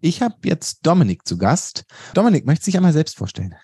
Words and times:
Ich 0.00 0.22
habe 0.22 0.36
jetzt 0.44 0.86
Dominik 0.86 1.26
zu 1.26 1.38
Gast. 1.38 1.84
Dominik, 2.14 2.46
möchte 2.46 2.64
sich 2.64 2.76
einmal 2.76 2.92
selbst 2.92 3.16
vorstellen? 3.16 3.54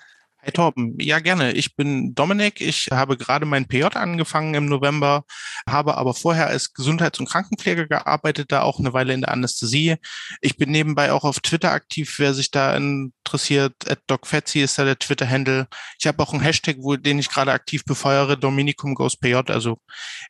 Hey 0.45 0.53
Torben, 0.53 0.95
ja 1.01 1.21
gerne. 1.21 1.53
Ich 1.53 1.75
bin 1.75 2.15
Dominik. 2.15 2.61
Ich 2.61 2.89
habe 2.93 3.17
gerade 3.17 3.47
mein 3.47 3.67
PJ 3.67 3.85
angefangen 3.95 4.53
im 4.53 4.67
November, 4.67 5.25
habe 5.67 5.97
aber 5.97 6.13
vorher 6.13 6.49
als 6.49 6.75
Gesundheits- 6.75 7.19
und 7.19 7.31
Krankenpfleger 7.31 7.87
gearbeitet, 7.87 8.53
da 8.53 8.61
auch 8.61 8.79
eine 8.79 8.93
Weile 8.93 9.15
in 9.15 9.23
der 9.23 9.31
Anästhesie. 9.31 9.97
Ich 10.43 10.59
bin 10.59 10.71
nebenbei 10.71 11.13
auch 11.13 11.25
auf 11.25 11.41
Twitter 11.41 11.73
aktiv, 11.73 12.17
wer 12.19 12.35
sich 12.35 12.51
da 12.51 12.77
interessiert. 12.77 13.73
DocFetzi 14.07 14.61
ist 14.61 14.79
da 14.79 14.85
der 14.85 14.99
Twitter-Handle. 14.99 15.67
Ich 15.99 16.07
habe 16.07 16.23
auch 16.23 16.35
einen 16.35 16.43
Hashtag, 16.43 16.77
wo, 16.81 16.97
den 16.97 17.19
ich 17.19 17.31
gerade 17.31 17.51
aktiv 17.51 17.83
befeuere, 17.87 18.37
Dominikum 18.37 18.95
goes 18.95 19.17
PJ. 19.17 19.37
Also 19.47 19.79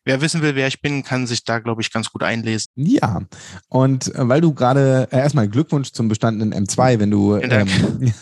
wer 0.05 0.21
wissen 0.21 0.43
will, 0.43 0.55
wer 0.55 0.69
ich 0.69 0.81
bin, 0.81 1.03
kann 1.03 1.27
sich 1.27 1.43
da, 1.43 1.59
glaube 1.59 1.83
ich, 1.83 1.93
ganz 1.93 2.11
gut 2.11 2.23
einlesen. 2.23 2.69
Ja, 2.77 3.23
und 3.67 4.15
äh, 4.15 4.29
weil 4.29 4.41
du 4.41 4.55
gerade, 4.55 5.09
äh, 5.11 5.19
erstmal 5.19 5.49
Glückwunsch 5.49 5.91
zum 5.91 6.07
bestandenen 6.07 6.55
M2, 6.67 7.01
wenn 7.01 7.11
du, 7.11 7.35
ähm, 7.35 7.67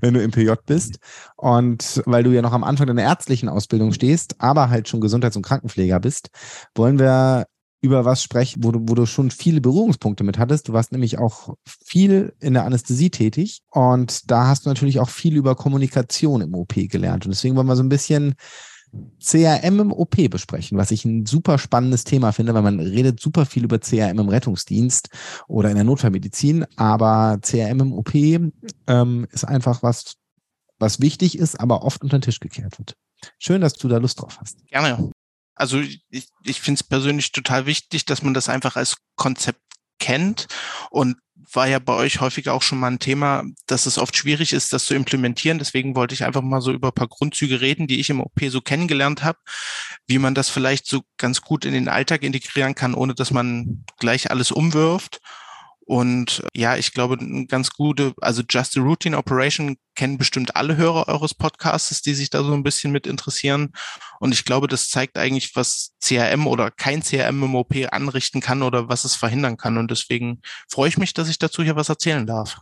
wenn 0.00 0.14
du 0.14 0.22
im 0.22 0.30
PJ 0.30 0.52
bist. 0.64 0.98
Und 1.36 2.02
weil 2.06 2.24
du 2.24 2.30
ja 2.30 2.42
noch 2.42 2.52
am 2.52 2.64
Anfang 2.64 2.86
deiner 2.86 3.02
ärztlichen 3.02 3.48
Ausbildung 3.48 3.92
stehst, 3.92 4.40
aber 4.40 4.70
halt 4.70 4.88
schon 4.88 5.00
Gesundheits- 5.00 5.36
und 5.36 5.42
Krankenpfleger 5.42 6.00
bist, 6.00 6.30
wollen 6.74 6.98
wir 6.98 7.46
über 7.80 8.04
was 8.04 8.22
sprechen, 8.22 8.64
wo 8.64 8.72
du, 8.72 8.80
wo 8.82 8.94
du 8.94 9.06
schon 9.06 9.30
viele 9.30 9.60
Berührungspunkte 9.60 10.24
mit 10.24 10.38
hattest. 10.38 10.68
Du 10.68 10.72
warst 10.72 10.90
nämlich 10.90 11.18
auch 11.18 11.54
viel 11.64 12.34
in 12.40 12.54
der 12.54 12.64
Anästhesie 12.64 13.10
tätig 13.10 13.62
und 13.70 14.30
da 14.30 14.48
hast 14.48 14.66
du 14.66 14.70
natürlich 14.70 14.98
auch 14.98 15.08
viel 15.08 15.36
über 15.36 15.54
Kommunikation 15.54 16.40
im 16.40 16.54
OP 16.54 16.74
gelernt. 16.74 17.24
Und 17.24 17.30
deswegen 17.30 17.54
wollen 17.54 17.68
wir 17.68 17.76
so 17.76 17.82
ein 17.82 17.88
bisschen 17.88 18.34
CRM 19.22 19.80
im 19.80 19.92
OP 19.92 20.16
besprechen, 20.30 20.78
was 20.78 20.90
ich 20.90 21.04
ein 21.04 21.26
super 21.26 21.58
spannendes 21.58 22.04
Thema 22.04 22.32
finde, 22.32 22.54
weil 22.54 22.62
man 22.62 22.80
redet 22.80 23.20
super 23.20 23.46
viel 23.46 23.64
über 23.64 23.78
CRM 23.78 24.18
im 24.18 24.28
Rettungsdienst 24.28 25.10
oder 25.46 25.68
in 25.70 25.76
der 25.76 25.84
Notfallmedizin, 25.84 26.64
aber 26.76 27.38
CRM 27.42 27.80
im 27.80 27.92
OP 27.92 28.14
ähm, 28.14 29.26
ist 29.30 29.44
einfach 29.44 29.82
was, 29.82 30.14
was 30.78 31.00
wichtig 31.00 31.38
ist, 31.38 31.58
aber 31.58 31.82
oft 31.82 32.02
unter 32.02 32.18
den 32.18 32.22
Tisch 32.22 32.40
gekehrt 32.40 32.78
wird. 32.78 32.96
Schön, 33.38 33.60
dass 33.60 33.74
du 33.74 33.88
da 33.88 33.98
Lust 33.98 34.20
drauf 34.20 34.38
hast. 34.40 34.64
Gerne. 34.66 35.10
Also 35.54 35.80
ich, 35.80 36.02
ich 36.44 36.60
finde 36.60 36.78
es 36.78 36.84
persönlich 36.84 37.32
total 37.32 37.66
wichtig, 37.66 38.04
dass 38.04 38.22
man 38.22 38.34
das 38.34 38.48
einfach 38.48 38.76
als 38.76 38.96
Konzept 39.16 39.60
kennt 39.98 40.46
und 40.90 41.16
war 41.52 41.66
ja 41.66 41.78
bei 41.78 41.94
euch 41.94 42.20
häufiger 42.20 42.52
auch 42.52 42.62
schon 42.62 42.78
mal 42.78 42.88
ein 42.88 42.98
Thema, 42.98 43.42
dass 43.66 43.86
es 43.86 43.98
oft 43.98 44.16
schwierig 44.16 44.52
ist, 44.52 44.72
das 44.72 44.84
zu 44.84 44.94
implementieren. 44.94 45.58
Deswegen 45.58 45.96
wollte 45.96 46.14
ich 46.14 46.24
einfach 46.24 46.42
mal 46.42 46.60
so 46.60 46.72
über 46.72 46.88
ein 46.88 46.94
paar 46.94 47.08
Grundzüge 47.08 47.60
reden, 47.60 47.86
die 47.86 48.00
ich 48.00 48.10
im 48.10 48.20
OP 48.20 48.40
so 48.48 48.60
kennengelernt 48.60 49.24
habe, 49.24 49.38
wie 50.06 50.18
man 50.18 50.34
das 50.34 50.48
vielleicht 50.48 50.86
so 50.86 51.02
ganz 51.16 51.40
gut 51.40 51.64
in 51.64 51.72
den 51.72 51.88
Alltag 51.88 52.22
integrieren 52.22 52.74
kann, 52.74 52.94
ohne 52.94 53.14
dass 53.14 53.30
man 53.30 53.84
gleich 53.98 54.30
alles 54.30 54.50
umwirft 54.50 55.20
und 55.88 56.42
ja, 56.54 56.76
ich 56.76 56.92
glaube, 56.92 57.14
ein 57.14 57.46
ganz 57.46 57.70
gute, 57.70 58.12
also 58.20 58.42
Just 58.46 58.76
a 58.76 58.80
Routine 58.82 59.16
Operation 59.16 59.78
kennen 59.94 60.18
bestimmt 60.18 60.54
alle 60.54 60.76
Hörer 60.76 61.08
eures 61.08 61.32
Podcasts, 61.32 62.02
die 62.02 62.12
sich 62.12 62.28
da 62.28 62.44
so 62.44 62.52
ein 62.52 62.62
bisschen 62.62 62.92
mit 62.92 63.06
interessieren. 63.06 63.72
Und 64.20 64.34
ich 64.34 64.44
glaube, 64.44 64.68
das 64.68 64.90
zeigt 64.90 65.16
eigentlich, 65.16 65.56
was 65.56 65.92
CRM 66.04 66.46
oder 66.46 66.70
kein 66.70 67.02
CRM 67.02 67.42
im 67.42 67.54
OP 67.54 67.74
anrichten 67.90 68.42
kann 68.42 68.60
oder 68.60 68.90
was 68.90 69.06
es 69.06 69.14
verhindern 69.14 69.56
kann. 69.56 69.78
Und 69.78 69.90
deswegen 69.90 70.42
freue 70.68 70.90
ich 70.90 70.98
mich, 70.98 71.14
dass 71.14 71.30
ich 71.30 71.38
dazu 71.38 71.62
hier 71.62 71.74
was 71.74 71.88
erzählen 71.88 72.26
darf. 72.26 72.60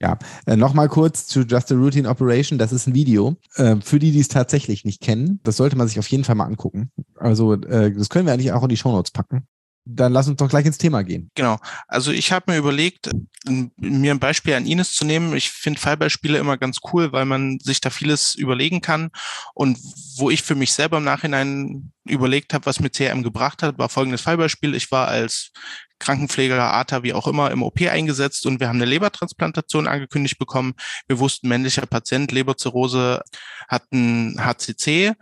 Ja, 0.00 0.16
äh, 0.46 0.54
nochmal 0.54 0.88
kurz 0.88 1.26
zu 1.26 1.40
Just 1.40 1.72
a 1.72 1.74
Routine 1.74 2.08
Operation. 2.08 2.60
Das 2.60 2.70
ist 2.70 2.86
ein 2.86 2.94
Video. 2.94 3.34
Äh, 3.56 3.74
für 3.82 3.98
die, 3.98 4.12
die 4.12 4.20
es 4.20 4.28
tatsächlich 4.28 4.84
nicht 4.84 5.00
kennen, 5.00 5.40
das 5.42 5.56
sollte 5.56 5.74
man 5.74 5.88
sich 5.88 5.98
auf 5.98 6.06
jeden 6.06 6.22
Fall 6.22 6.36
mal 6.36 6.46
angucken. 6.46 6.92
Also, 7.16 7.54
äh, 7.54 7.92
das 7.92 8.08
können 8.08 8.26
wir 8.26 8.34
eigentlich 8.34 8.52
auch 8.52 8.62
in 8.62 8.68
die 8.68 8.76
Show 8.76 8.92
Notes 8.92 9.10
packen 9.10 9.48
dann 9.90 10.12
lass 10.12 10.28
uns 10.28 10.36
doch 10.36 10.50
gleich 10.50 10.66
ins 10.66 10.76
Thema 10.76 11.02
gehen. 11.02 11.30
Genau. 11.34 11.58
Also 11.86 12.12
ich 12.12 12.30
habe 12.30 12.52
mir 12.52 12.58
überlegt, 12.58 13.10
mir 13.46 14.12
ein 14.12 14.20
Beispiel 14.20 14.54
an 14.54 14.66
Ines 14.66 14.92
zu 14.92 15.06
nehmen. 15.06 15.34
Ich 15.34 15.50
finde 15.50 15.80
Fallbeispiele 15.80 16.38
immer 16.38 16.58
ganz 16.58 16.80
cool, 16.92 17.12
weil 17.12 17.24
man 17.24 17.58
sich 17.60 17.80
da 17.80 17.88
vieles 17.88 18.34
überlegen 18.34 18.82
kann. 18.82 19.10
Und 19.54 19.78
wo 20.16 20.28
ich 20.28 20.42
für 20.42 20.54
mich 20.54 20.74
selber 20.74 20.98
im 20.98 21.04
Nachhinein 21.04 21.92
überlegt 22.04 22.52
habe, 22.52 22.66
was 22.66 22.80
mir 22.80 22.90
CRM 22.90 23.22
gebracht 23.22 23.62
hat, 23.62 23.78
war 23.78 23.88
folgendes 23.88 24.20
Fallbeispiel. 24.20 24.74
Ich 24.74 24.90
war 24.90 25.08
als 25.08 25.52
Krankenpfleger, 25.98 26.74
ATA, 26.74 27.02
wie 27.02 27.14
auch 27.14 27.26
immer, 27.26 27.50
im 27.50 27.62
OP 27.62 27.80
eingesetzt 27.80 28.46
und 28.46 28.60
wir 28.60 28.68
haben 28.68 28.76
eine 28.76 28.84
Lebertransplantation 28.84 29.88
angekündigt 29.88 30.38
bekommen. 30.38 30.74
Wir 31.08 31.18
wussten, 31.18 31.48
männlicher 31.48 31.86
Patient, 31.86 32.30
Leberzirrhose, 32.30 33.22
hat 33.68 33.90
ein 33.92 34.36
HCC 34.38 35.14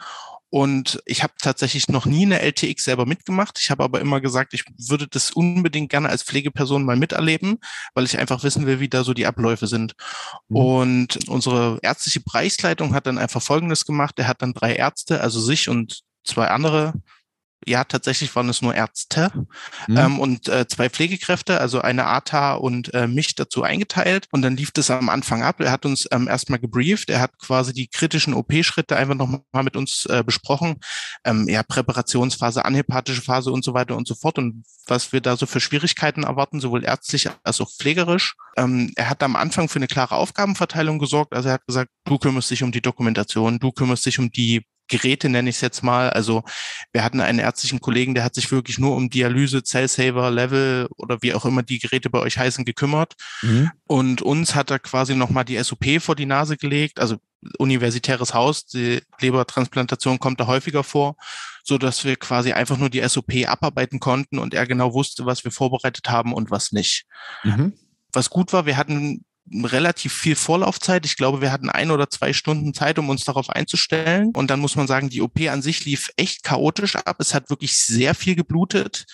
und 0.56 1.02
ich 1.04 1.22
habe 1.22 1.34
tatsächlich 1.38 1.88
noch 1.88 2.06
nie 2.06 2.24
eine 2.24 2.40
LTX 2.40 2.84
selber 2.84 3.04
mitgemacht. 3.04 3.58
Ich 3.60 3.70
habe 3.70 3.84
aber 3.84 4.00
immer 4.00 4.22
gesagt, 4.22 4.54
ich 4.54 4.64
würde 4.78 5.06
das 5.06 5.30
unbedingt 5.30 5.90
gerne 5.90 6.08
als 6.08 6.22
Pflegeperson 6.22 6.82
mal 6.82 6.96
miterleben, 6.96 7.58
weil 7.92 8.06
ich 8.06 8.18
einfach 8.18 8.42
wissen 8.42 8.64
will, 8.64 8.80
wie 8.80 8.88
da 8.88 9.04
so 9.04 9.12
die 9.12 9.26
Abläufe 9.26 9.66
sind. 9.66 9.92
Mhm. 10.48 10.56
Und 10.56 11.28
unsere 11.28 11.78
ärztliche 11.82 12.20
Bereichsleitung 12.20 12.94
hat 12.94 13.06
dann 13.06 13.18
einfach 13.18 13.42
Folgendes 13.42 13.84
gemacht. 13.84 14.18
Er 14.18 14.28
hat 14.28 14.40
dann 14.40 14.54
drei 14.54 14.72
Ärzte, 14.72 15.20
also 15.20 15.42
sich 15.42 15.68
und 15.68 16.00
zwei 16.24 16.48
andere 16.48 16.94
ja, 17.64 17.84
tatsächlich 17.84 18.34
waren 18.36 18.48
es 18.48 18.62
nur 18.62 18.74
Ärzte 18.74 19.32
mhm. 19.86 19.96
ähm, 19.96 20.20
und 20.20 20.48
äh, 20.48 20.68
zwei 20.68 20.90
Pflegekräfte, 20.90 21.60
also 21.60 21.80
eine 21.80 22.06
ATA 22.06 22.54
und 22.54 22.92
äh, 22.94 23.06
mich 23.08 23.34
dazu 23.34 23.62
eingeteilt. 23.62 24.28
Und 24.30 24.42
dann 24.42 24.56
lief 24.56 24.70
das 24.72 24.90
am 24.90 25.08
Anfang 25.08 25.42
ab. 25.42 25.60
Er 25.60 25.72
hat 25.72 25.86
uns 25.86 26.06
ähm, 26.10 26.28
erstmal 26.28 26.58
gebrieft. 26.58 27.08
Er 27.08 27.20
hat 27.20 27.38
quasi 27.38 27.72
die 27.72 27.88
kritischen 27.88 28.34
OP-Schritte 28.34 28.96
einfach 28.96 29.14
nochmal 29.14 29.64
mit 29.64 29.76
uns 29.76 30.06
äh, 30.06 30.22
besprochen. 30.24 30.76
Ähm, 31.24 31.48
ja, 31.48 31.62
Präparationsphase, 31.62 32.64
anhepatische 32.64 33.22
Phase 33.22 33.50
und 33.50 33.64
so 33.64 33.74
weiter 33.74 33.96
und 33.96 34.06
so 34.06 34.14
fort. 34.14 34.38
Und 34.38 34.64
was 34.86 35.12
wir 35.12 35.20
da 35.20 35.36
so 35.36 35.46
für 35.46 35.60
Schwierigkeiten 35.60 36.24
erwarten, 36.24 36.60
sowohl 36.60 36.84
ärztlich 36.84 37.28
als 37.42 37.60
auch 37.60 37.70
pflegerisch. 37.70 38.34
Ähm, 38.56 38.92
er 38.96 39.10
hat 39.10 39.22
am 39.22 39.34
Anfang 39.34 39.68
für 39.68 39.78
eine 39.78 39.88
klare 39.88 40.14
Aufgabenverteilung 40.14 40.98
gesorgt. 40.98 41.32
Also 41.32 41.48
er 41.48 41.54
hat 41.54 41.66
gesagt, 41.66 41.90
du 42.04 42.18
kümmerst 42.18 42.50
dich 42.50 42.62
um 42.62 42.70
die 42.70 42.82
Dokumentation, 42.82 43.58
du 43.58 43.72
kümmerst 43.72 44.06
dich 44.06 44.18
um 44.18 44.30
die 44.30 44.64
Geräte, 44.88 45.28
nenne 45.28 45.50
ich 45.50 45.56
es 45.56 45.60
jetzt 45.60 45.82
mal. 45.82 46.10
Also 46.10 46.42
wir 46.92 47.02
hatten 47.02 47.20
einen 47.20 47.38
ärztlichen 47.38 47.80
Kollegen, 47.80 48.14
der 48.14 48.24
hat 48.24 48.34
sich 48.34 48.50
wirklich 48.52 48.78
nur 48.78 48.94
um 48.94 49.10
Dialyse, 49.10 49.62
Cellsaver, 49.62 50.30
Level 50.30 50.88
oder 50.96 51.22
wie 51.22 51.34
auch 51.34 51.44
immer 51.44 51.62
die 51.62 51.78
Geräte 51.78 52.10
bei 52.10 52.20
euch 52.20 52.38
heißen, 52.38 52.64
gekümmert. 52.64 53.14
Mhm. 53.42 53.70
Und 53.86 54.22
uns 54.22 54.54
hat 54.54 54.70
er 54.70 54.78
quasi 54.78 55.14
nochmal 55.14 55.44
die 55.44 55.62
SOP 55.62 56.00
vor 56.00 56.16
die 56.16 56.26
Nase 56.26 56.56
gelegt. 56.56 57.00
Also 57.00 57.16
universitäres 57.58 58.34
Haus, 58.34 58.66
die 58.66 59.02
Lebertransplantation 59.20 60.18
kommt 60.18 60.40
da 60.40 60.46
häufiger 60.46 60.84
vor, 60.84 61.16
so 61.62 61.78
dass 61.78 62.04
wir 62.04 62.16
quasi 62.16 62.52
einfach 62.52 62.78
nur 62.78 62.90
die 62.90 63.06
SOP 63.06 63.46
abarbeiten 63.46 64.00
konnten 64.00 64.38
und 64.38 64.54
er 64.54 64.66
genau 64.66 64.94
wusste, 64.94 65.26
was 65.26 65.44
wir 65.44 65.52
vorbereitet 65.52 66.08
haben 66.08 66.32
und 66.32 66.50
was 66.50 66.72
nicht. 66.72 67.04
Mhm. 67.44 67.74
Was 68.12 68.30
gut 68.30 68.52
war, 68.52 68.66
wir 68.66 68.76
hatten 68.76 69.24
relativ 69.52 70.12
viel 70.12 70.36
Vorlaufzeit. 70.36 71.06
Ich 71.06 71.16
glaube, 71.16 71.40
wir 71.40 71.52
hatten 71.52 71.70
ein 71.70 71.90
oder 71.90 72.10
zwei 72.10 72.32
Stunden 72.32 72.74
Zeit, 72.74 72.98
um 72.98 73.08
uns 73.08 73.24
darauf 73.24 73.50
einzustellen. 73.50 74.32
Und 74.34 74.50
dann 74.50 74.60
muss 74.60 74.76
man 74.76 74.86
sagen, 74.86 75.08
die 75.08 75.22
OP 75.22 75.40
an 75.48 75.62
sich 75.62 75.84
lief 75.84 76.10
echt 76.16 76.42
chaotisch 76.42 76.96
ab. 76.96 77.16
Es 77.20 77.34
hat 77.34 77.50
wirklich 77.50 77.78
sehr 77.78 78.14
viel 78.14 78.34
geblutet. 78.34 79.06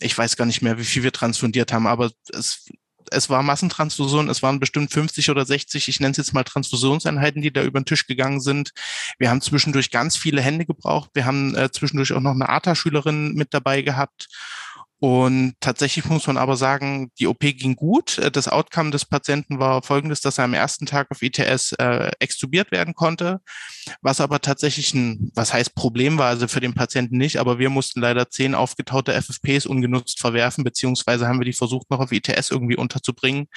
Ich 0.00 0.16
weiß 0.16 0.36
gar 0.36 0.46
nicht 0.46 0.62
mehr, 0.62 0.78
wie 0.78 0.84
viel 0.84 1.02
wir 1.02 1.12
transfundiert 1.12 1.72
haben, 1.72 1.86
aber 1.86 2.10
es, 2.32 2.66
es 3.10 3.30
war 3.30 3.42
Massentransfusion. 3.42 4.30
Es 4.30 4.42
waren 4.42 4.60
bestimmt 4.60 4.90
50 4.92 5.30
oder 5.30 5.44
60, 5.44 5.88
ich 5.88 6.00
nenne 6.00 6.12
es 6.12 6.16
jetzt 6.16 6.32
mal 6.32 6.44
Transfusionseinheiten, 6.44 7.42
die 7.42 7.52
da 7.52 7.62
über 7.62 7.80
den 7.80 7.86
Tisch 7.86 8.06
gegangen 8.06 8.40
sind. 8.40 8.72
Wir 9.18 9.30
haben 9.30 9.40
zwischendurch 9.40 9.90
ganz 9.90 10.16
viele 10.16 10.40
Hände 10.40 10.64
gebraucht. 10.64 11.10
Wir 11.14 11.26
haben 11.26 11.54
äh, 11.54 11.70
zwischendurch 11.70 12.12
auch 12.12 12.20
noch 12.20 12.32
eine 12.32 12.48
ATA-Schülerin 12.48 13.34
mit 13.34 13.52
dabei 13.52 13.82
gehabt. 13.82 14.28
Und 15.04 15.52
tatsächlich 15.60 16.06
muss 16.06 16.26
man 16.26 16.38
aber 16.38 16.56
sagen, 16.56 17.10
die 17.18 17.26
OP 17.26 17.40
ging 17.40 17.76
gut. 17.76 18.16
Äh, 18.16 18.30
das 18.30 18.48
Outcome 18.48 18.90
des 18.90 19.04
Patienten 19.04 19.58
war 19.58 19.82
folgendes, 19.82 20.22
dass 20.22 20.38
er 20.38 20.44
am 20.44 20.54
ersten 20.54 20.86
Tag 20.86 21.10
auf 21.10 21.20
ITS 21.20 21.72
äh, 21.72 22.10
extubiert 22.20 22.72
werden 22.72 22.94
konnte, 22.94 23.42
was 24.00 24.22
aber 24.22 24.40
tatsächlich 24.40 24.94
ein, 24.94 25.30
was 25.34 25.52
heißt 25.52 25.74
Problem 25.74 26.16
war, 26.16 26.28
also 26.28 26.48
für 26.48 26.60
den 26.60 26.72
Patienten 26.72 27.18
nicht, 27.18 27.36
aber 27.36 27.58
wir 27.58 27.68
mussten 27.68 28.00
leider 28.00 28.30
zehn 28.30 28.54
aufgetaute 28.54 29.12
FFPs 29.12 29.66
ungenutzt 29.66 30.20
verwerfen, 30.20 30.64
beziehungsweise 30.64 31.28
haben 31.28 31.38
wir 31.38 31.44
die 31.44 31.52
versucht, 31.52 31.90
noch 31.90 32.00
auf 32.00 32.10
ITS 32.10 32.50
irgendwie 32.50 32.76
unterzubringen, 32.76 33.48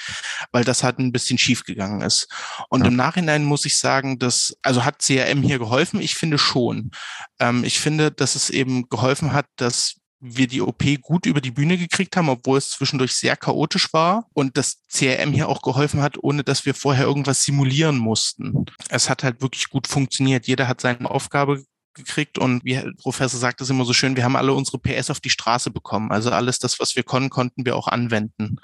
weil 0.52 0.66
das 0.66 0.84
halt 0.84 1.00
ein 1.00 1.14
bisschen 1.14 1.38
schief 1.38 1.64
gegangen 1.64 2.02
ist. 2.02 2.28
Und 2.68 2.82
ja. 2.82 2.88
im 2.88 2.98
Nachhinein 2.98 3.46
muss 3.46 3.64
ich 3.64 3.78
sagen, 3.78 4.20
dass, 4.20 4.58
also 4.64 4.84
hat 4.84 5.02
CRM 5.02 5.44
hier 5.44 5.60
geholfen? 5.60 6.02
Ich 6.02 6.16
finde 6.16 6.40
schon. 6.40 6.92
Ähm, 7.40 7.64
ich 7.64 7.80
finde, 7.80 8.12
dass 8.12 8.36
es 8.36 8.50
eben 8.50 8.90
geholfen 8.90 9.32
hat, 9.32 9.46
dass 9.56 10.02
wir 10.20 10.48
die 10.48 10.62
OP 10.62 10.84
gut 11.02 11.26
über 11.26 11.42
die 11.42 11.52
Bühne 11.52 11.78
gekriegt 11.78 12.18
haben, 12.18 12.30
obwohl 12.30 12.58
es 12.58 12.72
zwischendurch 12.72 13.14
sehr 13.14 13.36
chaotisch 13.36 13.94
war 13.94 14.28
und 14.34 14.58
das 14.58 14.82
CRM 14.92 15.32
hier 15.32 15.48
auch 15.48 15.62
geholfen 15.62 16.02
hat, 16.02 16.18
ohne 16.22 16.44
dass 16.44 16.66
wir 16.66 16.74
vorher 16.74 17.06
irgendwas 17.06 17.44
simulieren 17.44 17.98
mussten. 17.98 18.66
Es 18.90 19.10
hat 19.10 19.24
halt 19.24 19.42
wirklich 19.42 19.70
gut 19.70 19.88
funktioniert. 19.88 20.48
Jeder 20.48 20.68
hat 20.68 20.82
seine 20.82 21.10
Aufgabe 21.10 21.64
gekriegt 21.94 22.38
und 22.38 22.64
wie 22.64 22.76
Herr 22.76 22.92
Professor 23.02 23.40
sagt 23.40 23.62
es 23.62 23.70
immer 23.70 23.86
so 23.86 23.94
schön, 23.94 24.16
wir 24.16 24.24
haben 24.24 24.36
alle 24.36 24.54
unsere 24.54 24.80
PS 24.80 25.10
auf 25.10 25.20
die 25.20 25.30
Straße 25.30 25.72
bekommen. 25.72 26.12
Also 26.12 26.32
alles 26.32 26.60
das, 26.60 26.80
was 26.80 26.96
wir 26.96 27.04
konnten, 27.04 27.30
konnten 27.30 27.66
wir 27.66 27.76
auch 27.76 27.88
anwenden. 27.88 28.58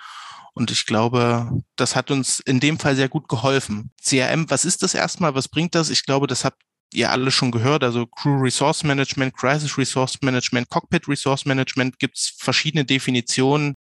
Und 0.53 0.69
ich 0.69 0.85
glaube, 0.85 1.49
das 1.75 1.95
hat 1.95 2.11
uns 2.11 2.39
in 2.39 2.59
dem 2.59 2.77
Fall 2.77 2.95
sehr 2.95 3.09
gut 3.09 3.27
geholfen. 3.27 3.91
CRM, 4.03 4.49
was 4.49 4.65
ist 4.65 4.83
das 4.83 4.93
erstmal? 4.93 5.33
Was 5.33 5.47
bringt 5.47 5.73
das? 5.73 5.89
Ich 5.89 6.05
glaube, 6.05 6.27
das 6.27 6.45
habt 6.45 6.61
ihr 6.93 7.11
alle 7.11 7.31
schon 7.31 7.51
gehört, 7.51 7.83
also 7.83 8.05
Crew 8.05 8.41
Resource 8.41 8.83
Management, 8.83 9.35
Crisis 9.35 9.77
Resource 9.77 10.21
Management, 10.21 10.69
Cockpit 10.69 11.07
Resource 11.07 11.45
Management, 11.45 11.99
gibt 11.99 12.17
es 12.17 12.33
verschiedene 12.37 12.85
Definitionen. 12.85 13.75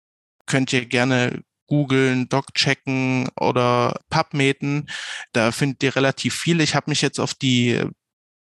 Könnt 0.45 0.73
ihr 0.73 0.85
gerne 0.85 1.43
googeln, 1.67 2.27
Doc-checken 2.27 3.29
oder 3.39 3.99
PubMeten. 4.09 4.89
Da 5.31 5.51
findet 5.51 5.81
ihr 5.83 5.95
relativ 5.95 6.35
viel. 6.35 6.59
Ich 6.59 6.75
habe 6.75 6.89
mich 6.89 7.01
jetzt 7.01 7.19
auf 7.19 7.33
die 7.33 7.81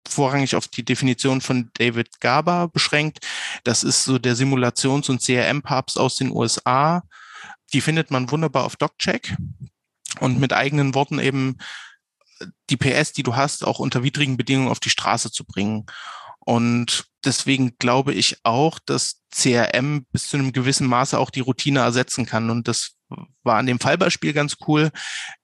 vorrangig 0.09 0.57
auf 0.57 0.67
die 0.67 0.85
Definition 0.85 1.41
von 1.41 1.71
David 1.75 2.21
Garber 2.21 2.69
beschränkt. 2.69 3.21
Das 3.63 3.85
ist 3.85 4.05
so 4.05 4.19
der 4.19 4.35
Simulations- 4.35 5.09
und 5.09 5.23
CRM-Papst 5.23 5.99
aus 5.99 6.17
den 6.17 6.33
USA. 6.33 7.03
Die 7.73 7.81
findet 7.81 8.11
man 8.11 8.31
wunderbar 8.31 8.65
auf 8.65 8.77
DocCheck 8.77 9.37
und 10.21 10.41
mit 10.41 10.53
eigenen 10.53 10.95
Worten 10.95 11.19
eben 11.19 11.57
die 12.71 12.77
PS, 12.77 13.13
die 13.13 13.23
du 13.23 13.37
hast, 13.37 13.65
auch 13.67 13.79
unter 13.79 14.03
widrigen 14.03 14.37
Bedingungen 14.37 14.71
auf 14.71 14.81
die 14.81 14.91
Straße 14.91 15.31
zu 15.31 15.45
bringen. 15.45 15.87
Und 16.41 17.07
deswegen 17.25 17.77
glaube 17.79 18.13
ich 18.15 18.39
auch, 18.43 18.79
dass 18.85 19.21
CRM 19.31 20.07
bis 20.11 20.29
zu 20.29 20.37
einem 20.37 20.53
gewissen 20.53 20.87
Maße 20.87 21.19
auch 21.19 21.31
die 21.31 21.41
Routine 21.41 21.81
ersetzen 21.81 22.27
kann. 22.27 22.51
Und 22.51 22.69
das 22.69 22.97
war 23.43 23.59
an 23.59 23.67
dem 23.67 23.81
Fallbeispiel 23.81 24.33
ganz 24.33 24.57
cool. 24.67 24.91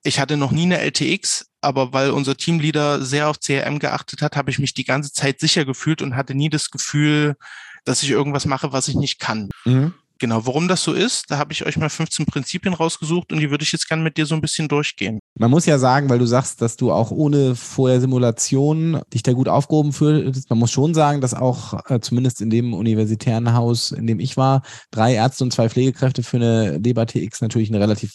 Ich 0.03 0.19
hatte 0.19 0.37
noch 0.37 0.51
nie 0.51 0.65
eine 0.65 0.79
LTX, 0.79 1.47
aber 1.61 1.93
weil 1.93 2.11
unser 2.11 2.37
Teamleader 2.37 3.05
sehr 3.05 3.29
auf 3.29 3.41
CRM 3.41 3.79
geachtet 3.79 4.23
hat, 4.23 4.37
habe 4.37 4.51
ich 4.51 4.59
mich 4.59 4.75
die 4.75 4.85
ganze 4.85 5.13
Zeit 5.13 5.41
sicher 5.41 5.65
gefühlt 5.65 6.03
und 6.03 6.17
hatte 6.17 6.35
nie 6.35 6.51
das 6.51 6.71
Gefühl, 6.71 7.37
dass 7.85 8.03
ich 8.03 8.11
irgendwas 8.11 8.47
mache, 8.47 8.73
was 8.73 8.89
ich 8.89 8.95
nicht 8.95 9.19
kann. 9.19 9.49
Mhm. 9.65 9.95
Genau, 10.19 10.45
warum 10.47 10.67
das 10.67 10.83
so 10.83 10.93
ist, 10.93 11.31
da 11.31 11.39
habe 11.39 11.53
ich 11.53 11.65
euch 11.65 11.77
mal 11.77 11.89
15 11.89 12.27
Prinzipien 12.27 12.75
rausgesucht 12.75 13.33
und 13.33 13.39
die 13.39 13.51
würde 13.51 13.63
ich 13.63 13.73
jetzt 13.73 13.89
gerne 13.89 14.03
mit 14.03 14.17
dir 14.17 14.27
so 14.27 14.35
ein 14.35 14.41
bisschen 14.41 14.69
durchgehen. 14.69 15.21
Man 15.39 15.51
muss 15.51 15.67
ja 15.67 15.79
sagen, 15.79 16.11
weil 16.11 16.19
du 16.19 16.27
sagst, 16.27 16.61
dass 16.61 16.77
du 16.77 16.91
auch 16.91 17.11
ohne 17.13 17.55
vorher 17.55 18.01
Simulation 18.01 19.01
dich 19.15 19.23
da 19.23 19.33
gut 19.33 19.49
aufgehoben 19.49 19.93
fühlst, 19.93 20.51
man 20.51 20.59
muss 20.59 20.73
schon 20.73 20.93
sagen, 20.95 21.21
dass 21.21 21.35
auch 21.35 21.89
äh, 21.89 22.01
zumindest 22.01 22.41
in 22.41 22.51
dem 22.51 22.75
universitären 22.75 23.53
Haus, 23.55 23.93
in 23.93 24.07
dem 24.07 24.19
ich 24.19 24.37
war, 24.37 24.63
drei 24.91 25.15
Ärzte 25.15 25.45
und 25.45 25.53
zwei 25.53 25.69
Pflegekräfte 25.69 26.23
für 26.23 26.39
eine 26.39 26.79
Leber 26.79 27.07
TX 27.07 27.41
natürlich 27.41 27.69
eine 27.69 27.81
relativ 27.81 28.13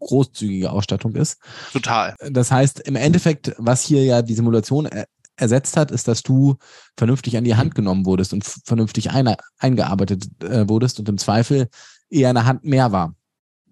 großzügige 0.00 0.70
Ausstattung 0.70 1.14
ist. 1.14 1.38
Total. 1.72 2.14
Das 2.30 2.50
heißt, 2.50 2.80
im 2.80 2.96
Endeffekt, 2.96 3.54
was 3.58 3.82
hier 3.82 4.04
ja 4.04 4.22
die 4.22 4.34
Simulation 4.34 4.86
äh, 4.86 5.06
ersetzt 5.38 5.76
hat, 5.76 5.90
ist, 5.90 6.08
dass 6.08 6.22
du 6.22 6.56
vernünftig 6.96 7.36
an 7.36 7.44
die 7.44 7.56
Hand 7.56 7.74
genommen 7.74 8.06
wurdest 8.06 8.32
und 8.32 8.44
vernünftig 8.44 9.10
eine, 9.10 9.36
eingearbeitet 9.58 10.26
äh, 10.42 10.68
wurdest 10.68 10.98
und 10.98 11.08
im 11.08 11.18
Zweifel 11.18 11.68
eher 12.10 12.30
eine 12.30 12.44
Hand 12.44 12.64
mehr 12.64 12.92
war. 12.92 13.14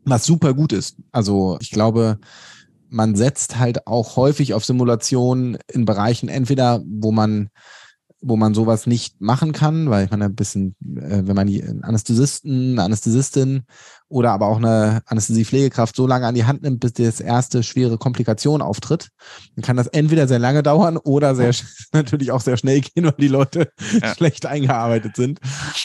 Was 0.05 0.25
super 0.25 0.55
gut 0.55 0.73
ist. 0.73 0.97
Also 1.13 1.59
ich 1.61 1.71
glaube, 1.71 2.19
man 2.89 3.17
setzt 3.17 3.59
halt 3.59 3.87
auch 3.87 4.17
häufig 4.17 4.55
auf 4.55 4.65
Simulationen 4.65 5.59
in 5.73 5.85
Bereichen, 5.85 6.29
entweder 6.29 6.83
wo 6.87 7.11
man 7.13 7.51
wo 8.23 8.37
man 8.37 8.55
sowas 8.55 8.87
nicht 8.87 9.21
machen 9.21 9.53
kann, 9.53 9.91
weil 9.91 10.07
ich 10.07 10.11
meine, 10.11 10.25
ein 10.25 10.35
bisschen, 10.35 10.75
äh, 10.81 11.23
wenn 11.27 11.37
man 11.37 11.47
die 11.47 11.63
Anästhesisten, 11.63 12.73
eine 12.73 12.85
Anästhesistin 12.85 13.65
oder 14.08 14.32
aber 14.32 14.47
auch 14.47 14.58
eine 14.58 15.03
Anästhesiepflegekraft 15.06 15.97
so 15.97 16.06
lange 16.06 16.26
an 16.26 16.35
die 16.35 16.44
Hand 16.44 16.62
nimmt, 16.62 16.81
bis 16.81 16.93
das 16.93 17.20
erste 17.20 17.62
schwere 17.62 17.99
Komplikation 17.99 18.62
auftritt, 18.62 19.08
dann 19.55 19.64
kann 19.64 19.76
das 19.76 19.88
entweder 19.88 20.29
sehr 20.29 20.38
lange 20.38 20.62
dauern 20.62 20.97
oder 20.97 21.35
sehr 21.35 21.53
natürlich 21.93 22.31
auch 22.31 22.41
sehr 22.41 22.56
schnell 22.56 22.81
gehen, 22.81 23.05
weil 23.05 23.14
die 23.19 23.29
Leute 23.29 23.70
ja. 24.00 24.14
schlecht 24.17 24.47
eingearbeitet 24.47 25.17
sind. 25.17 25.41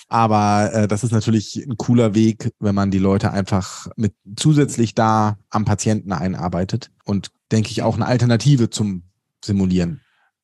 Aber 0.08 0.72
äh, 0.74 0.88
das 0.88 1.04
ist 1.04 1.12
natürlich 1.12 1.56
ein 1.56 1.78
cooler 1.78 2.14
Weg, 2.14 2.52
wenn 2.60 2.76
man 2.76 2.92
die 2.92 3.00
Leute 3.00 3.32
einfach 3.32 3.88
mit 3.96 4.14
zusätzlich 4.36 4.94
da 4.94 5.38
am 5.50 5.66
Patienten 5.66 6.12
einarbeitet 6.12 6.92
und 7.06 7.32
denke 7.52 7.72
ich 7.72 7.82
auch 7.82 7.96
eine 7.96 8.06
Alternative 8.06 8.70
zum 8.70 9.04
Simulieren. 9.44 10.02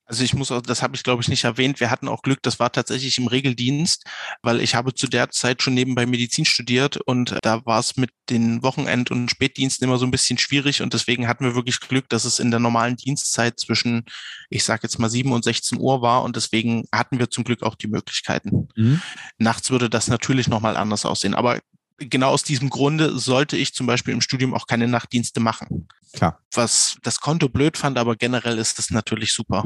Also 0.07 0.23
ich 0.23 0.33
muss 0.33 0.51
auch, 0.51 0.61
das 0.61 0.81
habe 0.81 0.95
ich 0.95 1.03
glaube 1.03 1.21
ich 1.21 1.27
nicht 1.27 1.43
erwähnt. 1.43 1.79
Wir 1.79 1.91
hatten 1.91 2.07
auch 2.07 2.21
Glück, 2.21 2.41
das 2.41 2.59
war 2.59 2.71
tatsächlich 2.71 3.17
im 3.17 3.27
Regeldienst, 3.27 4.05
weil 4.41 4.61
ich 4.61 4.73
habe 4.73 4.93
zu 4.93 5.07
der 5.07 5.29
Zeit 5.29 5.61
schon 5.61 5.73
nebenbei 5.73 6.05
Medizin 6.05 6.45
studiert 6.45 6.97
und 6.97 7.37
da 7.41 7.65
war 7.65 7.79
es 7.79 7.97
mit 7.97 8.11
den 8.29 8.63
Wochenend- 8.63 9.11
und 9.11 9.29
Spätdiensten 9.29 9.85
immer 9.85 9.97
so 9.97 10.05
ein 10.05 10.11
bisschen 10.11 10.37
schwierig 10.37 10.81
und 10.81 10.93
deswegen 10.93 11.27
hatten 11.27 11.43
wir 11.43 11.55
wirklich 11.55 11.81
Glück, 11.81 12.07
dass 12.09 12.23
es 12.23 12.39
in 12.39 12.51
der 12.51 12.61
normalen 12.61 12.95
Dienstzeit 12.95 13.59
zwischen, 13.59 14.05
ich 14.49 14.63
sage 14.63 14.81
jetzt 14.83 14.97
mal 14.97 15.09
7 15.09 15.31
und 15.31 15.43
16 15.43 15.77
Uhr 15.77 16.01
war 16.01 16.23
und 16.23 16.37
deswegen 16.37 16.85
hatten 16.93 17.19
wir 17.19 17.29
zum 17.29 17.43
Glück 17.43 17.63
auch 17.63 17.75
die 17.75 17.87
Möglichkeiten. 17.87 18.69
Mhm. 18.75 19.01
Nachts 19.37 19.71
würde 19.71 19.89
das 19.89 20.07
natürlich 20.07 20.47
nochmal 20.47 20.77
anders 20.77 21.05
aussehen, 21.05 21.35
aber 21.35 21.59
genau 21.97 22.29
aus 22.29 22.43
diesem 22.43 22.69
Grunde 22.69 23.17
sollte 23.17 23.57
ich 23.57 23.73
zum 23.73 23.87
Beispiel 23.87 24.13
im 24.13 24.21
Studium 24.21 24.53
auch 24.53 24.67
keine 24.67 24.87
Nachtdienste 24.87 25.39
machen. 25.39 25.87
Klar. 26.13 26.39
Was 26.53 26.97
das 27.03 27.19
Konto 27.19 27.49
blöd 27.49 27.77
fand, 27.77 27.97
aber 27.97 28.15
generell 28.15 28.57
ist 28.57 28.77
das 28.77 28.89
natürlich 28.89 29.33
super, 29.33 29.63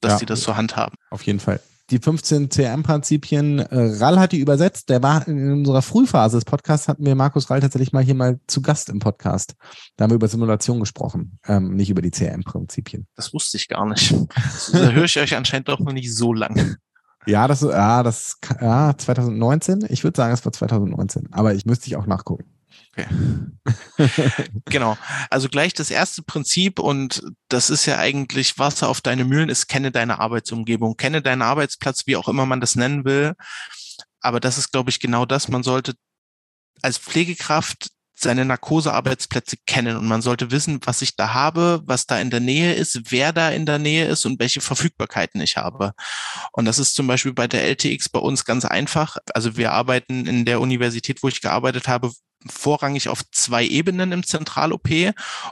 dass 0.00 0.12
ja, 0.12 0.18
die 0.20 0.26
das 0.26 0.40
zur 0.40 0.56
Hand 0.56 0.76
haben. 0.76 0.94
Auf 1.10 1.22
jeden 1.22 1.40
Fall. 1.40 1.60
Die 1.90 1.98
15 1.98 2.48
CRM-Prinzipien, 2.48 3.58
äh, 3.58 4.02
Rall 4.02 4.18
hat 4.18 4.32
die 4.32 4.38
übersetzt. 4.38 4.88
Der 4.88 5.02
war 5.02 5.28
in 5.28 5.52
unserer 5.52 5.82
Frühphase 5.82 6.38
des 6.38 6.46
Podcasts, 6.46 6.88
hatten 6.88 7.04
wir 7.04 7.14
Markus 7.14 7.50
Rall 7.50 7.60
tatsächlich 7.60 7.92
mal 7.92 8.02
hier 8.02 8.14
mal 8.14 8.40
zu 8.46 8.62
Gast 8.62 8.88
im 8.88 9.00
Podcast. 9.00 9.54
Da 9.96 10.04
haben 10.04 10.10
wir 10.10 10.16
über 10.16 10.28
Simulation 10.28 10.80
gesprochen, 10.80 11.38
ähm, 11.46 11.74
nicht 11.74 11.90
über 11.90 12.00
die 12.00 12.10
CRM-Prinzipien. 12.10 13.06
Das 13.16 13.34
wusste 13.34 13.58
ich 13.58 13.68
gar 13.68 13.86
nicht. 13.86 14.14
da 14.72 14.90
höre 14.92 15.04
ich 15.04 15.18
euch 15.18 15.36
anscheinend 15.36 15.68
doch 15.68 15.78
noch 15.78 15.92
nicht 15.92 16.14
so 16.14 16.32
lang. 16.32 16.76
Ja, 17.26 17.48
das, 17.48 17.60
ja, 17.62 18.02
das, 18.02 18.38
ja, 18.60 18.96
2019. 18.96 19.86
Ich 19.88 20.04
würde 20.04 20.16
sagen, 20.16 20.32
es 20.32 20.44
war 20.44 20.52
2019, 20.52 21.28
aber 21.32 21.54
ich 21.54 21.64
müsste 21.64 21.86
ich 21.86 21.96
auch 21.96 22.06
nachgucken. 22.06 22.44
Okay. 22.96 23.06
genau. 24.66 24.96
Also 25.30 25.48
gleich 25.48 25.74
das 25.74 25.90
erste 25.90 26.22
Prinzip 26.22 26.78
und 26.78 27.22
das 27.48 27.70
ist 27.70 27.86
ja 27.86 27.98
eigentlich 27.98 28.58
Wasser 28.58 28.88
auf 28.88 29.00
deine 29.00 29.24
Mühlen 29.24 29.48
ist, 29.48 29.66
kenne 29.66 29.90
deine 29.90 30.20
Arbeitsumgebung, 30.20 30.96
kenne 30.96 31.22
deinen 31.22 31.42
Arbeitsplatz, 31.42 32.06
wie 32.06 32.16
auch 32.16 32.28
immer 32.28 32.46
man 32.46 32.60
das 32.60 32.76
nennen 32.76 33.04
will. 33.04 33.34
Aber 34.20 34.40
das 34.40 34.58
ist, 34.58 34.72
glaube 34.72 34.90
ich, 34.90 35.00
genau 35.00 35.26
das. 35.26 35.48
Man 35.48 35.62
sollte 35.62 35.94
als 36.82 36.98
Pflegekraft 36.98 37.90
seine 38.14 38.44
Narkosearbeitsplätze 38.44 39.56
kennen 39.66 39.96
und 39.96 40.06
man 40.06 40.22
sollte 40.22 40.50
wissen, 40.50 40.80
was 40.84 41.02
ich 41.02 41.16
da 41.16 41.34
habe, 41.34 41.82
was 41.84 42.06
da 42.06 42.20
in 42.20 42.30
der 42.30 42.40
Nähe 42.40 42.74
ist, 42.74 43.10
wer 43.10 43.32
da 43.32 43.50
in 43.50 43.66
der 43.66 43.78
Nähe 43.78 44.06
ist 44.06 44.24
und 44.24 44.38
welche 44.38 44.60
Verfügbarkeiten 44.60 45.40
ich 45.40 45.56
habe. 45.56 45.92
Und 46.52 46.64
das 46.64 46.78
ist 46.78 46.94
zum 46.94 47.06
Beispiel 47.06 47.32
bei 47.32 47.48
der 47.48 47.64
LTX 47.64 48.08
bei 48.08 48.20
uns 48.20 48.44
ganz 48.44 48.64
einfach. 48.64 49.16
Also 49.34 49.56
wir 49.56 49.72
arbeiten 49.72 50.26
in 50.26 50.44
der 50.44 50.60
Universität, 50.60 51.22
wo 51.22 51.28
ich 51.28 51.40
gearbeitet 51.40 51.88
habe, 51.88 52.12
vorrangig 52.46 53.08
auf 53.08 53.22
zwei 53.30 53.64
Ebenen 53.64 54.12
im 54.12 54.22
Zentral-OP 54.22 54.88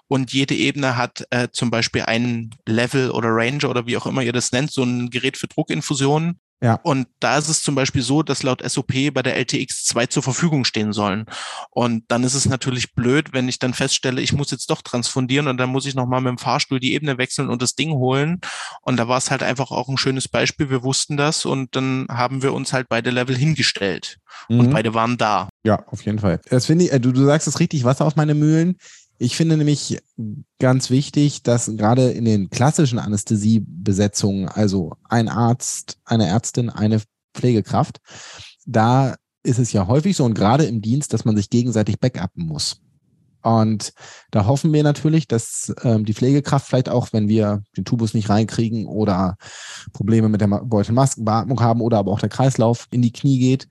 und 0.08 0.32
jede 0.32 0.54
Ebene 0.54 0.96
hat 0.96 1.26
äh, 1.30 1.48
zum 1.50 1.70
Beispiel 1.70 2.02
einen 2.02 2.54
Level 2.66 3.10
oder 3.10 3.28
Ranger 3.30 3.70
oder 3.70 3.86
wie 3.86 3.96
auch 3.96 4.06
immer 4.06 4.22
ihr 4.22 4.32
das 4.32 4.52
nennt, 4.52 4.70
so 4.70 4.82
ein 4.82 5.10
Gerät 5.10 5.36
für 5.36 5.48
Druckinfusionen. 5.48 6.38
Ja. 6.62 6.78
Und 6.84 7.08
da 7.18 7.38
ist 7.38 7.48
es 7.48 7.62
zum 7.62 7.74
Beispiel 7.74 8.02
so, 8.02 8.22
dass 8.22 8.44
laut 8.44 8.62
SOP 8.64 8.92
bei 9.12 9.22
der 9.22 9.36
LTX 9.36 9.84
zwei 9.84 10.06
zur 10.06 10.22
Verfügung 10.22 10.64
stehen 10.64 10.92
sollen. 10.92 11.26
Und 11.70 12.04
dann 12.06 12.22
ist 12.22 12.34
es 12.34 12.46
natürlich 12.46 12.94
blöd, 12.94 13.32
wenn 13.32 13.48
ich 13.48 13.58
dann 13.58 13.74
feststelle, 13.74 14.20
ich 14.20 14.32
muss 14.32 14.52
jetzt 14.52 14.70
doch 14.70 14.80
transfundieren 14.80 15.48
und 15.48 15.56
dann 15.56 15.70
muss 15.70 15.86
ich 15.86 15.96
nochmal 15.96 16.20
mit 16.20 16.30
dem 16.30 16.38
Fahrstuhl 16.38 16.78
die 16.78 16.94
Ebene 16.94 17.18
wechseln 17.18 17.50
und 17.50 17.62
das 17.62 17.74
Ding 17.74 17.90
holen. 17.90 18.40
Und 18.82 18.96
da 18.96 19.08
war 19.08 19.18
es 19.18 19.32
halt 19.32 19.42
einfach 19.42 19.72
auch 19.72 19.88
ein 19.88 19.98
schönes 19.98 20.28
Beispiel. 20.28 20.70
Wir 20.70 20.84
wussten 20.84 21.16
das 21.16 21.44
und 21.44 21.74
dann 21.74 22.06
haben 22.08 22.42
wir 22.42 22.52
uns 22.52 22.72
halt 22.72 22.88
beide 22.88 23.10
Level 23.10 23.36
hingestellt. 23.36 24.18
Mhm. 24.48 24.60
Und 24.60 24.70
beide 24.70 24.94
waren 24.94 25.18
da. 25.18 25.48
Ja, 25.64 25.84
auf 25.88 26.02
jeden 26.04 26.20
Fall. 26.20 26.40
Das 26.48 26.66
finde 26.66 26.84
ich, 26.84 26.92
äh, 26.92 27.00
du, 27.00 27.10
du 27.10 27.24
sagst 27.24 27.48
es 27.48 27.58
richtig, 27.58 27.82
Wasser 27.82 28.04
auf 28.04 28.14
meine 28.14 28.34
Mühlen. 28.34 28.78
Ich 29.22 29.36
finde 29.36 29.56
nämlich 29.56 30.02
ganz 30.58 30.90
wichtig, 30.90 31.44
dass 31.44 31.70
gerade 31.76 32.10
in 32.10 32.24
den 32.24 32.50
klassischen 32.50 32.98
Anästhesiebesetzungen, 32.98 34.48
also 34.48 34.94
ein 35.08 35.28
Arzt, 35.28 36.00
eine 36.04 36.26
Ärztin, 36.26 36.70
eine 36.70 37.00
Pflegekraft, 37.32 38.00
da 38.66 39.14
ist 39.44 39.60
es 39.60 39.72
ja 39.72 39.86
häufig 39.86 40.16
so 40.16 40.24
und 40.24 40.34
gerade 40.34 40.64
im 40.64 40.82
Dienst, 40.82 41.12
dass 41.12 41.24
man 41.24 41.36
sich 41.36 41.50
gegenseitig 41.50 42.00
backuppen 42.00 42.46
muss. 42.46 42.80
Und 43.42 43.92
da 44.32 44.46
hoffen 44.46 44.72
wir 44.72 44.82
natürlich, 44.82 45.28
dass 45.28 45.72
ähm, 45.84 46.04
die 46.04 46.14
Pflegekraft 46.14 46.66
vielleicht 46.66 46.88
auch, 46.88 47.12
wenn 47.12 47.28
wir 47.28 47.62
den 47.76 47.84
Tubus 47.84 48.14
nicht 48.14 48.28
reinkriegen 48.28 48.86
oder 48.86 49.36
Probleme 49.92 50.30
mit 50.30 50.40
der 50.40 50.48
Beutelmaskenbeatmung 50.48 51.60
haben 51.60 51.80
oder 51.80 51.98
aber 51.98 52.10
auch 52.10 52.20
der 52.20 52.28
Kreislauf 52.28 52.88
in 52.90 53.02
die 53.02 53.12
Knie 53.12 53.38
geht, 53.38 53.68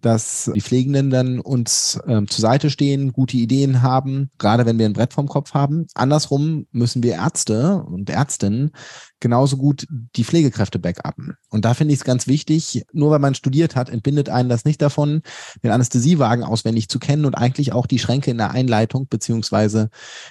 dass 0.00 0.50
die 0.54 0.60
Pflegenden 0.60 1.10
dann 1.10 1.40
uns 1.40 1.98
ähm, 2.06 2.28
zur 2.28 2.42
Seite 2.42 2.70
stehen, 2.70 3.12
gute 3.12 3.36
Ideen 3.36 3.82
haben, 3.82 4.30
gerade 4.38 4.66
wenn 4.66 4.78
wir 4.78 4.86
ein 4.86 4.92
Brett 4.92 5.12
vorm 5.12 5.28
Kopf 5.28 5.54
haben. 5.54 5.86
Andersrum 5.94 6.66
müssen 6.72 7.02
wir 7.02 7.14
Ärzte 7.14 7.82
und 7.84 8.10
Ärztinnen 8.10 8.72
genauso 9.20 9.56
gut 9.58 9.86
die 10.16 10.24
Pflegekräfte 10.24 10.78
backuppen. 10.78 11.34
Und 11.50 11.64
da 11.64 11.74
finde 11.74 11.92
ich 11.92 12.00
es 12.00 12.04
ganz 12.04 12.26
wichtig, 12.26 12.84
nur 12.92 13.10
weil 13.10 13.18
man 13.18 13.34
studiert 13.34 13.76
hat, 13.76 13.90
entbindet 13.90 14.28
einen 14.28 14.48
das 14.48 14.64
nicht 14.64 14.82
davon, 14.82 15.22
den 15.62 15.70
Anästhesiewagen 15.70 16.42
auswendig 16.42 16.88
zu 16.88 16.98
kennen 16.98 17.26
und 17.26 17.34
eigentlich 17.34 17.72
auch 17.72 17.86
die 17.86 17.98
Schränke 17.98 18.30
in 18.30 18.38
der 18.38 18.50
Einleitung 18.50 19.06
beziehungsweise 19.08 19.90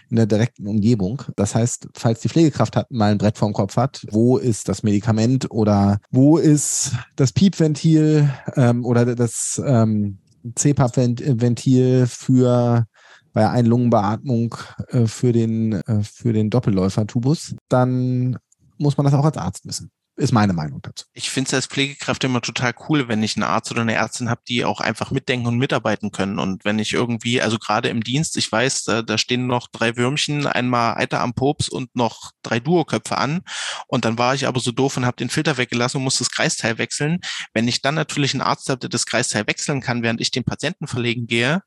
in 0.09 0.15
der 0.15 0.25
direkten 0.25 0.67
Umgebung. 0.67 1.21
Das 1.35 1.55
heißt, 1.55 1.89
falls 1.93 2.19
die 2.21 2.29
Pflegekraft 2.29 2.75
hat, 2.75 2.91
mal 2.91 3.11
ein 3.11 3.19
Brett 3.19 3.37
vorm 3.37 3.53
Kopf 3.53 3.77
hat, 3.77 4.05
wo 4.09 4.37
ist 4.37 4.67
das 4.67 4.83
Medikament 4.83 5.51
oder 5.51 5.99
wo 6.09 6.37
ist 6.37 6.93
das 7.15 7.31
Piepventil 7.31 8.29
ähm, 8.55 8.85
oder 8.85 9.15
das 9.15 9.58
ähm, 9.65 10.19
CPAP-Ventil 10.55 12.07
für 12.07 12.85
bei 13.33 13.49
Einlungenbeatmung 13.49 14.55
äh, 14.87 15.05
für 15.05 15.31
den, 15.31 15.73
äh, 15.73 16.03
für 16.03 16.33
den 16.33 16.49
Doppelläufer-Tubus, 16.49 17.55
dann 17.69 18.37
muss 18.77 18.97
man 18.97 19.05
das 19.05 19.13
auch 19.13 19.25
als 19.25 19.37
Arzt 19.37 19.65
wissen. 19.65 19.91
Ist 20.19 20.33
meine 20.33 20.51
Meinung 20.51 20.81
dazu. 20.81 21.05
Ich 21.13 21.29
finde 21.29 21.47
es 21.47 21.53
als 21.53 21.65
Pflegekraft 21.67 22.23
immer 22.25 22.41
total 22.41 22.73
cool, 22.87 23.07
wenn 23.07 23.23
ich 23.23 23.37
einen 23.37 23.43
Arzt 23.43 23.71
oder 23.71 23.81
eine 23.81 23.93
Ärztin 23.93 24.29
habe, 24.29 24.41
die 24.47 24.65
auch 24.65 24.81
einfach 24.81 25.11
mitdenken 25.11 25.47
und 25.47 25.57
mitarbeiten 25.57 26.11
können. 26.11 26.39
Und 26.39 26.65
wenn 26.65 26.77
ich 26.77 26.93
irgendwie, 26.93 27.41
also 27.41 27.57
gerade 27.57 27.87
im 27.87 28.03
Dienst, 28.03 28.35
ich 28.35 28.51
weiß, 28.51 28.83
da, 28.83 29.01
da 29.01 29.17
stehen 29.17 29.47
noch 29.47 29.67
drei 29.71 29.95
Würmchen, 29.95 30.45
einmal 30.45 30.97
Eiter 30.97 31.21
am 31.21 31.33
Pops 31.33 31.69
und 31.69 31.95
noch 31.95 32.31
drei 32.43 32.59
Duoköpfe 32.59 33.17
an. 33.17 33.41
Und 33.87 34.03
dann 34.03 34.17
war 34.17 34.35
ich 34.35 34.45
aber 34.45 34.59
so 34.59 34.73
doof 34.73 34.97
und 34.97 35.05
habe 35.05 35.15
den 35.15 35.29
Filter 35.29 35.57
weggelassen 35.57 35.97
und 35.97 36.03
muss 36.03 36.17
das 36.17 36.31
Kreisteil 36.31 36.77
wechseln. 36.77 37.19
Wenn 37.53 37.69
ich 37.69 37.81
dann 37.81 37.95
natürlich 37.95 38.33
einen 38.33 38.41
Arzt 38.41 38.67
habe, 38.69 38.79
der 38.79 38.89
das 38.89 39.05
Kreisteil 39.05 39.47
wechseln 39.47 39.79
kann, 39.79 40.03
während 40.03 40.19
ich 40.19 40.31
den 40.31 40.43
Patienten 40.43 40.87
verlegen 40.87 41.27
gehe, 41.27 41.63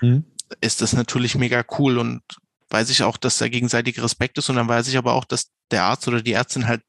mhm. 0.00 0.24
ist 0.60 0.82
das 0.82 0.92
natürlich 0.92 1.34
mega 1.34 1.64
cool 1.78 1.98
und 1.98 2.22
weiß 2.70 2.90
ich 2.90 3.02
auch, 3.02 3.16
dass 3.16 3.38
da 3.38 3.48
gegenseitige 3.48 4.02
Respekt 4.02 4.38
ist 4.38 4.50
und 4.50 4.56
dann 4.56 4.68
weiß 4.68 4.88
ich 4.88 4.98
aber 4.98 5.14
auch, 5.14 5.24
dass 5.24 5.50
der 5.70 5.84
Arzt 5.84 6.06
oder 6.06 6.22
die 6.22 6.32
Ärztin 6.32 6.68
halt 6.68 6.82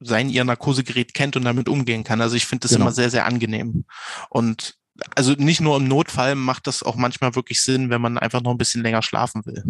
sein 0.00 0.28
ihr 0.28 0.44
Narkosegerät 0.44 1.14
kennt 1.14 1.36
und 1.36 1.44
damit 1.44 1.68
umgehen 1.68 2.04
kann. 2.04 2.20
Also 2.20 2.36
ich 2.36 2.46
finde 2.46 2.62
das 2.62 2.72
genau. 2.72 2.84
immer 2.84 2.92
sehr, 2.92 3.10
sehr 3.10 3.26
angenehm. 3.26 3.84
Und 4.30 4.76
also 5.14 5.32
nicht 5.32 5.60
nur 5.60 5.76
im 5.76 5.88
Notfall 5.88 6.34
macht 6.34 6.66
das 6.66 6.82
auch 6.82 6.96
manchmal 6.96 7.34
wirklich 7.34 7.62
Sinn, 7.62 7.90
wenn 7.90 8.00
man 8.00 8.18
einfach 8.18 8.42
noch 8.42 8.50
ein 8.50 8.58
bisschen 8.58 8.82
länger 8.82 9.02
schlafen 9.02 9.44
will. 9.46 9.64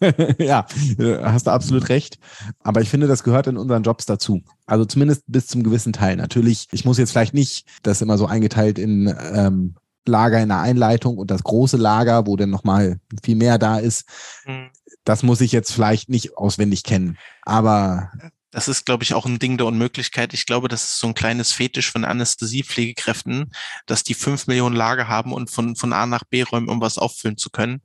ja, 0.38 0.66
hast 1.22 1.46
du 1.46 1.50
absolut 1.50 1.88
recht. 1.88 2.18
Aber 2.62 2.80
ich 2.82 2.88
finde, 2.88 3.06
das 3.06 3.22
gehört 3.22 3.46
in 3.46 3.56
unseren 3.56 3.82
Jobs 3.82 4.06
dazu. 4.06 4.42
Also 4.66 4.84
zumindest 4.84 5.24
bis 5.26 5.46
zum 5.46 5.62
gewissen 5.62 5.92
Teil. 5.92 6.16
Natürlich, 6.16 6.68
ich 6.72 6.84
muss 6.84 6.98
jetzt 6.98 7.12
vielleicht 7.12 7.34
nicht 7.34 7.66
das 7.82 8.02
immer 8.02 8.18
so 8.18 8.26
eingeteilt 8.26 8.78
in 8.78 9.14
ähm, 9.32 9.76
Lager 10.06 10.40
in 10.40 10.48
der 10.48 10.60
Einleitung 10.60 11.18
und 11.18 11.30
das 11.30 11.42
große 11.42 11.76
Lager, 11.76 12.26
wo 12.26 12.36
dann 12.36 12.50
nochmal 12.50 13.00
viel 13.24 13.36
mehr 13.36 13.58
da 13.58 13.78
ist. 13.78 14.04
Mhm. 14.46 14.70
Das 15.04 15.22
muss 15.22 15.40
ich 15.40 15.52
jetzt 15.52 15.72
vielleicht 15.72 16.08
nicht 16.08 16.36
auswendig 16.36 16.82
kennen. 16.82 17.16
Aber 17.42 18.10
das 18.56 18.68
ist, 18.68 18.86
glaube 18.86 19.04
ich, 19.04 19.12
auch 19.12 19.26
ein 19.26 19.38
Ding 19.38 19.58
der 19.58 19.66
Unmöglichkeit. 19.66 20.32
Ich 20.32 20.46
glaube, 20.46 20.68
das 20.68 20.82
ist 20.82 20.98
so 20.98 21.08
ein 21.08 21.12
kleines 21.12 21.52
Fetisch 21.52 21.92
von 21.92 22.06
Anästhesiepflegekräften, 22.06 23.52
dass 23.84 24.02
die 24.02 24.14
fünf 24.14 24.46
Millionen 24.46 24.74
Lager 24.74 25.08
haben 25.08 25.34
und 25.34 25.50
von, 25.50 25.76
von 25.76 25.92
A 25.92 26.06
nach 26.06 26.24
B 26.24 26.40
räumen, 26.40 26.70
um 26.70 26.80
was 26.80 26.96
auffüllen 26.96 27.36
zu 27.36 27.50
können. 27.50 27.82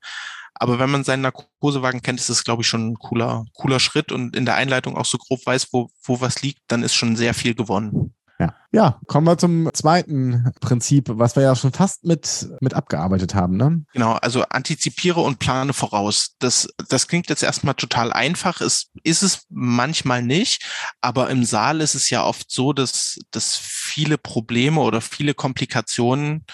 Aber 0.54 0.80
wenn 0.80 0.90
man 0.90 1.04
seinen 1.04 1.24
Narkosewagen 1.24 2.02
kennt, 2.02 2.22
ist 2.22 2.30
das, 2.30 2.46
glaube 2.46 2.62
ich, 2.62 2.70
schon 2.70 2.92
ein 2.92 2.96
cooler, 2.96 3.44
cooler 3.54 3.82
Schritt 3.82 4.14
und 4.14 4.34
in 4.34 4.46
der 4.46 4.56
Einleitung 4.56 4.96
auch 4.96 5.04
so 5.04 5.18
grob 5.18 5.46
weiß, 5.46 5.74
wo, 5.74 5.90
wo 6.04 6.22
was 6.22 6.42
liegt, 6.42 6.62
dann 6.70 6.84
ist 6.84 6.96
schon 6.96 7.18
sehr 7.18 7.34
viel 7.34 7.54
gewonnen. 7.54 8.11
Ja. 8.72 9.00
kommen 9.08 9.28
wir 9.28 9.38
zum 9.38 9.70
zweiten 9.74 10.52
Prinzip, 10.62 11.10
was 11.10 11.36
wir 11.36 11.44
ja 11.44 11.56
schon 11.56 11.74
fast 11.74 12.06
mit, 12.06 12.50
mit 12.62 12.74
abgearbeitet 12.74 13.36
haben. 13.36 13.58
Ne? 13.58 13.84
Genau, 13.94 14.14
also 14.14 14.44
antizipiere 14.44 15.20
und 15.20 15.40
plane 15.40 15.74
voraus. 15.74 16.36
Das, 16.40 16.70
das 16.90 17.08
klingt 17.08 17.30
jetzt 17.30 17.44
erstmal 17.44 17.76
total 17.76 18.14
einfach, 18.14 18.62
es 18.62 18.90
ist 19.04 19.24
es 19.24 19.46
manchmal 19.50 20.24
nicht, 20.24 20.64
aber 21.02 21.30
im 21.30 21.44
Saal 21.44 21.82
ist 21.82 21.96
es 21.96 22.10
ja 22.10 22.24
oft 22.24 22.50
so, 22.50 22.72
dass, 22.72 23.20
dass 23.32 23.58
viele 23.58 24.18
Probleme 24.18 24.80
oder 24.80 25.02
viele 25.02 25.34
Komplikationen 25.34 26.46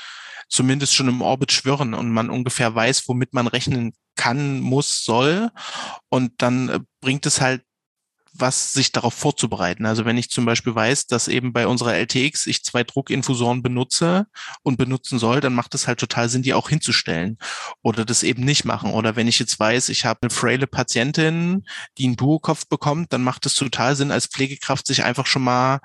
zumindest 0.50 0.96
schon 0.96 1.10
im 1.10 1.22
Orbit 1.22 1.52
schwirren 1.52 1.94
und 1.94 2.12
man 2.12 2.30
ungefähr 2.30 2.74
weiß, 2.74 3.08
womit 3.08 3.34
man 3.34 3.48
rechnen 3.48 3.94
kann, 4.16 4.60
muss, 4.60 5.04
soll. 5.04 5.52
Und 6.10 6.42
dann 6.42 6.70
äh, 6.70 6.80
bringt 7.02 7.26
es 7.26 7.42
halt 7.42 7.64
was 8.39 8.74
sich 8.74 8.91
darauf 8.91 9.13
vorzubereiten. 9.13 9.86
Also 9.86 10.06
wenn 10.06 10.17
ich 10.17 10.29
zum 10.29 10.46
Beispiel 10.46 10.75
weiß, 10.75 11.08
dass 11.08 11.27
eben 11.27 11.53
bei 11.53 11.67
unserer 11.67 11.96
LTX 11.96 12.48
ich 12.48 12.63
zwei 12.63 12.84
Druckinfusoren 12.84 13.63
benutze 13.63 14.27
und 14.63 14.77
benutzen 14.77 15.20
soll, 15.20 15.41
dann 15.41 15.53
macht 15.53 15.75
es 15.75 15.88
halt 15.88 16.00
total 16.00 16.29
Sinn, 16.29 16.44
die 16.44 16.53
auch 16.53 16.70
hinzustellen 16.70 17.38
oder 17.82 18.06
das 18.06 18.24
eben 18.24 18.44
nicht 18.44 18.65
machen. 18.65 18.91
Oder 18.91 19.15
wenn 19.15 19.27
ich 19.27 19.39
jetzt 19.39 19.60
weiß, 19.60 19.89
ich 19.89 20.06
habe 20.06 20.20
eine 20.22 20.29
fraile 20.29 20.67
Patientin, 20.67 21.65
die 21.98 22.06
einen 22.06 22.15
Duokopf 22.15 22.67
bekommt, 22.67 23.13
dann 23.13 23.24
macht 23.24 23.46
es 23.46 23.56
total 23.56 23.96
Sinn, 23.96 24.12
als 24.12 24.27
Pflegekraft 24.27 24.88
sich 24.88 25.03
einfach 25.03 25.25
schon 25.25 25.44
mal 25.44 25.79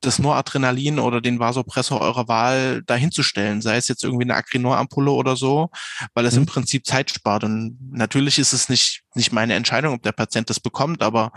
das 0.00 0.18
Noradrenalin 0.18 0.98
oder 0.98 1.20
den 1.20 1.38
Vasopressor 1.38 2.00
eurer 2.00 2.28
Wahl 2.28 2.82
dahinzustellen, 2.86 3.62
sei 3.62 3.76
es 3.76 3.88
jetzt 3.88 4.04
irgendwie 4.04 4.24
eine 4.24 4.36
Acrinor-Ampulle 4.36 5.10
oder 5.10 5.36
so, 5.36 5.70
weil 6.14 6.26
es 6.26 6.34
mhm. 6.34 6.40
im 6.40 6.46
Prinzip 6.46 6.86
Zeit 6.86 7.10
spart. 7.10 7.44
Und 7.44 7.78
natürlich 7.90 8.38
ist 8.38 8.52
es 8.52 8.68
nicht 8.68 9.02
nicht 9.18 9.32
meine 9.32 9.54
Entscheidung, 9.54 9.94
ob 9.94 10.02
der 10.02 10.12
Patient 10.12 10.48
das 10.48 10.60
bekommt, 10.60 11.02
aber 11.02 11.32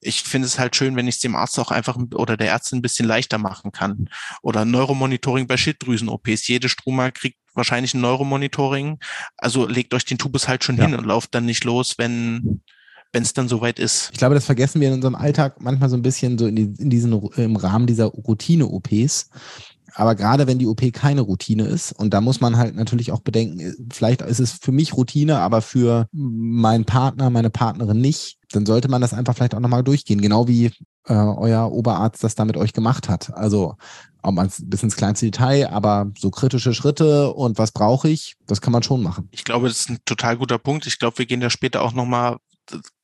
ich 0.00 0.22
finde 0.22 0.46
es 0.46 0.58
halt 0.58 0.76
schön, 0.76 0.94
wenn 0.94 1.08
ich 1.08 1.16
es 1.16 1.20
dem 1.20 1.34
Arzt 1.34 1.58
auch 1.58 1.72
einfach 1.72 1.98
oder 2.14 2.36
der 2.36 2.50
Ärztin 2.50 2.78
ein 2.78 2.82
bisschen 2.82 3.08
leichter 3.08 3.38
machen 3.38 3.72
kann. 3.72 4.08
Oder 4.42 4.64
Neuromonitoring 4.64 5.48
bei 5.48 5.56
Schilddrüsen-OPs. 5.56 6.46
Jede 6.46 6.68
Struma 6.68 7.10
kriegt 7.10 7.38
wahrscheinlich 7.54 7.94
ein 7.94 8.00
Neuromonitoring. 8.00 8.98
Also 9.36 9.66
legt 9.66 9.94
euch 9.94 10.04
den 10.04 10.18
Tubus 10.18 10.46
halt 10.46 10.62
schon 10.62 10.76
ja. 10.76 10.84
hin 10.84 10.94
und 10.94 11.04
lauft 11.04 11.34
dann 11.34 11.46
nicht 11.46 11.64
los, 11.64 11.98
wenn 11.98 12.62
wenn 13.12 13.22
es 13.22 13.34
dann 13.34 13.46
soweit 13.46 13.78
ist. 13.78 14.08
Ich 14.12 14.18
glaube, 14.18 14.34
das 14.34 14.46
vergessen 14.46 14.80
wir 14.80 14.88
in 14.88 14.94
unserem 14.94 15.14
Alltag 15.14 15.60
manchmal 15.60 15.90
so 15.90 15.96
ein 15.96 16.02
bisschen 16.02 16.38
so 16.38 16.46
in, 16.46 16.56
die, 16.56 16.82
in 16.82 16.88
diesen 16.88 17.12
im 17.36 17.56
Rahmen 17.56 17.86
dieser 17.86 18.06
Routine-OPs, 18.06 19.28
aber 19.94 20.14
gerade 20.14 20.46
wenn 20.46 20.58
die 20.58 20.66
OP 20.66 20.92
keine 20.92 21.22
Routine 21.22 21.64
ist, 21.64 21.92
und 21.92 22.14
da 22.14 22.20
muss 22.20 22.40
man 22.40 22.56
halt 22.56 22.74
natürlich 22.76 23.12
auch 23.12 23.20
bedenken, 23.20 23.88
vielleicht 23.92 24.22
ist 24.22 24.40
es 24.40 24.52
für 24.52 24.72
mich 24.72 24.94
Routine, 24.94 25.38
aber 25.38 25.62
für 25.62 26.06
meinen 26.12 26.84
Partner, 26.84 27.30
meine 27.30 27.50
Partnerin 27.50 28.00
nicht, 28.00 28.38
dann 28.52 28.66
sollte 28.66 28.88
man 28.88 29.00
das 29.00 29.14
einfach 29.14 29.34
vielleicht 29.34 29.54
auch 29.54 29.60
nochmal 29.60 29.84
durchgehen, 29.84 30.20
genau 30.20 30.48
wie 30.48 30.66
äh, 31.06 31.14
euer 31.14 31.70
Oberarzt 31.72 32.22
das 32.22 32.34
da 32.34 32.44
mit 32.44 32.56
euch 32.56 32.72
gemacht 32.72 33.08
hat. 33.08 33.34
Also 33.34 33.76
auch 34.22 34.32
mal 34.32 34.48
bis 34.62 34.82
ins 34.82 34.96
kleinste 34.96 35.26
Detail, 35.26 35.70
aber 35.70 36.10
so 36.16 36.30
kritische 36.30 36.74
Schritte 36.74 37.32
und 37.32 37.58
was 37.58 37.72
brauche 37.72 38.08
ich, 38.08 38.36
das 38.46 38.60
kann 38.60 38.72
man 38.72 38.82
schon 38.82 39.02
machen. 39.02 39.28
Ich 39.32 39.44
glaube, 39.44 39.68
das 39.68 39.80
ist 39.80 39.90
ein 39.90 39.98
total 40.04 40.36
guter 40.36 40.58
Punkt. 40.58 40.86
Ich 40.86 40.98
glaube, 40.98 41.18
wir 41.18 41.26
gehen 41.26 41.40
da 41.40 41.50
später 41.50 41.82
auch 41.82 41.92
nochmal 41.92 42.38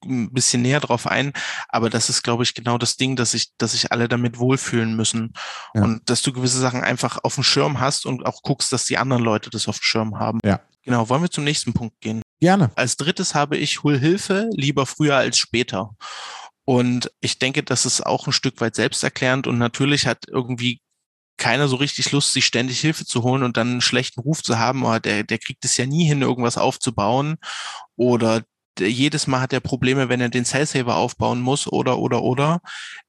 ein 0.04 0.32
bisschen 0.32 0.62
näher 0.62 0.80
drauf 0.80 1.06
ein, 1.06 1.32
aber 1.68 1.90
das 1.90 2.08
ist, 2.08 2.22
glaube 2.22 2.42
ich, 2.42 2.54
genau 2.54 2.78
das 2.78 2.96
Ding, 2.96 3.16
dass 3.16 3.32
sich, 3.32 3.48
dass 3.58 3.72
sich 3.72 3.92
alle 3.92 4.08
damit 4.08 4.38
wohlfühlen 4.38 4.96
müssen 4.96 5.32
ja. 5.75 5.82
und 5.82 6.08
dass 6.08 6.22
du 6.22 6.32
gewisse 6.32 6.58
Sachen 6.58 6.82
einfach 6.82 7.18
auf 7.22 7.34
dem 7.34 7.44
Schirm 7.44 7.80
hast 7.80 8.06
und 8.06 8.26
auch 8.26 8.42
guckst, 8.42 8.72
dass 8.72 8.84
die 8.84 8.98
anderen 8.98 9.22
Leute 9.22 9.50
das 9.50 9.68
auf 9.68 9.78
dem 9.78 9.84
Schirm 9.84 10.18
haben. 10.18 10.38
Ja. 10.44 10.60
Genau, 10.82 11.08
wollen 11.08 11.22
wir 11.22 11.30
zum 11.30 11.44
nächsten 11.44 11.75
Punkt 11.75 12.00
gehen? 12.00 12.22
Gerne. 12.40 12.70
Als 12.76 12.96
drittes 12.96 13.34
habe 13.34 13.56
ich 13.56 13.82
Hol 13.82 13.98
Hilfe 13.98 14.48
lieber 14.52 14.87
früher 14.87 15.16
als 15.16 15.37
später. 15.37 15.90
Und 16.64 17.10
ich 17.20 17.38
denke, 17.38 17.62
das 17.62 17.87
ist 17.87 18.04
auch 18.04 18.26
ein 18.26 18.32
Stück 18.32 18.60
weit 18.60 18.75
selbsterklärend 18.75 19.46
und 19.46 19.58
natürlich 19.58 20.06
hat 20.06 20.25
irgendwie 20.28 20.80
keiner 21.38 21.68
so 21.68 21.76
richtig 21.76 22.12
Lust, 22.12 22.32
sich 22.32 22.44
ständig 22.44 22.80
Hilfe 22.80 23.06
zu 23.06 23.22
holen 23.22 23.42
und 23.42 23.56
dann 23.56 23.68
einen 23.70 23.80
schlechten 23.80 24.20
Ruf 24.20 24.42
zu 24.42 24.58
haben, 24.58 24.84
oder 24.84 25.00
der, 25.00 25.22
der 25.22 25.38
kriegt 25.38 25.64
es 25.64 25.76
ja 25.76 25.87
nie 25.87 26.04
hin, 26.04 26.20
irgendwas 26.20 26.58
aufzubauen 26.58 27.37
oder 27.96 28.42
jedes 28.80 29.26
Mal 29.26 29.40
hat 29.40 29.52
er 29.52 29.61
Probleme, 29.61 30.08
wenn 30.08 30.20
er 30.20 30.28
den 30.28 30.44
Cell-Saver 30.44 30.97
aufbauen 30.97 31.40
muss 31.40 31.66
oder, 31.66 31.99
oder, 31.99 32.23
oder. 32.23 32.61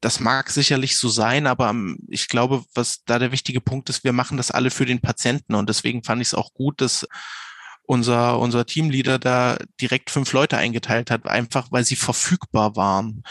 Das 0.01 0.19
mag 0.19 0.49
sicherlich 0.49 0.97
so 0.97 1.09
sein, 1.09 1.47
aber 1.47 1.69
ähm, 1.69 1.99
ich 2.07 2.27
glaube, 2.27 2.63
was 2.73 3.03
da 3.05 3.19
der 3.19 3.31
wichtige 3.31 3.61
Punkt 3.61 3.89
ist, 3.89 4.03
wir 4.03 4.13
machen 4.13 4.38
das 4.38 4.51
alle 4.51 4.71
für 4.71 4.85
den 4.85 5.01
Patienten 5.01 5.55
und 5.55 5.69
deswegen 5.69 6.03
fand 6.03 6.21
ich 6.21 6.29
es 6.29 6.33
auch 6.33 6.53
gut, 6.53 6.81
dass 6.81 7.07
unser, 7.89 8.38
unser 8.38 8.67
Teamleader 8.67 9.17
da 9.17 9.57
direkt 9.81 10.11
fünf 10.11 10.31
Leute 10.31 10.57
eingeteilt 10.57 11.09
hat, 11.09 11.25
einfach 11.25 11.71
weil 11.71 11.83
sie 11.83 11.95
verfügbar 11.95 12.75
waren. 12.75 13.23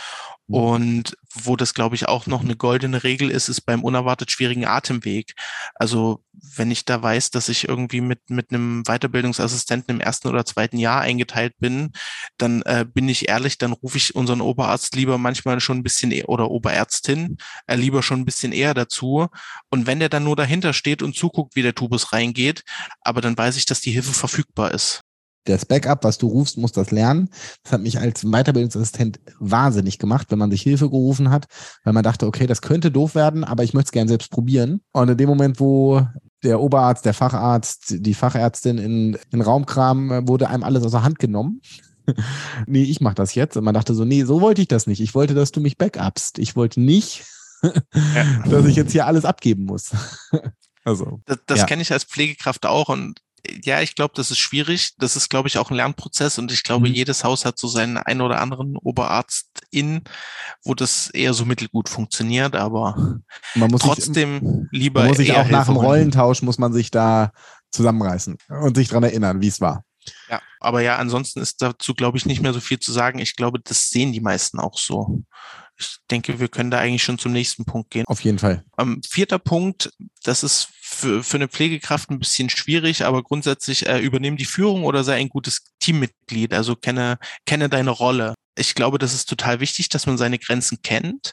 Mhm. 0.48 0.54
Und 0.54 1.16
wo 1.44 1.56
das, 1.56 1.74
glaube 1.74 1.94
ich, 1.94 2.08
auch 2.08 2.26
noch 2.26 2.42
eine 2.42 2.56
goldene 2.56 3.04
Regel 3.04 3.30
ist, 3.30 3.48
ist 3.48 3.62
beim 3.62 3.84
unerwartet 3.84 4.30
schwierigen 4.30 4.64
Atemweg. 4.64 5.34
Also 5.74 6.22
wenn 6.56 6.70
ich 6.70 6.84
da 6.84 7.02
weiß, 7.02 7.30
dass 7.30 7.48
ich 7.48 7.68
irgendwie 7.68 8.00
mit, 8.00 8.30
mit 8.30 8.50
einem 8.50 8.84
Weiterbildungsassistenten 8.84 9.96
im 9.96 10.00
ersten 10.00 10.28
oder 10.28 10.44
zweiten 10.44 10.78
Jahr 10.78 11.00
eingeteilt 11.00 11.54
bin, 11.58 11.92
dann 12.36 12.62
äh, 12.62 12.84
bin 12.86 13.08
ich 13.08 13.28
ehrlich, 13.28 13.58
dann 13.58 13.72
rufe 13.72 13.98
ich 13.98 14.14
unseren 14.14 14.40
Oberarzt 14.40 14.94
lieber 14.94 15.18
manchmal 15.18 15.60
schon 15.60 15.78
ein 15.78 15.82
bisschen 15.82 16.10
eher, 16.10 16.28
oder 16.28 16.50
Oberärztin 16.50 17.38
äh, 17.66 17.76
lieber 17.76 18.02
schon 18.02 18.20
ein 18.20 18.24
bisschen 18.24 18.52
eher 18.52 18.74
dazu. 18.74 19.28
Und 19.70 19.86
wenn 19.86 20.00
der 20.00 20.08
dann 20.08 20.24
nur 20.24 20.36
dahinter 20.36 20.72
steht 20.72 21.02
und 21.02 21.16
zuguckt, 21.16 21.56
wie 21.56 21.62
der 21.62 21.74
Tubus 21.74 22.12
reingeht, 22.12 22.62
aber 23.00 23.20
dann 23.20 23.36
weiß 23.36 23.56
ich, 23.56 23.66
dass 23.66 23.80
die 23.80 23.92
Hilfe 23.92 24.12
verfügbar 24.12 24.72
ist 24.72 25.02
das 25.44 25.64
Backup, 25.64 26.04
was 26.04 26.18
du 26.18 26.28
rufst, 26.28 26.58
muss 26.58 26.72
das 26.72 26.90
lernen. 26.90 27.30
Das 27.62 27.72
hat 27.72 27.80
mich 27.80 27.98
als 27.98 28.22
Weiterbildungsassistent 28.22 29.20
wahnsinnig 29.38 29.98
gemacht, 29.98 30.30
wenn 30.30 30.38
man 30.38 30.50
sich 30.50 30.62
Hilfe 30.62 30.90
gerufen 30.90 31.30
hat, 31.30 31.46
weil 31.84 31.94
man 31.94 32.02
dachte, 32.02 32.26
okay, 32.26 32.46
das 32.46 32.62
könnte 32.62 32.90
doof 32.90 33.14
werden, 33.14 33.44
aber 33.44 33.64
ich 33.64 33.74
möchte 33.74 33.88
es 33.88 33.92
gern 33.92 34.08
selbst 34.08 34.30
probieren. 34.30 34.80
Und 34.92 35.08
in 35.08 35.16
dem 35.16 35.28
Moment, 35.28 35.60
wo 35.60 36.06
der 36.42 36.60
Oberarzt, 36.60 37.04
der 37.04 37.14
Facharzt, 37.14 37.94
die 37.98 38.14
Fachärztin 38.14 38.78
in, 38.78 39.18
in 39.30 39.40
Raum 39.40 39.66
kam, 39.66 40.28
wurde 40.28 40.48
einem 40.48 40.62
alles 40.62 40.84
aus 40.84 40.92
der 40.92 41.02
Hand 41.02 41.18
genommen. 41.18 41.60
nee, 42.66 42.82
ich 42.82 43.00
mache 43.00 43.14
das 43.14 43.34
jetzt. 43.34 43.56
Und 43.56 43.64
man 43.64 43.74
dachte 43.74 43.94
so, 43.94 44.04
nee, 44.04 44.24
so 44.24 44.40
wollte 44.40 44.62
ich 44.62 44.68
das 44.68 44.86
nicht. 44.86 45.00
Ich 45.00 45.14
wollte, 45.14 45.34
dass 45.34 45.52
du 45.52 45.60
mich 45.60 45.76
backupst. 45.76 46.38
Ich 46.38 46.56
wollte 46.56 46.80
nicht, 46.80 47.24
dass 47.62 48.66
ich 48.66 48.76
jetzt 48.76 48.92
hier 48.92 49.06
alles 49.06 49.24
abgeben 49.24 49.64
muss. 49.64 49.90
also, 50.84 51.20
das, 51.26 51.38
das 51.46 51.58
ja. 51.60 51.66
kenne 51.66 51.82
ich 51.82 51.92
als 51.92 52.04
Pflegekraft 52.04 52.66
auch 52.66 52.88
und 52.88 53.20
ja, 53.64 53.80
ich 53.80 53.94
glaube, 53.94 54.14
das 54.16 54.30
ist 54.30 54.38
schwierig. 54.38 54.94
Das 54.98 55.16
ist, 55.16 55.28
glaube 55.28 55.48
ich, 55.48 55.58
auch 55.58 55.70
ein 55.70 55.76
Lernprozess 55.76 56.38
und 56.38 56.52
ich 56.52 56.62
glaube, 56.62 56.88
mhm. 56.88 56.94
jedes 56.94 57.24
Haus 57.24 57.44
hat 57.44 57.58
so 57.58 57.68
seinen 57.68 57.96
einen 57.96 58.20
oder 58.20 58.40
anderen 58.40 58.76
Oberarzt 58.76 59.48
in, 59.70 60.02
wo 60.64 60.74
das 60.74 61.10
eher 61.10 61.34
so 61.34 61.44
mittelgut 61.44 61.88
funktioniert, 61.88 62.56
aber 62.56 63.20
trotzdem 63.78 64.40
sich, 64.40 64.80
lieber. 64.80 65.00
Man 65.00 65.08
muss 65.08 65.18
sich 65.18 65.32
auch 65.34 65.48
nach 65.48 65.66
dem 65.66 65.76
Rollentausch 65.76 66.42
muss 66.42 66.58
man 66.58 66.72
sich 66.72 66.90
da 66.90 67.32
zusammenreißen 67.70 68.38
und 68.48 68.76
sich 68.76 68.88
dran 68.88 69.02
erinnern, 69.02 69.40
wie 69.40 69.48
es 69.48 69.60
war. 69.60 69.84
Ja, 70.30 70.40
aber 70.60 70.80
ja, 70.80 70.96
ansonsten 70.96 71.40
ist 71.40 71.60
dazu, 71.60 71.94
glaube 71.94 72.18
ich, 72.18 72.26
nicht 72.26 72.40
mehr 72.40 72.52
so 72.52 72.60
viel 72.60 72.78
zu 72.78 72.92
sagen. 72.92 73.18
Ich 73.18 73.36
glaube, 73.36 73.60
das 73.60 73.90
sehen 73.90 74.12
die 74.12 74.20
meisten 74.20 74.58
auch 74.58 74.78
so. 74.78 75.22
ich 75.78 75.98
denke, 76.10 76.40
wir 76.40 76.48
können 76.48 76.70
da 76.70 76.78
eigentlich 76.78 77.02
schon 77.02 77.18
zum 77.18 77.32
nächsten 77.32 77.64
Punkt 77.64 77.90
gehen. 77.90 78.06
Auf 78.06 78.20
jeden 78.22 78.38
Fall. 78.38 78.64
Ähm, 78.78 79.02
vierter 79.06 79.38
Punkt, 79.38 79.92
das 80.22 80.42
ist 80.42 80.70
für, 80.88 81.22
für 81.22 81.36
eine 81.36 81.48
Pflegekraft 81.48 82.10
ein 82.10 82.18
bisschen 82.18 82.48
schwierig, 82.48 83.04
aber 83.04 83.22
grundsätzlich 83.22 83.86
äh, 83.86 83.98
übernehmen 83.98 84.36
die 84.36 84.46
Führung 84.46 84.84
oder 84.84 85.04
sei 85.04 85.16
ein 85.16 85.28
gutes 85.28 85.64
Teammitglied. 85.80 86.54
Also 86.54 86.76
kenne, 86.76 87.18
kenne 87.46 87.68
deine 87.68 87.90
Rolle. 87.90 88.34
Ich 88.56 88.74
glaube, 88.74 88.98
das 88.98 89.14
ist 89.14 89.28
total 89.28 89.60
wichtig, 89.60 89.90
dass 89.90 90.06
man 90.06 90.18
seine 90.18 90.38
Grenzen 90.38 90.80
kennt. 90.82 91.32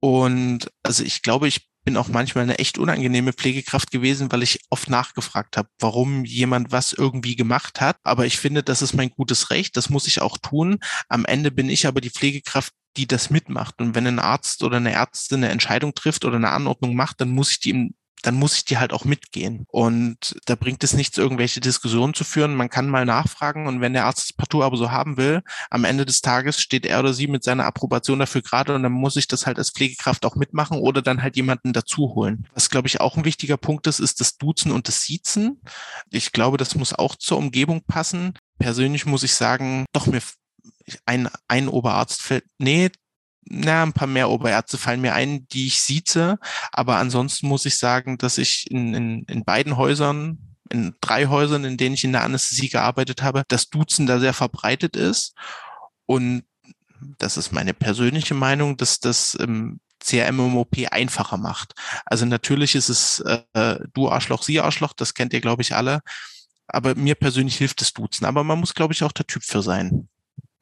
Und 0.00 0.70
also 0.82 1.04
ich 1.04 1.22
glaube, 1.22 1.46
ich 1.46 1.68
bin 1.84 1.96
auch 1.96 2.08
manchmal 2.08 2.44
eine 2.44 2.58
echt 2.58 2.78
unangenehme 2.78 3.32
Pflegekraft 3.32 3.90
gewesen, 3.92 4.32
weil 4.32 4.42
ich 4.42 4.60
oft 4.70 4.90
nachgefragt 4.90 5.56
habe, 5.56 5.68
warum 5.78 6.24
jemand 6.24 6.72
was 6.72 6.92
irgendwie 6.92 7.36
gemacht 7.36 7.80
hat. 7.80 7.98
Aber 8.02 8.26
ich 8.26 8.38
finde, 8.38 8.62
das 8.62 8.82
ist 8.82 8.94
mein 8.94 9.10
gutes 9.10 9.50
Recht, 9.50 9.76
das 9.76 9.90
muss 9.90 10.08
ich 10.08 10.20
auch 10.20 10.38
tun. 10.38 10.78
Am 11.08 11.24
Ende 11.26 11.52
bin 11.52 11.68
ich 11.68 11.86
aber 11.86 12.00
die 12.00 12.10
Pflegekraft, 12.10 12.72
die 12.96 13.06
das 13.06 13.30
mitmacht. 13.30 13.80
Und 13.80 13.94
wenn 13.94 14.06
ein 14.06 14.18
Arzt 14.18 14.64
oder 14.64 14.78
eine 14.78 14.92
Ärztin 14.92 15.44
eine 15.44 15.52
Entscheidung 15.52 15.94
trifft 15.94 16.24
oder 16.24 16.36
eine 16.36 16.50
Anordnung 16.50 16.96
macht, 16.96 17.20
dann 17.20 17.30
muss 17.30 17.50
ich 17.50 17.60
die 17.60 17.70
ihm 17.70 17.94
dann 18.22 18.34
muss 18.34 18.56
ich 18.56 18.64
die 18.64 18.78
halt 18.78 18.92
auch 18.92 19.04
mitgehen. 19.04 19.66
Und 19.68 20.36
da 20.46 20.54
bringt 20.54 20.82
es 20.82 20.94
nichts, 20.94 21.18
irgendwelche 21.18 21.60
Diskussionen 21.60 22.14
zu 22.14 22.24
führen. 22.24 22.54
Man 22.54 22.70
kann 22.70 22.88
mal 22.88 23.04
nachfragen 23.04 23.66
und 23.66 23.80
wenn 23.80 23.92
der 23.92 24.06
Arzt 24.06 24.30
das 24.30 24.32
partout 24.32 24.62
aber 24.62 24.76
so 24.76 24.90
haben 24.90 25.16
will, 25.16 25.42
am 25.70 25.84
Ende 25.84 26.06
des 26.06 26.22
Tages 26.22 26.60
steht 26.60 26.86
er 26.86 27.00
oder 27.00 27.12
sie 27.12 27.26
mit 27.26 27.44
seiner 27.44 27.66
Approbation 27.66 28.18
dafür 28.18 28.42
gerade 28.42 28.74
und 28.74 28.82
dann 28.82 28.92
muss 28.92 29.16
ich 29.16 29.28
das 29.28 29.46
halt 29.46 29.58
als 29.58 29.70
Pflegekraft 29.70 30.24
auch 30.24 30.36
mitmachen 30.36 30.78
oder 30.78 31.02
dann 31.02 31.22
halt 31.22 31.36
jemanden 31.36 31.72
dazu 31.72 32.14
holen. 32.14 32.48
Was, 32.54 32.70
glaube 32.70 32.88
ich, 32.88 33.00
auch 33.00 33.16
ein 33.16 33.24
wichtiger 33.24 33.56
Punkt 33.56 33.86
ist, 33.86 34.00
ist 34.00 34.20
das 34.20 34.36
Duzen 34.36 34.72
und 34.72 34.88
das 34.88 35.02
Siezen. 35.02 35.60
Ich 36.10 36.32
glaube, 36.32 36.56
das 36.56 36.74
muss 36.74 36.92
auch 36.92 37.16
zur 37.16 37.38
Umgebung 37.38 37.82
passen. 37.86 38.34
Persönlich 38.58 39.06
muss 39.06 39.22
ich 39.22 39.34
sagen, 39.34 39.84
doch 39.92 40.06
mir 40.06 40.22
ein, 41.04 41.28
ein 41.48 41.68
Oberarzt 41.68 42.22
fällt, 42.22 42.44
nee, 42.58 42.90
na, 43.48 43.82
ein 43.82 43.92
paar 43.92 44.08
mehr 44.08 44.28
Oberärzte 44.28 44.76
fallen 44.76 45.00
mir 45.00 45.14
ein, 45.14 45.46
die 45.48 45.68
ich 45.68 45.80
sieze. 45.80 46.38
Aber 46.72 46.96
ansonsten 46.96 47.48
muss 47.48 47.64
ich 47.64 47.78
sagen, 47.78 48.18
dass 48.18 48.38
ich 48.38 48.70
in, 48.70 48.94
in, 48.94 49.22
in 49.24 49.44
beiden 49.44 49.76
Häusern, 49.76 50.38
in 50.70 50.94
drei 51.00 51.26
Häusern, 51.26 51.64
in 51.64 51.76
denen 51.76 51.94
ich 51.94 52.04
in 52.04 52.12
der 52.12 52.24
Anästhesie 52.24 52.68
gearbeitet 52.68 53.22
habe, 53.22 53.44
das 53.48 53.68
Duzen 53.68 54.06
da 54.06 54.18
sehr 54.18 54.34
verbreitet 54.34 54.96
ist. 54.96 55.34
Und 56.06 56.44
das 57.18 57.36
ist 57.36 57.52
meine 57.52 57.74
persönliche 57.74 58.34
Meinung, 58.34 58.76
dass 58.76 58.98
das 58.98 59.36
ähm, 59.40 59.80
CRM-OP 60.00 60.76
einfacher 60.90 61.36
macht. 61.36 61.74
Also 62.04 62.26
natürlich 62.26 62.74
ist 62.74 62.88
es 62.88 63.20
äh, 63.20 63.78
du 63.92 64.08
Arschloch, 64.08 64.42
sie 64.42 64.60
Arschloch, 64.60 64.92
das 64.92 65.14
kennt 65.14 65.32
ihr, 65.32 65.40
glaube 65.40 65.62
ich, 65.62 65.74
alle. 65.74 66.00
Aber 66.66 66.96
mir 66.96 67.14
persönlich 67.14 67.56
hilft 67.56 67.80
das 67.80 67.92
Duzen. 67.92 68.24
Aber 68.24 68.42
man 68.42 68.58
muss, 68.58 68.74
glaube 68.74 68.92
ich, 68.92 69.04
auch 69.04 69.12
der 69.12 69.26
Typ 69.26 69.44
für 69.44 69.62
sein. 69.62 70.08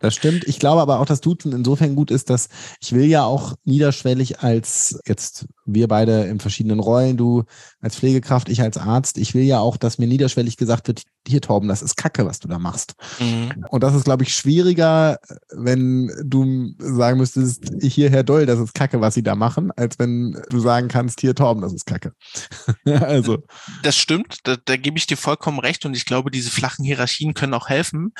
Das 0.04 0.14
stimmt. 0.14 0.44
Ich 0.44 0.58
glaube 0.58 0.82
aber 0.82 1.00
auch, 1.00 1.06
dass 1.06 1.22
Duzen 1.22 1.52
insofern 1.52 1.96
gut 1.96 2.10
ist, 2.10 2.28
dass 2.28 2.50
ich 2.78 2.92
will 2.92 3.06
ja 3.06 3.24
auch 3.24 3.54
niederschwellig 3.64 4.40
als 4.40 5.00
jetzt 5.06 5.46
wir 5.64 5.88
beide 5.88 6.24
in 6.24 6.40
verschiedenen 6.40 6.78
Rollen, 6.78 7.16
du 7.16 7.44
als 7.80 7.96
Pflegekraft, 7.96 8.50
ich 8.50 8.60
als 8.60 8.76
Arzt, 8.76 9.16
ich 9.16 9.32
will 9.32 9.44
ja 9.44 9.60
auch, 9.60 9.78
dass 9.78 9.96
mir 9.96 10.06
niederschwellig 10.06 10.58
gesagt 10.58 10.88
wird, 10.88 11.04
hier 11.26 11.40
Torben, 11.40 11.70
das 11.70 11.80
ist 11.80 11.96
Kacke, 11.96 12.26
was 12.26 12.38
du 12.38 12.48
da 12.48 12.58
machst. 12.58 12.96
Mhm. 13.18 13.64
Und 13.70 13.82
das 13.82 13.94
ist, 13.94 14.04
glaube 14.04 14.24
ich, 14.24 14.34
schwieriger, 14.34 15.18
wenn 15.56 16.12
du 16.22 16.74
sagen 16.76 17.16
müsstest, 17.16 17.72
hier 17.80 18.10
Herr 18.10 18.24
Doll, 18.24 18.44
das 18.44 18.60
ist 18.60 18.74
Kacke, 18.74 19.00
was 19.00 19.14
sie 19.14 19.22
da 19.22 19.34
machen, 19.34 19.70
als 19.74 19.98
wenn 19.98 20.38
du 20.50 20.60
sagen 20.60 20.88
kannst, 20.88 21.22
hier 21.22 21.34
Torben, 21.34 21.62
das 21.62 21.72
ist 21.72 21.86
Kacke. 21.86 22.12
also. 22.84 23.38
Das 23.82 23.96
stimmt, 23.96 24.40
da, 24.44 24.56
da 24.62 24.76
gebe 24.76 24.98
ich 24.98 25.06
dir 25.06 25.16
vollkommen 25.16 25.60
recht 25.60 25.86
und 25.86 25.96
ich 25.96 26.04
glaube, 26.04 26.30
diese 26.30 26.50
flachen 26.50 26.84
Hierarchien 26.84 27.32
können 27.32 27.54
auch 27.54 27.70
helfen. 27.70 28.12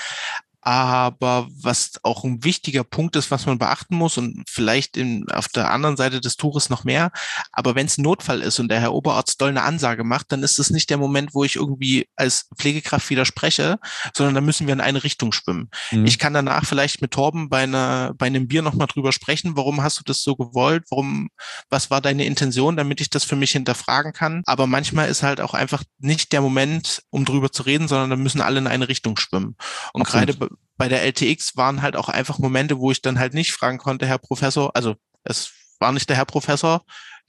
Aber 0.67 1.47
was 1.61 1.93
auch 2.03 2.25
ein 2.25 2.43
wichtiger 2.43 2.85
Punkt 2.85 3.17
ist, 3.17 3.31
was 3.31 3.45
man 3.45 3.59
beachten 3.59 3.97
muss 3.97 4.17
und 4.17 4.45
vielleicht 4.49 4.97
in, 4.97 5.29
auf 5.31 5.49
der 5.49 5.71
anderen 5.71 5.99
Seite 5.99 6.23
des 6.23 6.39
Tores 6.39 6.71
noch 6.71 6.85
mehr, 6.85 7.13
aber 7.53 7.75
wenn 7.75 7.85
es 7.85 7.99
ein 7.99 8.03
Notfall 8.03 8.41
ist 8.41 8.59
und 8.59 8.69
der 8.69 8.81
Herr 8.81 8.95
Oberarzt 8.95 9.39
doll 9.43 9.51
eine 9.51 9.63
Ansage 9.63 10.05
macht, 10.05 10.33
dann 10.33 10.43
ist 10.43 10.59
es 10.59 10.71
nicht 10.71 10.89
der 10.89 10.97
Moment, 10.97 11.35
wo 11.35 11.45
ich 11.45 11.57
irgendwie 11.57 12.09
als 12.17 12.49
Pflegekraft 12.57 13.11
widerspreche, 13.11 13.79
sondern 14.17 14.35
da 14.35 14.41
müssen 14.41 14.67
wir 14.67 14.73
in 14.73 14.81
eine 14.81 15.05
Richtung 15.05 15.33
schwimmen. 15.33 15.69
Mhm. 15.91 16.07
Ich 16.07 16.19
kann 16.19 16.33
danach 16.33 16.65
vielleicht 16.65 17.03
mit 17.03 17.11
Torben 17.11 17.51
bei, 17.51 17.65
einer, 17.65 18.15
bei 18.17 18.27
einem 18.27 18.49
Bier 18.49 18.63
nochmal 18.63 18.87
drüber 18.87 19.13
sprechen, 19.13 19.57
warum 19.57 19.83
hast 19.83 19.99
du 19.99 20.03
das 20.03 20.23
so 20.23 20.35
gewollt, 20.35 20.85
warum, 20.91 21.29
was 21.69 21.91
war 21.91 22.01
deine 22.01 22.25
Intention, 22.25 22.79
damit 22.79 23.03
ich 23.03 23.11
das 23.11 23.25
für 23.25 23.37
mich 23.37 23.51
hinterfragen 23.51 24.15
kann. 24.15 24.43
Aber 24.47 24.67
manchmal 24.67 25.11
ist 25.11 25.23
halt 25.23 25.43
auch 25.43 25.53
einfach 25.53 25.83
nicht 25.99 26.33
der 26.33 26.41
Moment, 26.41 27.03
um 27.11 27.27
drüber 27.27 27.53
zu 27.53 27.65
reden, 27.65 27.87
sondern 27.87 28.09
da 28.09 28.17
müssen 28.17 28.41
alle 28.41 28.59
in 28.59 28.67
eine 28.67 28.89
Richtung 28.89 29.19
schwimmen. 29.19 29.57
Und 29.93 30.05
gerade 30.07 30.35
bei 30.77 30.89
der 30.89 31.03
LTX 31.05 31.57
waren 31.57 31.83
halt 31.83 31.97
auch 31.97 32.09
einfach 32.09 32.39
Momente, 32.39 32.79
wo 32.79 32.91
ich 32.91 33.03
dann 33.03 33.19
halt 33.19 33.35
nicht 33.35 33.53
fragen 33.53 33.79
konnte, 33.79 34.07
Herr 34.07 34.19
Professor, 34.19 34.71
also 34.75 34.97
es 35.23 35.53
war 35.79 35.93
nicht 35.93 36.09
der 36.09 36.17
Herr 36.17 36.25
Professor, 36.25 36.85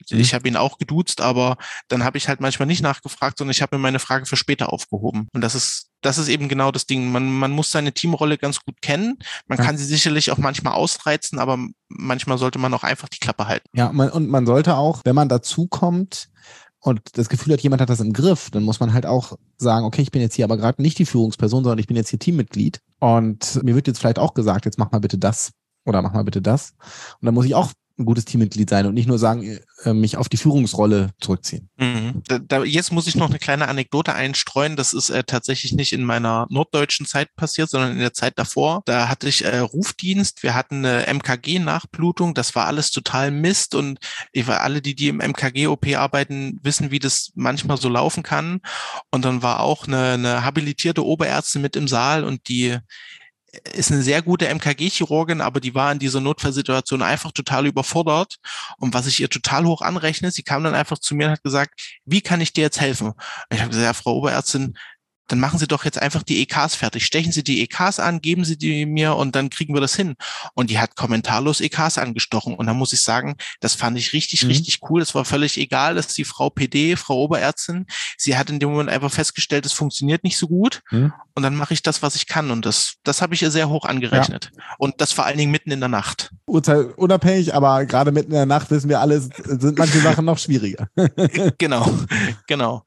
mhm. 0.10 0.20
ich 0.20 0.34
habe 0.34 0.48
ihn 0.48 0.58
auch 0.58 0.78
geduzt, 0.78 1.22
aber 1.22 1.58
dann 1.88 2.04
habe 2.04 2.18
ich 2.18 2.28
halt 2.28 2.42
manchmal 2.42 2.68
nicht 2.68 2.82
nachgefragt, 2.82 3.38
sondern 3.38 3.52
ich 3.52 3.62
habe 3.62 3.76
mir 3.76 3.82
meine 3.82 4.00
Frage 4.00 4.26
für 4.26 4.36
später 4.36 4.74
aufgehoben. 4.74 5.28
Und 5.34 5.42
das 5.42 5.56
ist, 5.56 5.90
das 6.02 6.18
ist 6.18 6.28
eben 6.28 6.50
genau 6.50 6.72
das 6.72 6.86
Ding. 6.86 7.12
Man, 7.12 7.32
man 7.32 7.52
muss 7.52 7.72
seine 7.72 7.94
Teamrolle 7.94 8.38
ganz 8.38 8.60
gut 8.60 8.82
kennen. 8.82 9.20
Man 9.48 9.58
kann 9.58 9.78
sie 9.78 9.86
sicherlich 9.86 10.32
auch 10.32 10.38
manchmal 10.38 10.74
ausreizen, 10.74 11.40
aber 11.40 11.58
manchmal 11.88 12.38
sollte 12.38 12.60
man 12.60 12.74
auch 12.74 12.84
einfach 12.84 13.10
die 13.10 13.20
Klappe 13.20 13.48
halten. 13.48 13.68
Ja, 13.74 13.92
man, 13.92 14.10
und 14.10 14.28
man 14.30 14.46
sollte 14.46 14.76
auch, 14.78 15.02
wenn 15.04 15.16
man 15.16 15.30
dazu 15.30 15.68
kommt, 15.68 16.30
und 16.86 17.18
das 17.18 17.30
Gefühl 17.30 17.54
hat, 17.54 17.62
jemand 17.62 17.82
hat 17.82 17.90
das 17.90 18.00
im 18.00 18.14
Griff, 18.14 18.52
dann 18.52 18.62
muss 18.62 18.80
man 18.80 18.94
halt 18.94 19.08
auch 19.08 19.40
sagen, 19.58 19.86
okay, 19.86 20.04
ich 20.04 20.12
bin 20.12 20.22
jetzt 20.22 20.36
hier 20.36 20.46
aber 20.46 20.56
gerade 20.56 20.84
nicht 20.84 21.00
die 21.00 21.08
Führungsperson, 21.08 21.64
sondern 21.64 21.80
ich 21.80 21.88
bin 21.88 21.98
jetzt 21.98 22.10
hier 22.10 22.20
Teammitglied. 22.20 22.80
Und 23.06 23.62
mir 23.63 23.76
wird 23.76 23.86
jetzt 23.86 24.00
vielleicht 24.00 24.18
auch 24.18 24.34
gesagt, 24.34 24.65
jetzt 24.65 24.80
mach 24.80 24.91
mal 24.91 24.98
bitte 24.98 25.20
das 25.20 25.52
oder 25.86 26.02
mach 26.02 26.13
mal 26.13 26.24
bitte 26.24 26.41
das. 26.41 26.74
Und 27.22 27.28
dann 27.28 27.36
muss 27.36 27.46
ich 27.46 27.54
auch 27.54 27.72
ein 27.97 28.05
gutes 28.05 28.25
Teammitglied 28.25 28.69
sein 28.69 28.86
und 28.86 28.93
nicht 28.93 29.08
nur 29.08 29.17
sagen, 29.17 29.60
äh, 29.84 29.93
mich 29.93 30.17
auf 30.17 30.27
die 30.27 30.38
Führungsrolle 30.38 31.12
zurückziehen. 31.19 31.69
Mhm. 31.77 32.23
Da, 32.47 32.63
jetzt 32.63 32.91
muss 32.91 33.08
ich 33.08 33.15
noch 33.15 33.29
eine 33.29 33.39
kleine 33.39 33.67
Anekdote 33.67 34.13
einstreuen. 34.13 34.75
Das 34.75 34.93
ist 34.93 35.10
äh, 35.10 35.23
tatsächlich 35.23 35.73
nicht 35.73 35.93
in 35.93 36.03
meiner 36.03 36.45
norddeutschen 36.49 37.05
Zeit 37.05 37.34
passiert, 37.36 37.69
sondern 37.69 37.93
in 37.93 37.99
der 37.99 38.13
Zeit 38.13 38.34
davor. 38.38 38.81
Da 38.86 39.08
hatte 39.08 39.29
ich 39.29 39.45
äh, 39.45 39.60
Rufdienst, 39.60 40.43
wir 40.43 40.55
hatten 40.55 40.86
eine 40.86 41.08
MKG-Nachblutung, 41.08 42.34
das 42.34 42.53
war 42.55 42.67
alles 42.67 42.91
total 42.91 43.31
Mist 43.31 43.75
und 43.75 43.99
ich 44.31 44.45
alle, 44.47 44.81
die, 44.81 44.95
die 44.95 45.08
im 45.08 45.17
MKG-OP 45.17 45.95
arbeiten, 45.95 46.60
wissen, 46.62 46.91
wie 46.91 46.99
das 46.99 47.31
manchmal 47.36 47.77
so 47.77 47.89
laufen 47.89 48.23
kann. 48.23 48.62
Und 49.12 49.25
dann 49.25 49.41
war 49.41 49.62
auch 49.62 49.88
eine, 49.88 50.13
eine 50.13 50.43
habilitierte 50.43 51.05
Oberärztin 51.05 51.62
mit 51.62 51.75
im 51.75 51.88
Saal 51.88 52.23
und 52.23 52.47
die 52.49 52.77
ist 53.74 53.91
eine 53.91 54.02
sehr 54.02 54.22
gute 54.22 54.48
MKG-Chirurgin, 54.48 55.41
aber 55.41 55.60
die 55.60 55.76
war 55.76 55.91
in 55.91 56.00
dieser 56.00 56.22
Notfallsituation 56.22 57.02
einfach 57.02 57.32
total 57.32 57.65
überfordert. 57.68 58.38
Und 58.78 58.94
was 58.94 59.08
ich 59.08 59.20
ihr 59.20 59.30
total 59.30 59.65
hoch 59.65 59.82
anrechne, 59.82 60.32
sie 60.32 60.44
kam 60.44 60.63
dann 60.63 60.76
einfach 60.76 61.00
zu 61.00 61.15
mir 61.15 61.28
und 61.28 61.32
hat 61.34 61.44
gesagt, 61.44 62.00
wie 62.06 62.22
kann 62.22 62.41
ich 62.41 62.54
dir 62.54 62.62
jetzt 62.62 62.82
helfen? 62.82 63.08
Und 63.08 63.15
ich 63.50 63.60
habe 63.60 63.70
gesagt, 63.70 63.86
ja, 63.86 63.94
Frau 63.94 64.15
Oberärztin, 64.15 64.78
dann 65.28 65.40
machen 65.40 65.60
Sie 65.60 65.68
doch 65.68 65.86
jetzt 65.86 66.02
einfach 66.02 66.24
die 66.24 66.42
EKs 66.42 66.76
fertig. 66.76 67.06
Stechen 67.06 67.32
Sie 67.32 67.44
die 67.44 67.62
EKs 67.62 68.00
an, 68.00 68.22
geben 68.22 68.46
Sie 68.46 68.58
die 68.58 68.86
mir 68.86 69.16
und 69.16 69.36
dann 69.36 69.50
kriegen 69.50 69.74
wir 69.74 69.82
das 69.82 69.96
hin. 69.96 70.16
Und 70.54 70.70
die 70.70 70.80
hat 70.80 70.96
kommentarlos 70.96 71.62
EKs 71.62 71.98
angestochen. 71.98 72.56
Und 72.56 72.68
da 72.68 72.74
muss 72.74 72.94
ich 72.94 73.02
sagen, 73.02 73.36
das 73.60 73.74
fand 73.74 73.98
ich 73.98 74.14
richtig, 74.14 74.44
mhm. 74.44 74.50
richtig 74.50 74.80
cool. 74.90 75.02
Es 75.02 75.16
war 75.16 75.26
völlig 75.26 75.58
egal, 75.58 75.96
dass 75.96 76.08
die 76.08 76.26
Frau 76.26 76.50
PD, 76.50 76.96
Frau 76.96 77.24
Oberärztin, 77.24 77.86
sie 78.18 78.38
hat 78.38 78.50
in 78.50 78.60
dem 78.60 78.70
Moment 78.70 78.90
einfach 78.90 79.12
festgestellt, 79.12 79.66
es 79.66 79.74
funktioniert 79.74 80.24
nicht 80.24 80.38
so 80.38 80.48
gut. 80.48 80.82
Mhm. 80.92 81.14
Und 81.34 81.44
dann 81.44 81.56
mache 81.56 81.74
ich 81.74 81.82
das, 81.82 82.02
was 82.02 82.16
ich 82.16 82.28
kann. 82.28 82.52
Und 82.52 82.66
das, 82.66 82.96
das 83.04 83.22
habe 83.22 83.34
ich 83.34 83.42
ihr 83.42 83.52
sehr 83.52 83.70
hoch 83.70 83.86
angerechnet. 83.86 84.52
Ja. 84.56 84.64
Und 84.78 85.02
das 85.02 85.12
vor 85.12 85.26
allen 85.26 85.38
Dingen 85.38 85.52
mitten 85.52 85.72
in 85.72 85.80
der 85.80 85.90
Nacht. 85.90 86.32
Uhrzeit 86.48 86.98
unabhängig, 86.98 87.54
aber 87.54 87.86
gerade 87.86 88.12
mitten 88.12 88.32
in 88.32 88.38
der 88.38 88.46
Nacht 88.46 88.70
wissen 88.72 88.90
wir 88.90 89.02
alle, 89.02 89.20
sind 89.20 89.78
manche 89.78 90.00
Sachen 90.02 90.26
noch 90.26 90.38
schwieriger. 90.38 90.88
genau, 91.58 91.92
genau. 92.48 92.86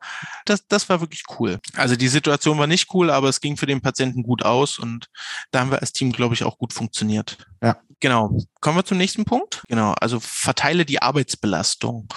Das, 0.49 0.67
das 0.67 0.89
war 0.89 1.01
wirklich 1.01 1.25
cool. 1.39 1.59
Also 1.75 1.97
die 1.97 2.09
Situation 2.09 2.59
war 2.59 2.67
nicht 2.67 2.93
cool, 2.95 3.11
aber 3.11 3.29
es 3.29 3.41
ging 3.41 3.57
für 3.57 3.67
den 3.67 3.81
Patienten 3.81 4.23
gut 4.23 4.45
aus 4.45 4.79
und 4.79 5.09
da 5.51 5.61
haben 5.61 5.71
wir 5.71 5.81
als 5.81 5.93
Team, 5.93 6.13
glaube 6.13 6.35
ich, 6.35 6.45
auch 6.45 6.59
gut 6.59 6.73
funktioniert. 6.73 7.39
Ja. 7.63 7.79
Genau. 8.01 8.39
Kommen 8.61 8.79
wir 8.79 8.85
zum 8.85 8.99
nächsten 8.99 9.25
Punkt. 9.25 9.63
Genau. 9.69 9.93
Also 10.01 10.21
verteile 10.21 10.85
die 10.85 11.03
Arbeitsbelastung. 11.03 12.09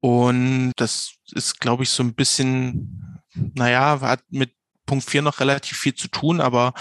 Und 0.00 0.72
das 0.76 1.14
ist, 1.32 1.60
glaube 1.60 1.82
ich, 1.82 1.90
so 1.90 2.02
ein 2.02 2.14
bisschen, 2.14 3.20
naja, 3.34 4.00
hat 4.00 4.22
mit 4.28 4.52
Punkt 4.88 5.08
4 5.08 5.22
noch 5.22 5.38
relativ 5.38 5.78
viel 5.78 5.94
zu 5.94 6.08
tun, 6.08 6.40
aber 6.40 6.72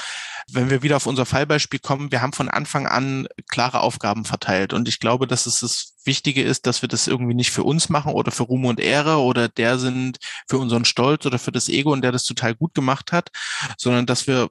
wenn 0.50 0.70
wir 0.70 0.82
wieder 0.82 0.96
auf 0.96 1.06
unser 1.06 1.26
Fallbeispiel 1.26 1.80
kommen, 1.80 2.12
wir 2.12 2.22
haben 2.22 2.34
von 2.34 2.50
Anfang 2.50 2.88
an 2.88 3.28
klare 3.50 3.82
Aufgaben 3.82 4.26
verteilt. 4.26 4.74
Und 4.74 4.88
ich 4.88 5.00
glaube, 5.00 5.28
dass 5.28 5.46
es 5.46 5.60
das 5.60 5.96
Wichtige 6.06 6.41
ist, 6.41 6.65
dass 6.65 6.82
wir 6.82 6.89
das 6.89 7.08
irgendwie 7.08 7.34
nicht 7.34 7.52
für 7.52 7.63
uns 7.63 7.89
machen 7.89 8.13
oder 8.13 8.32
für 8.32 8.43
Ruhm 8.43 8.65
und 8.65 8.80
Ehre 8.80 9.17
oder 9.17 9.50
der 9.50 9.78
sind 9.78 10.20
für 10.48 10.58
unseren 10.58 10.86
Stolz 10.86 11.26
oder 11.26 11.38
für 11.38 11.52
das 11.52 11.67
Ego 11.67 11.91
und 11.91 12.02
der 12.02 12.13
das 12.13 12.24
total 12.24 12.56
gut 12.56 12.74
gemacht 12.74 13.12
hat, 13.12 13.30
sondern 13.78 14.06
dass 14.06 14.26
wir 14.26 14.50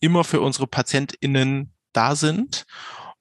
immer 0.00 0.24
für 0.24 0.40
unsere 0.40 0.66
PatientInnen 0.66 1.72
da 1.92 2.16
sind. 2.16 2.64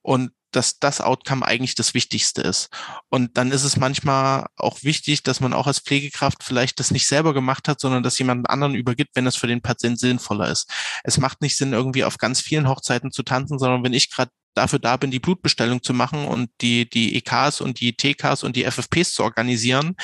Und 0.01 0.31
dass 0.55 0.79
das 0.79 1.01
Outcome 1.01 1.45
eigentlich 1.45 1.75
das 1.75 1.93
Wichtigste 1.93 2.41
ist. 2.41 2.69
Und 3.09 3.37
dann 3.37 3.51
ist 3.51 3.63
es 3.63 3.77
manchmal 3.77 4.47
auch 4.55 4.83
wichtig, 4.83 5.23
dass 5.23 5.39
man 5.39 5.53
auch 5.53 5.67
als 5.67 5.79
Pflegekraft 5.79 6.43
vielleicht 6.43 6.79
das 6.79 6.91
nicht 6.91 7.07
selber 7.07 7.33
gemacht 7.33 7.67
hat, 7.67 7.79
sondern 7.79 8.03
dass 8.03 8.17
jemand 8.19 8.49
anderen 8.49 8.75
übergibt, 8.75 9.15
wenn 9.15 9.27
es 9.27 9.35
für 9.35 9.47
den 9.47 9.61
Patienten 9.61 9.97
sinnvoller 9.97 10.49
ist. 10.49 10.69
Es 11.03 11.17
macht 11.17 11.41
nicht 11.41 11.57
Sinn, 11.57 11.73
irgendwie 11.73 12.03
auf 12.03 12.17
ganz 12.17 12.41
vielen 12.41 12.67
Hochzeiten 12.67 13.11
zu 13.11 13.23
tanzen, 13.23 13.59
sondern 13.59 13.83
wenn 13.83 13.93
ich 13.93 14.09
gerade 14.09 14.31
dafür 14.53 14.79
da 14.79 14.97
bin, 14.97 15.11
die 15.11 15.19
Blutbestellung 15.19 15.81
zu 15.81 15.93
machen 15.93 16.25
und 16.25 16.49
die, 16.61 16.89
die 16.89 17.15
EKs 17.15 17.61
und 17.61 17.79
die 17.79 17.93
TKs 17.93 18.43
und 18.43 18.55
die 18.55 18.63
FFPs 18.63 19.13
zu 19.13 19.23
organisieren, 19.23 19.95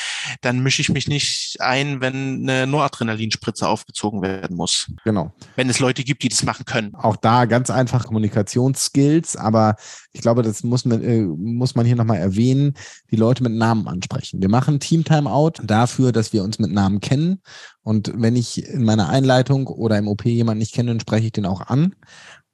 dann 0.42 0.60
mische 0.60 0.82
ich 0.82 0.90
mich 0.90 1.08
nicht 1.08 1.58
ein, 1.60 2.02
wenn 2.02 2.42
eine 2.50 2.68
Noradrenalinspritze 2.68 3.68
aufgezogen 3.68 4.22
werden 4.22 4.56
muss. 4.56 4.92
Genau. 5.04 5.34
Wenn 5.56 5.70
es 5.70 5.80
Leute 5.80 6.04
gibt, 6.04 6.24
die 6.24 6.30
das 6.30 6.44
machen 6.44 6.66
können. 6.66 6.96
Auch 6.96 7.16
da 7.16 7.46
ganz 7.46 7.70
einfach 7.70 8.06
Kommunikationsskills, 8.06 9.36
aber 9.36 9.76
ich 10.12 10.22
glaube, 10.22 10.42
das 10.42 10.64
muss 10.64 10.86
man, 10.86 11.04
äh, 11.04 11.22
muss 11.22 11.76
man 11.76 11.86
hier 11.86 11.96
nochmal 11.96 12.18
erwähnen, 12.18 12.74
die 13.12 13.16
Leute 13.16 13.44
mit 13.44 13.54
Namen 13.54 13.88
ansprechen. 13.88 14.42
Wir 14.42 14.50
machen 14.50 14.80
Team 14.80 15.04
Timeout 15.04 15.54
dafür, 15.64 16.12
dass 16.12 16.34
wir 16.34 16.44
uns 16.44 16.60
mit 16.60 16.72
Namen 16.72 17.00
kennen. 17.00 17.42
Und 17.82 18.12
wenn 18.16 18.36
ich 18.36 18.66
in 18.66 18.84
meiner 18.84 19.10
Einleitung 19.10 19.68
oder 19.68 19.98
im 19.98 20.08
OP 20.08 20.26
jemanden 20.26 20.60
nicht 20.60 20.74
kenne, 20.74 20.92
dann 20.92 21.00
spreche 21.00 21.28
ich 21.28 21.32
den 21.32 21.46
auch 21.46 21.62
an. 21.62 21.96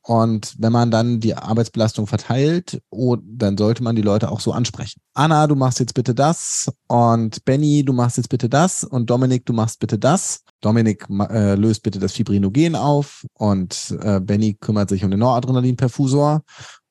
Und 0.08 0.54
wenn 0.60 0.72
man 0.72 0.92
dann 0.92 1.20
die 1.20 1.34
Arbeitsbelastung 1.34 2.06
verteilt, 2.06 2.80
oh, 2.92 3.18
dann 3.24 3.58
sollte 3.58 3.82
man 3.82 3.96
die 3.96 4.04
Leute 4.04 4.30
auch 4.30 4.40
so 4.40 4.52
ansprechen. 4.52 5.02
Anna, 5.16 5.48
du 5.48 5.56
machst 5.56 5.80
jetzt 5.80 5.96
bitte 5.96 6.14
das 6.14 6.72
und 6.88 7.44
Benny, 7.44 7.84
du 7.84 7.92
machst 7.92 8.18
jetzt 8.18 8.30
bitte 8.30 8.48
das 8.48 8.84
und 8.84 9.10
Dominik, 9.10 9.48
du 9.48 9.54
machst 9.54 9.80
bitte 9.80 9.98
das. 9.98 10.44
Dominik 10.62 11.08
äh, 11.10 11.56
löst 11.56 11.82
bitte 11.82 11.98
das 11.98 12.14
Fibrinogen 12.14 12.76
auf 12.76 13.26
und 13.34 13.98
äh, 14.00 14.20
Benny 14.20 14.54
kümmert 14.54 14.90
sich 14.90 15.04
um 15.04 15.10
den 15.10 15.22
Noradrenalinperfusor 15.22 16.44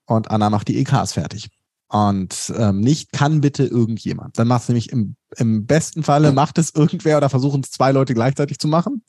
und 0.07 0.31
Anna 0.33 0.50
macht 0.50 0.66
die 0.66 0.79
EKs 0.79 1.12
fertig. 1.12 1.50
Und 1.88 2.53
ähm, 2.57 2.81
nicht 2.81 3.12
kann 3.12 3.40
bitte 3.40 3.64
irgendjemand. 3.64 4.37
Dann 4.40 4.48
macht 4.48 4.62
es 4.62 4.68
nämlich 4.68 4.90
im, 4.90 5.14
im 5.37 5.64
besten 5.66 6.03
Falle 6.03 6.33
macht 6.33 6.59
es 6.59 6.74
irgendwer 6.74 7.18
oder 7.18 7.29
versuchen 7.29 7.61
es 7.62 7.70
zwei 7.70 7.92
Leute 7.92 8.14
gleichzeitig 8.14 8.59
zu 8.59 8.66
machen. 8.66 9.05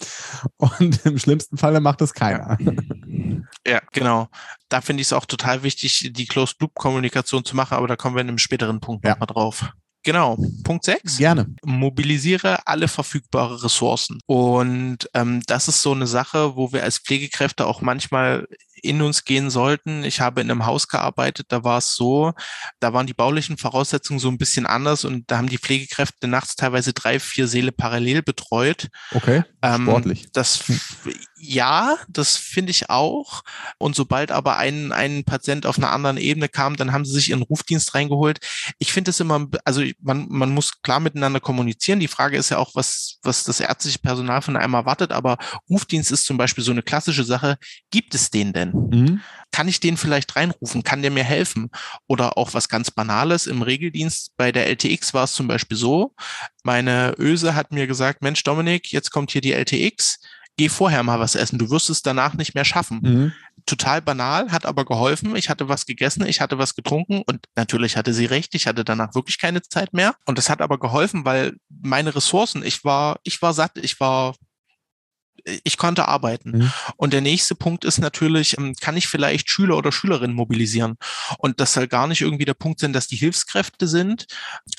Und 0.57 1.03
im 1.03 1.17
schlimmsten 1.17 1.57
Falle 1.57 1.79
macht 1.79 2.01
es 2.01 2.13
keiner. 2.13 2.59
Ja, 3.67 3.81
genau. 3.91 4.27
Da 4.69 4.81
finde 4.81 5.01
ich 5.01 5.07
es 5.07 5.13
auch 5.13 5.25
total 5.25 5.63
wichtig, 5.63 6.11
die 6.13 6.25
Closed-Loop-Kommunikation 6.25 7.45
zu 7.45 7.55
machen, 7.55 7.75
aber 7.75 7.87
da 7.87 7.95
kommen 7.95 8.15
wir 8.15 8.21
in 8.21 8.29
einem 8.29 8.37
späteren 8.37 8.79
Punkt 8.79 9.03
ja. 9.05 9.11
nochmal 9.11 9.27
drauf. 9.27 9.65
Genau. 10.03 10.37
Punkt 10.63 10.85
6. 10.85 11.17
Gerne. 11.17 11.47
Mobilisiere 11.63 12.67
alle 12.67 12.87
verfügbare 12.87 13.63
Ressourcen. 13.63 14.19
Und 14.27 15.09
ähm, 15.15 15.41
das 15.47 15.67
ist 15.67 15.81
so 15.81 15.93
eine 15.93 16.05
Sache, 16.05 16.55
wo 16.55 16.71
wir 16.71 16.83
als 16.83 16.99
Pflegekräfte 16.99 17.65
auch 17.65 17.81
manchmal 17.81 18.47
in 18.85 19.01
uns 19.01 19.25
gehen 19.25 19.49
sollten. 19.49 20.03
Ich 20.03 20.21
habe 20.21 20.41
in 20.41 20.49
einem 20.49 20.65
Haus 20.65 20.87
gearbeitet, 20.87 21.47
da 21.49 21.63
war 21.63 21.79
es 21.79 21.95
so, 21.95 22.33
da 22.79 22.93
waren 22.93 23.07
die 23.07 23.13
baulichen 23.13 23.57
Voraussetzungen 23.57 24.19
so 24.19 24.29
ein 24.29 24.37
bisschen 24.37 24.65
anders 24.65 25.05
und 25.05 25.29
da 25.31 25.37
haben 25.37 25.49
die 25.49 25.57
Pflegekräfte 25.57 26.27
nachts 26.27 26.55
teilweise 26.55 26.93
drei, 26.93 27.19
vier 27.19 27.47
Seele 27.47 27.71
parallel 27.71 28.21
betreut. 28.21 28.87
Okay, 29.11 29.43
ähm, 29.61 29.83
sportlich. 29.83 30.27
Das, 30.33 30.67
hm. 30.67 30.79
ja, 31.37 31.97
das 32.07 32.37
finde 32.37 32.71
ich 32.71 32.89
auch. 32.89 33.41
Und 33.77 33.95
sobald 33.95 34.31
aber 34.31 34.57
ein, 34.57 34.91
ein 34.91 35.23
Patient 35.23 35.65
auf 35.65 35.77
einer 35.77 35.91
anderen 35.91 36.17
Ebene 36.17 36.49
kam, 36.49 36.75
dann 36.75 36.91
haben 36.91 37.05
sie 37.05 37.13
sich 37.13 37.29
ihren 37.29 37.41
Rufdienst 37.41 37.95
reingeholt. 37.95 38.39
Ich 38.79 38.93
finde 38.93 39.11
es 39.11 39.19
immer, 39.19 39.47
also 39.63 39.83
man, 40.01 40.27
man 40.29 40.51
muss 40.51 40.81
klar 40.81 40.99
miteinander 40.99 41.39
kommunizieren. 41.39 41.99
Die 41.99 42.07
Frage 42.07 42.37
ist 42.37 42.49
ja 42.49 42.57
auch, 42.57 42.75
was, 42.75 43.19
was 43.23 43.43
das 43.43 43.59
ärztliche 43.59 43.99
Personal 43.99 44.41
von 44.41 44.57
einem 44.57 44.73
erwartet, 44.73 45.11
aber 45.11 45.37
Rufdienst 45.69 46.11
ist 46.11 46.25
zum 46.25 46.37
Beispiel 46.37 46.63
so 46.63 46.71
eine 46.71 46.83
klassische 46.83 47.23
Sache. 47.23 47.57
Gibt 47.91 48.13
es 48.15 48.29
den 48.29 48.53
denn? 48.53 48.71
Mhm. 48.75 49.21
Kann 49.51 49.67
ich 49.67 49.79
den 49.79 49.97
vielleicht 49.97 50.35
reinrufen? 50.35 50.83
Kann 50.83 51.01
der 51.01 51.11
mir 51.11 51.23
helfen? 51.23 51.69
Oder 52.07 52.37
auch 52.37 52.53
was 52.53 52.69
ganz 52.69 52.91
Banales 52.91 53.47
im 53.47 53.61
Regeldienst. 53.61 54.31
Bei 54.37 54.51
der 54.51 54.67
LTX 54.67 55.13
war 55.13 55.23
es 55.23 55.33
zum 55.33 55.47
Beispiel 55.47 55.77
so, 55.77 56.13
meine 56.63 57.15
Öse 57.17 57.55
hat 57.55 57.71
mir 57.71 57.87
gesagt, 57.87 58.21
Mensch, 58.21 58.43
Dominik, 58.43 58.91
jetzt 58.91 59.11
kommt 59.11 59.31
hier 59.31 59.41
die 59.41 59.53
LTX. 59.53 60.19
Geh 60.57 60.69
vorher 60.69 61.03
mal 61.03 61.19
was 61.19 61.35
essen. 61.35 61.59
Du 61.59 61.69
wirst 61.69 61.89
es 61.89 62.01
danach 62.01 62.33
nicht 62.33 62.55
mehr 62.55 62.63
schaffen. 62.63 62.99
Mhm. 63.01 63.33
Total 63.65 64.01
banal, 64.01 64.51
hat 64.51 64.65
aber 64.65 64.85
geholfen. 64.85 65.35
Ich 65.35 65.49
hatte 65.49 65.67
was 65.67 65.85
gegessen, 65.85 66.25
ich 66.25 66.39
hatte 66.39 66.57
was 66.57 66.75
getrunken 66.75 67.23
und 67.25 67.45
natürlich 67.55 67.97
hatte 67.97 68.13
sie 68.13 68.25
recht. 68.25 68.55
Ich 68.55 68.67
hatte 68.67 68.85
danach 68.85 69.15
wirklich 69.15 69.39
keine 69.39 69.61
Zeit 69.63 69.91
mehr. 69.93 70.15
Und 70.25 70.37
das 70.37 70.49
hat 70.49 70.61
aber 70.61 70.79
geholfen, 70.79 71.25
weil 71.25 71.57
meine 71.69 72.15
Ressourcen, 72.15 72.63
ich 72.63 72.85
war, 72.85 73.19
ich 73.23 73.41
war 73.41 73.53
satt, 73.53 73.77
ich 73.77 73.99
war 73.99 74.35
ich 75.63 75.77
konnte 75.77 76.07
arbeiten. 76.07 76.51
Mhm. 76.57 76.71
Und 76.97 77.13
der 77.13 77.21
nächste 77.21 77.55
Punkt 77.55 77.85
ist 77.85 77.99
natürlich, 77.99 78.57
ähm, 78.57 78.73
kann 78.79 78.97
ich 78.97 79.07
vielleicht 79.07 79.49
Schüler 79.49 79.77
oder 79.77 79.91
Schülerinnen 79.91 80.35
mobilisieren? 80.35 80.97
Und 81.37 81.59
das 81.59 81.73
soll 81.73 81.87
gar 81.87 82.07
nicht 82.07 82.21
irgendwie 82.21 82.45
der 82.45 82.55
Punkt 82.55 82.79
sein, 82.79 82.93
dass 82.93 83.07
die 83.07 83.15
Hilfskräfte 83.15 83.87
sind. 83.87 84.27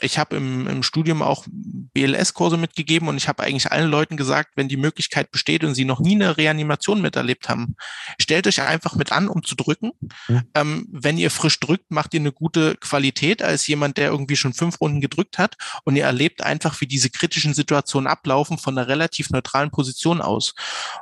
Ich 0.01 0.19
habe 0.19 0.37
im, 0.37 0.67
im 0.67 0.83
Studium 0.83 1.23
auch 1.23 1.47
BLS-Kurse 1.49 2.57
mitgegeben 2.57 3.09
und 3.09 3.17
ich 3.17 3.29
habe 3.29 3.45
eigentlich 3.45 3.71
allen 3.71 3.91
Leuten 3.91 4.17
gesagt, 4.17 4.53
wenn 4.57 4.69
die 4.69 4.77
Möglichkeit 4.77 5.31
besteht 5.31 5.63
und 5.63 5.75
sie 5.75 5.85
noch 5.85 6.01
nie 6.01 6.17
eine 6.17 6.37
Reanimation 6.37 7.01
miterlebt 7.01 7.49
haben, 7.49 7.77
stellt 8.21 8.47
euch 8.47 8.61
einfach 8.61 8.97
mit 8.97 9.13
an, 9.13 9.29
um 9.29 9.45
zu 9.45 9.55
drücken. 9.55 9.93
Mhm. 10.29 10.43
Ähm, 10.55 10.89
wenn 10.91 11.19
ihr 11.19 11.31
frisch 11.31 11.61
drückt, 11.61 11.91
macht 11.91 12.13
ihr 12.15 12.21
eine 12.21 12.33
gute 12.33 12.75
Qualität 12.77 13.43
als 13.43 13.67
jemand, 13.69 13.99
der 13.99 14.11
irgendwie 14.11 14.37
schon 14.37 14.53
fünf 14.53 14.81
Runden 14.81 15.01
gedrückt 15.01 15.39
hat 15.39 15.57
und 15.85 15.95
ihr 15.95 16.05
erlebt 16.05 16.43
einfach, 16.43 16.81
wie 16.81 16.87
diese 16.87 17.11
kritischen 17.11 17.55
Situationen 17.55 18.09
ablaufen 18.09 18.59
von 18.59 18.77
einer 18.77 18.89
relativ 18.89 19.31
neutralen 19.31 19.71
Position 19.71 20.21
aus. 20.21 20.56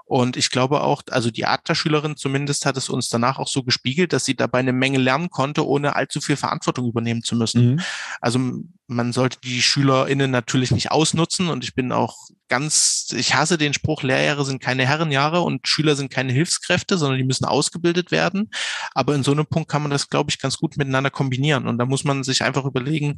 Und 0.05 0.37
ich 0.37 0.51
glaube 0.51 0.83
auch, 0.83 1.03
also 1.11 1.31
die 1.31 1.47
Adler-Schülerin 1.47 2.17
zumindest 2.17 2.67
hat 2.67 2.77
es 2.77 2.89
uns 2.89 3.09
danach 3.09 3.39
auch 3.39 3.49
so 3.49 3.63
gespiegelt, 3.63 4.13
dass 4.13 4.25
sie 4.25 4.37
dabei 4.37 4.61
eine 4.61 4.73
Menge 4.73 4.99
lernen 4.99 5.31
konnte, 5.31 5.67
ohne 5.67 5.97
allzu 5.97 6.21
viel 6.21 6.37
Verantwortung 6.37 6.87
übernehmen 6.87 7.23
zu 7.23 7.37
müssen. 7.37 7.73
Mhm. 7.73 7.81
Also 8.21 8.41
man 8.87 9.13
sollte 9.13 9.39
die 9.43 9.63
SchülerInnen 9.63 10.31
natürlich 10.31 10.71
nicht 10.71 10.91
ausnutzen 10.91 11.49
und 11.49 11.65
ich 11.65 11.75
bin 11.75 11.91
auch 11.91 12.17
ganz, 12.49 13.09
ich 13.17 13.35
hasse 13.35 13.57
den 13.57 13.73
Spruch, 13.73 14.03
Lehrjahre 14.03 14.45
sind 14.45 14.63
keine 14.63 14.87
Herrenjahre 14.87 15.41
und 15.41 15.67
Schüler 15.67 15.97
sind 15.97 16.11
keine 16.11 16.33
Hilfskräfte, 16.33 16.99
sondern 16.99 17.19
die 17.19 17.25
müssen 17.25 17.47
ausgebildet 17.47 18.11
werden. 18.11 18.51
Aber 18.93 19.15
in 19.15 19.23
so 19.23 19.33
einem 19.33 19.47
Punkt 19.47 19.71
kann 19.71 19.83
man 19.83 19.91
das, 19.91 20.11
glaube 20.11 20.31
ich, 20.31 20.39
ganz 20.39 20.59
gut 20.59 20.77
miteinander 20.77 21.11
kombinieren 21.11 21.67
und 21.67 21.79
da 21.79 21.87
muss 21.87 22.05
man 22.05 22.23
sich 22.25 22.43
einfach 22.43 22.65
überlegen, 22.65 23.17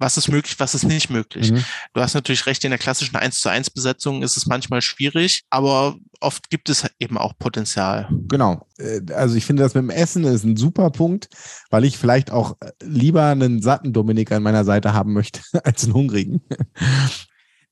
was 0.00 0.16
ist 0.16 0.28
möglich, 0.28 0.58
was 0.58 0.74
ist 0.74 0.84
nicht 0.84 1.10
möglich. 1.10 1.52
Mhm. 1.52 1.64
Du 1.92 2.00
hast 2.00 2.14
natürlich 2.14 2.46
recht, 2.46 2.64
in 2.64 2.70
der 2.70 2.78
klassischen 2.78 3.16
1 3.16 3.40
zu 3.40 3.48
1 3.48 3.70
Besetzung 3.70 4.22
ist 4.22 4.36
es 4.36 4.46
manchmal 4.46 4.80
schwierig, 4.82 5.44
aber 5.50 5.96
oft 6.20 6.50
gibt 6.50 6.68
es 6.70 6.86
eben 6.98 7.18
auch 7.18 7.34
Potenzial. 7.38 8.08
Genau. 8.28 8.66
Äh, 8.78 9.00
also 9.12 9.36
ich 9.36 9.44
finde 9.44 9.62
das 9.62 9.74
mit 9.74 9.82
dem 9.82 9.90
Essen 9.90 10.24
ist 10.24 10.44
ein 10.44 10.56
super 10.56 10.90
Punkt, 10.90 11.28
weil 11.70 11.84
ich 11.84 11.98
vielleicht 11.98 12.30
auch 12.30 12.56
lieber 12.82 13.26
einen 13.26 13.62
satten 13.62 13.92
Dominik 13.92 14.32
an 14.32 14.42
meiner 14.42 14.64
Seite 14.64 14.94
haben 14.94 15.12
möchte 15.12 15.40
als 15.64 15.84
einen 15.84 15.94
hungrigen. 15.94 16.40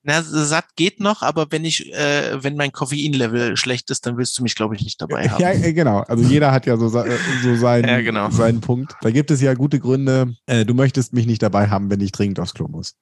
Na, 0.02 0.22
satt 0.22 0.76
geht 0.76 1.00
noch, 1.00 1.22
aber 1.22 1.46
wenn 1.50 1.64
ich, 1.64 1.92
äh, 1.92 2.42
wenn 2.42 2.56
mein 2.56 2.72
Koffeinlevel 2.72 3.56
schlecht 3.56 3.90
ist, 3.90 4.06
dann 4.06 4.16
willst 4.16 4.38
du 4.38 4.42
mich, 4.42 4.54
glaube 4.54 4.76
ich, 4.76 4.82
nicht 4.82 5.00
dabei 5.00 5.28
haben. 5.28 5.42
Ja, 5.42 5.52
genau. 5.72 6.00
Also 6.00 6.24
jeder 6.24 6.52
hat 6.52 6.66
ja 6.66 6.76
so, 6.76 6.86
äh, 6.98 7.18
so 7.42 7.56
seinen, 7.56 7.88
ja, 7.88 8.00
genau. 8.00 8.30
seinen 8.30 8.60
Punkt. 8.60 8.94
Da 9.02 9.10
gibt 9.10 9.30
es 9.30 9.40
ja 9.40 9.54
gute 9.54 9.80
Gründe. 9.80 10.36
Äh, 10.46 10.64
du 10.64 10.74
möchtest 10.74 11.12
mich 11.12 11.26
nicht 11.26 11.42
dabei 11.42 11.68
haben, 11.68 11.90
wenn 11.90 12.00
ich 12.00 12.12
dringend 12.12 12.38
aufs 12.40 12.54
Klo 12.54 12.68
muss. 12.68 12.94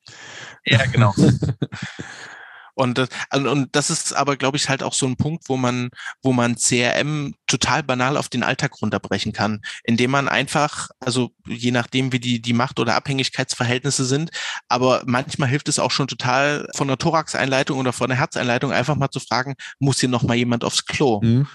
Ja, 0.64 0.84
genau. 0.86 1.14
Und, 2.76 3.08
und 3.32 3.74
das 3.74 3.88
ist 3.88 4.12
aber, 4.12 4.36
glaube 4.36 4.58
ich, 4.58 4.68
halt 4.68 4.82
auch 4.82 4.92
so 4.92 5.06
ein 5.06 5.16
Punkt, 5.16 5.48
wo 5.48 5.56
man, 5.56 5.88
wo 6.22 6.34
man 6.34 6.56
CRM 6.56 7.34
total 7.46 7.82
banal 7.82 8.18
auf 8.18 8.28
den 8.28 8.42
Alltag 8.42 8.82
runterbrechen 8.82 9.32
kann, 9.32 9.62
indem 9.82 10.10
man 10.10 10.28
einfach, 10.28 10.90
also 11.00 11.30
je 11.46 11.70
nachdem, 11.70 12.12
wie 12.12 12.20
die, 12.20 12.42
die 12.42 12.52
Macht- 12.52 12.78
oder 12.78 12.94
Abhängigkeitsverhältnisse 12.94 14.04
sind, 14.04 14.30
aber 14.68 15.02
manchmal 15.06 15.48
hilft 15.48 15.68
es 15.68 15.78
auch 15.78 15.90
schon 15.90 16.06
total 16.06 16.68
von 16.74 16.86
der 16.86 16.98
Thorax-Einleitung 16.98 17.78
oder 17.78 17.94
von 17.94 18.10
der 18.10 18.18
Herzeinleitung 18.18 18.72
einfach 18.72 18.96
mal 18.96 19.10
zu 19.10 19.20
fragen, 19.20 19.54
muss 19.78 20.00
hier 20.00 20.10
noch 20.10 20.22
mal 20.22 20.36
jemand 20.36 20.62
aufs 20.62 20.84
Klo? 20.84 21.22
Mhm 21.22 21.46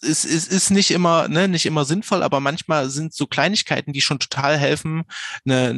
es, 0.00 0.24
es 0.24 0.46
ist 0.46 0.70
nicht 0.70 0.92
immer, 0.92 1.26
ne, 1.26 1.48
nicht 1.48 1.66
immer 1.66 1.84
sinnvoll, 1.84 2.22
aber 2.22 2.38
manchmal 2.38 2.88
sind 2.88 3.14
so 3.14 3.26
Kleinigkeiten, 3.26 3.92
die 3.92 4.00
schon 4.00 4.20
total 4.20 4.56
helfen, 4.56 5.02
eine, 5.44 5.74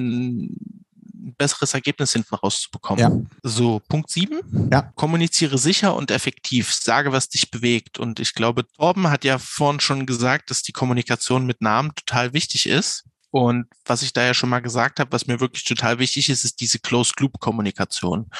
ein 1.24 1.34
besseres 1.36 1.74
Ergebnis 1.74 2.12
hinten 2.12 2.34
rauszubekommen. 2.34 3.00
Ja. 3.00 3.10
So, 3.42 3.80
Punkt 3.88 4.10
sieben. 4.10 4.40
Ja. 4.72 4.92
Kommuniziere 4.94 5.58
sicher 5.58 5.94
und 5.96 6.10
effektiv. 6.10 6.72
Sage, 6.72 7.12
was 7.12 7.28
dich 7.28 7.50
bewegt. 7.50 7.98
Und 7.98 8.20
ich 8.20 8.34
glaube, 8.34 8.66
Torben 8.66 9.10
hat 9.10 9.24
ja 9.24 9.38
vorhin 9.38 9.80
schon 9.80 10.06
gesagt, 10.06 10.50
dass 10.50 10.62
die 10.62 10.72
Kommunikation 10.72 11.46
mit 11.46 11.60
Namen 11.60 11.94
total 11.94 12.32
wichtig 12.32 12.68
ist. 12.68 13.04
Und 13.30 13.66
was 13.84 14.02
ich 14.02 14.12
da 14.12 14.24
ja 14.24 14.34
schon 14.34 14.48
mal 14.48 14.60
gesagt 14.60 15.00
habe, 15.00 15.10
was 15.10 15.26
mir 15.26 15.40
wirklich 15.40 15.64
total 15.64 15.98
wichtig 15.98 16.30
ist, 16.30 16.44
ist 16.44 16.60
diese 16.60 16.78
Closed-Loop-Kommunikation. 16.78 18.30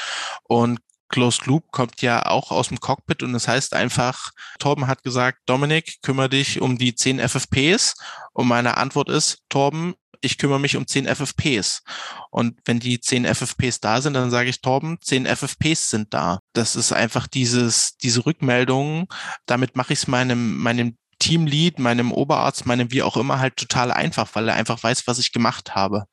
Und 0.44 0.80
Closed 1.08 1.46
Loop 1.46 1.70
kommt 1.70 2.00
ja 2.02 2.26
auch 2.26 2.50
aus 2.50 2.68
dem 2.68 2.80
Cockpit 2.80 3.22
und 3.22 3.32
das 3.32 3.46
heißt 3.46 3.74
einfach, 3.74 4.32
Torben 4.58 4.86
hat 4.86 5.02
gesagt, 5.02 5.38
Dominik, 5.46 6.02
kümmere 6.02 6.28
dich 6.28 6.60
um 6.60 6.78
die 6.78 6.94
10 6.94 7.20
FFPs. 7.20 7.94
Und 8.32 8.48
meine 8.48 8.76
Antwort 8.78 9.08
ist, 9.10 9.38
Torben, 9.48 9.94
ich 10.24 10.38
kümmere 10.38 10.60
mich 10.60 10.76
um 10.76 10.86
10 10.86 11.06
FFPs. 11.06 11.82
Und 12.30 12.58
wenn 12.64 12.80
die 12.80 13.00
10 13.00 13.24
FFPs 13.24 13.80
da 13.80 14.00
sind, 14.00 14.14
dann 14.14 14.30
sage 14.30 14.48
ich, 14.48 14.60
Torben, 14.60 14.98
10 15.00 15.26
FFPs 15.26 15.90
sind 15.90 16.12
da. 16.14 16.40
Das 16.52 16.76
ist 16.76 16.92
einfach 16.92 17.26
dieses, 17.26 17.96
diese 17.96 18.26
Rückmeldung. 18.26 19.06
Damit 19.46 19.76
mache 19.76 19.92
ich 19.92 20.00
es 20.00 20.06
meinem, 20.06 20.56
meinem 20.58 20.96
Teamlead, 21.24 21.78
meinem 21.78 22.12
Oberarzt, 22.12 22.66
meinem 22.66 22.90
wie 22.90 23.02
auch 23.02 23.16
immer 23.16 23.38
halt 23.38 23.56
total 23.56 23.90
einfach, 23.90 24.28
weil 24.34 24.46
er 24.46 24.56
einfach 24.56 24.82
weiß, 24.82 25.06
was 25.06 25.18
ich 25.18 25.32
gemacht 25.32 25.74
habe. 25.74 26.04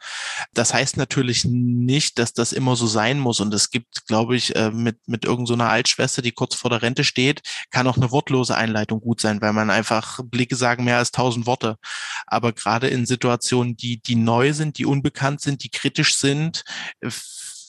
Das 0.54 0.74
heißt 0.74 0.96
natürlich 0.96 1.44
nicht, 1.44 2.18
dass 2.18 2.32
das 2.32 2.54
immer 2.54 2.78
so 2.78 2.88
sein 2.88 3.20
muss. 3.20 3.42
Und 3.42 3.54
es 3.54 3.72
gibt, 3.72 4.08
glaube 4.08 4.38
ich, 4.38 4.56
äh, 4.56 4.72
mit, 4.72 5.00
mit 5.08 5.26
irgendeiner 5.26 5.66
so 5.66 5.70
Altschwester, 5.70 6.22
die 6.22 6.32
kurz 6.32 6.56
vor 6.56 6.70
der 6.70 6.82
Rente 6.82 7.04
steht, 7.04 7.42
kann 7.72 7.88
auch 7.88 7.98
eine 7.98 8.12
wortlose 8.12 8.56
Einleitung 8.56 9.02
gut 9.02 9.20
sein, 9.20 9.42
weil 9.42 9.52
man 9.52 9.70
einfach 9.70 10.22
Blicke 10.24 10.56
sagen 10.56 10.86
mehr 10.86 11.00
als 11.00 11.12
tausend 11.12 11.46
Worte. 11.46 11.76
Aber 12.26 12.54
gerade 12.54 12.88
in 12.88 13.06
Situationen, 13.06 13.76
die, 13.76 14.02
die 14.02 14.16
neu 14.16 14.54
sind, 14.54 14.78
die 14.78 14.86
unbekannt 14.86 15.42
sind, 15.42 15.66
die 15.66 15.72
kritisch 15.72 16.16
sind, 16.16 16.64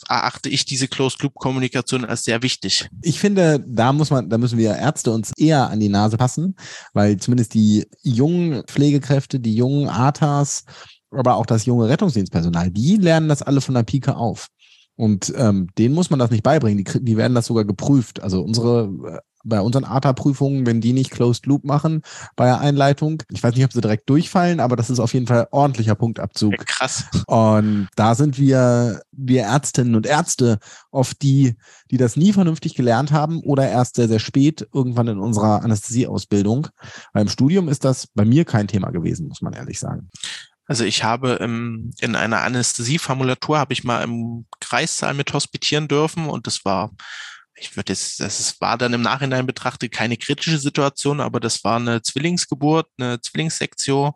erachte 0.08 0.48
ich 0.48 0.64
diese 0.64 0.88
Closed-Loop-Kommunikation 0.88 2.04
als 2.04 2.24
sehr 2.24 2.42
wichtig. 2.42 2.88
Ich 3.02 3.20
finde, 3.20 3.64
da 3.66 3.92
muss 3.92 4.10
man, 4.10 4.28
da 4.28 4.38
müssen 4.38 4.58
wir 4.58 4.76
Ärzte 4.76 5.10
uns 5.10 5.32
eher 5.36 5.68
an 5.70 5.80
die 5.80 5.88
Nase 5.88 6.16
passen, 6.16 6.56
weil 6.92 7.16
zumindest 7.16 7.54
die 7.54 7.86
jungen 8.02 8.64
Pflegekräfte, 8.66 9.40
die 9.40 9.54
jungen 9.54 9.88
ATAs, 9.88 10.64
aber 11.10 11.36
auch 11.36 11.46
das 11.46 11.66
junge 11.66 11.88
Rettungsdienstpersonal, 11.88 12.70
die 12.70 12.96
lernen 12.96 13.28
das 13.28 13.42
alle 13.42 13.60
von 13.60 13.74
der 13.74 13.82
Pike 13.82 14.16
auf. 14.16 14.48
Und 14.96 15.32
ähm, 15.36 15.68
denen 15.78 15.94
muss 15.94 16.10
man 16.10 16.18
das 16.18 16.30
nicht 16.30 16.42
beibringen. 16.42 16.84
Die, 16.84 17.04
die 17.04 17.16
werden 17.16 17.34
das 17.34 17.46
sogar 17.46 17.64
geprüft. 17.64 18.22
Also 18.22 18.42
unsere 18.42 18.90
äh, 19.06 19.18
bei 19.44 19.60
unseren 19.60 19.84
ATA-Prüfungen, 19.84 20.66
wenn 20.66 20.80
die 20.80 20.92
nicht 20.92 21.10
Closed 21.10 21.46
Loop 21.46 21.64
machen 21.64 22.02
bei 22.36 22.46
der 22.46 22.60
Einleitung, 22.60 23.22
ich 23.30 23.42
weiß 23.42 23.54
nicht, 23.54 23.64
ob 23.64 23.72
sie 23.72 23.80
direkt 23.80 24.08
durchfallen, 24.08 24.60
aber 24.60 24.76
das 24.76 24.90
ist 24.90 25.00
auf 25.00 25.14
jeden 25.14 25.26
Fall 25.26 25.48
ordentlicher 25.50 25.94
Punktabzug. 25.94 26.52
Ja, 26.52 26.64
krass. 26.64 27.04
Und 27.26 27.88
da 27.96 28.14
sind 28.14 28.38
wir, 28.38 29.02
wir 29.12 29.42
Ärztinnen 29.42 29.94
und 29.94 30.06
Ärzte 30.06 30.58
oft 30.90 31.22
die, 31.22 31.56
die 31.90 31.96
das 31.96 32.16
nie 32.16 32.32
vernünftig 32.32 32.74
gelernt 32.74 33.12
haben 33.12 33.40
oder 33.40 33.68
erst 33.68 33.96
sehr, 33.96 34.08
sehr 34.08 34.20
spät 34.20 34.66
irgendwann 34.72 35.08
in 35.08 35.18
unserer 35.18 35.62
Anästhesieausbildung. 35.62 36.68
Beim 37.12 37.28
Studium 37.28 37.68
ist 37.68 37.84
das 37.84 38.06
bei 38.06 38.24
mir 38.24 38.44
kein 38.44 38.68
Thema 38.68 38.90
gewesen, 38.90 39.28
muss 39.28 39.42
man 39.42 39.52
ehrlich 39.52 39.78
sagen. 39.78 40.10
Also 40.66 40.84
ich 40.84 41.02
habe 41.02 41.32
im, 41.40 41.90
in 42.00 42.14
einer 42.14 42.42
Anästhesieformulatur 42.42 43.58
habe 43.58 43.72
ich 43.72 43.84
mal 43.84 44.02
im 44.02 44.46
Kreissaal 44.60 45.12
mit 45.12 45.32
hospitieren 45.32 45.88
dürfen 45.88 46.26
und 46.26 46.46
das 46.46 46.64
war 46.64 46.92
ich 47.62 47.76
würde 47.76 47.92
jetzt, 47.92 48.20
das 48.20 48.60
war 48.60 48.76
dann 48.76 48.92
im 48.92 49.02
Nachhinein 49.02 49.46
betrachtet 49.46 49.92
keine 49.92 50.16
kritische 50.16 50.58
Situation, 50.58 51.20
aber 51.20 51.40
das 51.40 51.62
war 51.64 51.76
eine 51.76 52.02
Zwillingsgeburt, 52.02 52.88
eine 52.98 53.20
Zwillingssektion 53.20 54.12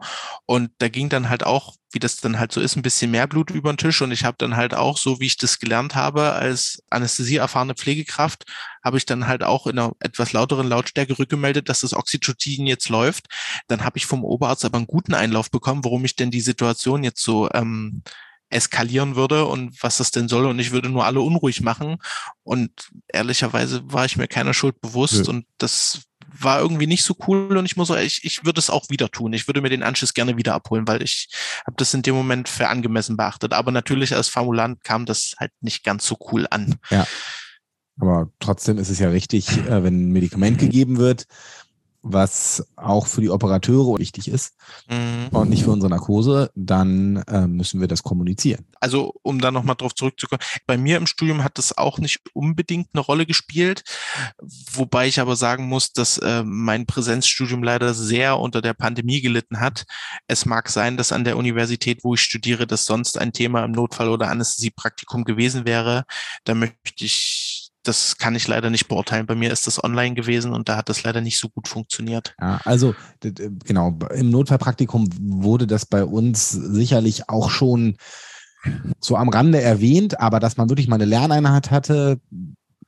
und 0.46 0.70
da 0.78 0.88
ging 0.88 1.08
dann 1.08 1.28
halt 1.28 1.46
auch, 1.46 1.76
wie 1.92 2.00
das 2.00 2.16
dann 2.16 2.38
halt 2.38 2.52
so 2.52 2.60
ist, 2.60 2.76
ein 2.76 2.82
bisschen 2.82 3.10
mehr 3.10 3.26
Blut 3.28 3.50
über 3.50 3.72
den 3.72 3.78
Tisch 3.78 4.02
und 4.02 4.10
ich 4.10 4.24
habe 4.24 4.36
dann 4.38 4.56
halt 4.56 4.74
auch, 4.74 4.98
so 4.98 5.20
wie 5.20 5.26
ich 5.26 5.36
das 5.36 5.58
gelernt 5.60 5.94
habe, 5.94 6.32
als 6.32 6.82
anästhesieerfahrene 6.90 7.74
Pflegekraft, 7.74 8.44
habe 8.84 8.98
ich 8.98 9.06
dann 9.06 9.26
halt 9.28 9.44
auch 9.44 9.66
in 9.66 9.78
einer 9.78 9.92
etwas 10.00 10.32
lauteren 10.32 10.68
Lautstärke 10.68 11.18
rückgemeldet, 11.18 11.68
dass 11.68 11.80
das 11.80 11.94
Oxytocin 11.94 12.66
jetzt 12.66 12.88
läuft. 12.88 13.26
Dann 13.68 13.84
habe 13.84 13.98
ich 13.98 14.06
vom 14.06 14.24
Oberarzt 14.24 14.64
aber 14.64 14.78
einen 14.78 14.86
guten 14.86 15.14
Einlauf 15.14 15.50
bekommen, 15.50 15.84
warum 15.84 16.04
ich 16.04 16.16
denn 16.16 16.30
die 16.30 16.40
Situation 16.40 17.04
jetzt 17.04 17.22
so 17.22 17.48
ähm, 17.52 18.02
eskalieren 18.48 19.16
würde 19.16 19.46
und 19.46 19.82
was 19.82 19.98
das 19.98 20.10
denn 20.10 20.28
soll 20.28 20.46
und 20.46 20.58
ich 20.58 20.70
würde 20.70 20.88
nur 20.88 21.04
alle 21.04 21.20
unruhig 21.20 21.62
machen 21.62 21.96
und 22.44 22.70
ehrlicherweise 23.08 23.82
war 23.92 24.04
ich 24.04 24.16
mir 24.16 24.28
keiner 24.28 24.54
Schuld 24.54 24.80
bewusst 24.80 25.26
ja. 25.26 25.30
und 25.30 25.46
das 25.58 26.02
war 26.42 26.60
irgendwie 26.60 26.86
nicht 26.86 27.04
so 27.04 27.14
cool 27.26 27.56
und 27.56 27.64
ich 27.64 27.76
muss 27.76 27.90
ich, 27.90 28.24
ich 28.24 28.44
würde 28.44 28.58
es 28.58 28.70
auch 28.70 28.90
wieder 28.90 29.10
tun. 29.10 29.32
Ich 29.32 29.48
würde 29.48 29.60
mir 29.60 29.68
den 29.68 29.82
Anschluss 29.82 30.14
gerne 30.14 30.36
wieder 30.36 30.54
abholen, 30.54 30.86
weil 30.86 31.02
ich 31.02 31.28
habe 31.66 31.76
das 31.76 31.94
in 31.94 32.02
dem 32.02 32.14
Moment 32.14 32.48
für 32.48 32.68
angemessen 32.68 33.16
beachtet. 33.16 33.52
Aber 33.52 33.70
natürlich 33.70 34.14
als 34.14 34.28
Formulant 34.28 34.82
kam 34.84 35.06
das 35.06 35.34
halt 35.38 35.52
nicht 35.60 35.84
ganz 35.84 36.06
so 36.06 36.16
cool 36.32 36.46
an. 36.50 36.76
Ja. 36.90 37.06
Aber 37.98 38.30
trotzdem 38.40 38.78
ist 38.78 38.90
es 38.90 38.98
ja 38.98 39.08
richtig, 39.08 39.48
äh, 39.48 39.82
wenn 39.82 40.08
ein 40.08 40.12
Medikament 40.12 40.58
gegeben 40.58 40.98
wird, 40.98 41.26
was 42.08 42.66
auch 42.76 43.06
für 43.06 43.20
die 43.20 43.30
Operateure 43.30 43.98
wichtig 43.98 44.28
ist 44.28 44.54
mhm. 44.88 45.28
und 45.36 45.50
nicht 45.50 45.64
für 45.64 45.70
unsere 45.70 45.90
Narkose, 45.90 46.50
dann 46.54 47.16
äh, 47.28 47.46
müssen 47.46 47.80
wir 47.80 47.88
das 47.88 48.02
kommunizieren. 48.02 48.66
Also 48.80 49.14
um 49.22 49.40
da 49.40 49.50
nochmal 49.50 49.76
drauf 49.76 49.94
zurückzukommen, 49.94 50.40
bei 50.66 50.76
mir 50.76 50.96
im 50.96 51.06
Studium 51.06 51.42
hat 51.42 51.58
das 51.58 51.76
auch 51.76 51.98
nicht 51.98 52.20
unbedingt 52.34 52.88
eine 52.92 53.00
Rolle 53.00 53.26
gespielt, 53.26 53.82
wobei 54.72 55.08
ich 55.08 55.20
aber 55.20 55.36
sagen 55.36 55.66
muss, 55.66 55.92
dass 55.92 56.18
äh, 56.18 56.42
mein 56.44 56.86
Präsenzstudium 56.86 57.62
leider 57.62 57.94
sehr 57.94 58.38
unter 58.38 58.62
der 58.62 58.74
Pandemie 58.74 59.20
gelitten 59.20 59.60
hat. 59.60 59.84
Es 60.28 60.46
mag 60.46 60.68
sein, 60.68 60.96
dass 60.96 61.12
an 61.12 61.24
der 61.24 61.36
Universität, 61.36 62.04
wo 62.04 62.14
ich 62.14 62.20
studiere, 62.20 62.66
das 62.66 62.84
sonst 62.84 63.18
ein 63.18 63.32
Thema 63.32 63.64
im 63.64 63.72
Notfall- 63.72 64.10
oder 64.10 64.28
Anästhesiepraktikum 64.28 65.24
gewesen 65.24 65.66
wäre. 65.66 66.04
Da 66.44 66.54
möchte 66.54 67.04
ich 67.04 67.45
das 67.88 68.18
kann 68.18 68.34
ich 68.34 68.48
leider 68.48 68.70
nicht 68.70 68.88
beurteilen. 68.88 69.26
Bei 69.26 69.34
mir 69.34 69.52
ist 69.52 69.66
das 69.66 69.82
online 69.82 70.14
gewesen 70.14 70.52
und 70.52 70.68
da 70.68 70.76
hat 70.76 70.88
das 70.88 71.02
leider 71.02 71.20
nicht 71.20 71.38
so 71.38 71.48
gut 71.48 71.68
funktioniert. 71.68 72.34
Ja, 72.40 72.60
also 72.64 72.94
genau, 73.64 73.98
im 74.14 74.30
Notfallpraktikum 74.30 75.08
wurde 75.20 75.66
das 75.66 75.86
bei 75.86 76.04
uns 76.04 76.50
sicherlich 76.50 77.28
auch 77.28 77.50
schon 77.50 77.96
so 79.00 79.16
am 79.16 79.28
Rande 79.28 79.60
erwähnt, 79.60 80.20
aber 80.20 80.40
dass 80.40 80.56
man 80.56 80.68
wirklich 80.68 80.88
mal 80.88 80.96
eine 80.96 81.04
Lerneinheit 81.04 81.70
hatte, 81.70 82.20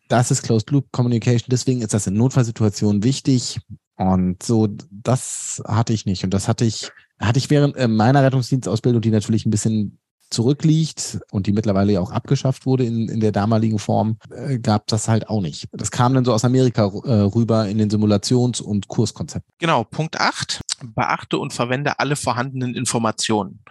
das 0.08 0.30
ist 0.30 0.42
Closed 0.42 0.70
Loop 0.70 0.90
Communication. 0.90 1.48
Deswegen 1.50 1.82
ist 1.82 1.94
das 1.94 2.06
in 2.06 2.14
Notfallsituationen 2.14 3.04
wichtig. 3.04 3.60
Und 3.96 4.42
so, 4.42 4.68
das 4.90 5.62
hatte 5.66 5.92
ich 5.92 6.06
nicht. 6.06 6.24
Und 6.24 6.32
das 6.32 6.48
hatte 6.48 6.64
ich, 6.64 6.90
hatte 7.20 7.38
ich 7.38 7.50
während 7.50 7.76
äh, 7.76 7.88
meiner 7.88 8.22
Rettungsdienstausbildung, 8.22 9.02
die 9.02 9.10
natürlich 9.10 9.44
ein 9.44 9.50
bisschen 9.50 9.98
zurückliegt 10.30 11.20
und 11.30 11.46
die 11.46 11.52
mittlerweile 11.52 11.92
ja 11.92 12.00
auch 12.00 12.10
abgeschafft 12.10 12.66
wurde 12.66 12.84
in, 12.84 13.08
in 13.08 13.20
der 13.20 13.32
damaligen 13.32 13.78
Form, 13.78 14.18
äh, 14.30 14.58
gab 14.58 14.86
das 14.88 15.08
halt 15.08 15.28
auch 15.28 15.40
nicht. 15.40 15.66
Das 15.72 15.90
kam 15.90 16.14
dann 16.14 16.24
so 16.24 16.32
aus 16.32 16.44
Amerika 16.44 16.84
äh, 17.04 17.12
rüber 17.12 17.68
in 17.68 17.78
den 17.78 17.90
Simulations- 17.90 18.60
und 18.60 18.88
Kurskonzepten. 18.88 19.52
Genau, 19.58 19.84
Punkt 19.84 20.20
8. 20.20 20.60
Beachte 20.94 21.38
und 21.38 21.52
verwende 21.52 21.98
alle 21.98 22.16
vorhandenen 22.16 22.74
Informationen. 22.74 23.64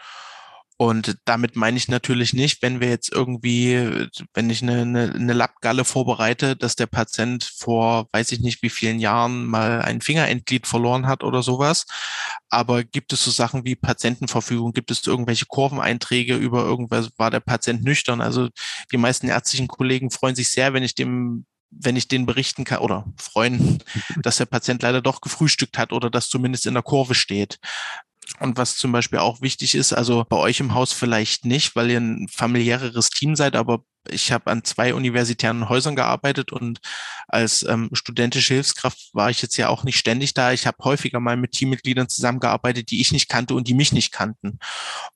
Und 0.80 1.18
damit 1.26 1.56
meine 1.56 1.76
ich 1.76 1.88
natürlich 1.88 2.34
nicht, 2.34 2.62
wenn 2.62 2.80
wir 2.80 2.90
jetzt 2.90 3.12
irgendwie, 3.12 4.08
wenn 4.36 4.50
ich 4.52 4.62
eine, 4.62 4.82
eine, 4.82 5.12
eine 5.12 5.34
Lappgalle 5.34 5.84
vorbereite, 5.84 6.56
dass 6.56 6.76
der 6.76 6.86
Patient 6.86 7.44
vor 7.44 8.08
weiß 8.12 8.32
ich 8.32 8.42
nicht 8.42 8.62
wie 8.62 8.70
vielen 8.70 9.00
Jahren 9.00 9.48
mal 9.48 9.82
ein 9.82 10.02
Fingerendglied 10.02 10.68
verloren 10.68 11.08
hat 11.08 11.24
oder 11.24 11.42
sowas. 11.42 11.88
Aber 12.50 12.84
gibt 12.84 13.12
es 13.12 13.24
so 13.24 13.32
Sachen 13.32 13.66
wie 13.66 13.76
Patientenverfügung? 13.76 14.72
Gibt 14.72 14.92
es 14.92 15.06
irgendwelche 15.08 15.48
Kurveneinträge 15.48 16.36
über 16.36 16.64
irgendwas? 16.64 17.10
War 17.18 17.32
der 17.32 17.40
Patient 17.40 17.84
nüchtern? 17.84 18.22
Also 18.22 18.50
die 18.92 18.98
meisten 18.98 19.30
ärztlichen 19.30 19.68
Kollegen 19.68 20.12
freuen 20.12 20.36
sich 20.36 20.52
sehr, 20.52 20.74
wenn 20.74 20.84
ich 20.84 20.94
dem 20.94 21.46
wenn 21.70 21.98
ich 21.98 22.08
den 22.08 22.26
berichten 22.26 22.64
kann 22.64 22.80
oder 22.80 23.06
freuen, 23.18 23.84
dass 24.22 24.38
der 24.38 24.46
Patient 24.46 24.82
leider 24.82 25.02
doch 25.02 25.22
gefrühstückt 25.22 25.78
hat 25.78 25.92
oder 25.92 26.10
das 26.10 26.30
zumindest 26.30 26.66
in 26.66 26.74
der 26.74 26.84
Kurve 26.84 27.14
steht. 27.14 27.60
Und 28.40 28.58
was 28.58 28.76
zum 28.76 28.92
Beispiel 28.92 29.20
auch 29.20 29.42
wichtig 29.42 29.76
ist, 29.76 29.94
also 29.94 30.26
bei 30.28 30.38
euch 30.38 30.60
im 30.60 30.74
Haus 30.74 30.94
vielleicht 30.94 31.46
nicht, 31.46 31.76
weil 31.76 31.90
ihr 31.90 32.00
ein 32.00 32.28
familiäreres 32.30 33.10
Team 33.10 33.36
seid, 33.36 33.56
aber 33.56 33.84
ich 34.10 34.32
habe 34.32 34.50
an 34.52 34.64
zwei 34.64 34.94
universitären 34.94 35.70
Häusern 35.70 35.96
gearbeitet 35.96 36.52
und 36.52 36.80
als 37.28 37.64
ähm, 37.64 37.90
studentische 37.94 38.54
Hilfskraft 38.54 39.10
war 39.14 39.30
ich 39.30 39.42
jetzt 39.42 39.58
ja 39.58 39.70
auch 39.70 39.84
nicht 39.84 39.98
ständig 39.98 40.34
da. 40.34 40.54
Ich 40.54 40.66
habe 40.68 40.78
häufiger 40.84 41.20
mal 41.20 41.38
mit 41.38 41.52
Teammitgliedern 41.52 42.10
zusammengearbeitet, 42.10 42.92
die 42.92 43.02
ich 43.02 43.12
nicht 43.12 43.30
kannte 43.30 43.54
und 43.54 43.68
die 43.68 43.74
mich 43.74 43.92
nicht 43.92 44.12
kannten. 44.12 44.60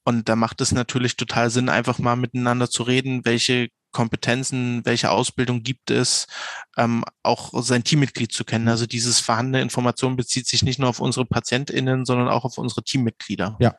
Und 0.04 0.30
da 0.30 0.36
macht 0.36 0.62
es 0.62 0.72
natürlich 0.72 1.16
total 1.16 1.50
Sinn, 1.50 1.70
einfach 1.70 2.00
mal 2.00 2.16
miteinander 2.16 2.70
zu 2.70 2.84
reden, 2.84 3.26
welche 3.26 3.70
Kompetenzen, 3.92 4.82
welche 4.86 5.12
Ausbildung 5.12 5.64
gibt 5.64 5.92
es, 5.92 6.28
ähm, 6.78 7.04
auch 7.24 7.52
sein 7.64 7.84
Teammitglied 7.84 8.32
zu 8.32 8.44
kennen. 8.44 8.68
Also 8.68 8.86
dieses 8.86 9.20
vorhandene 9.20 9.62
Information 9.62 10.16
bezieht 10.16 10.48
sich 10.48 10.64
nicht 10.64 10.80
nur 10.80 10.90
auf 10.90 11.00
unsere 11.00 11.26
PatientInnen, 11.26 12.06
sondern 12.06 12.28
auch 12.28 12.46
auf 12.46 12.58
unsere 12.58 12.84
Teammitglieder. 12.84 13.58
Ja, 13.60 13.76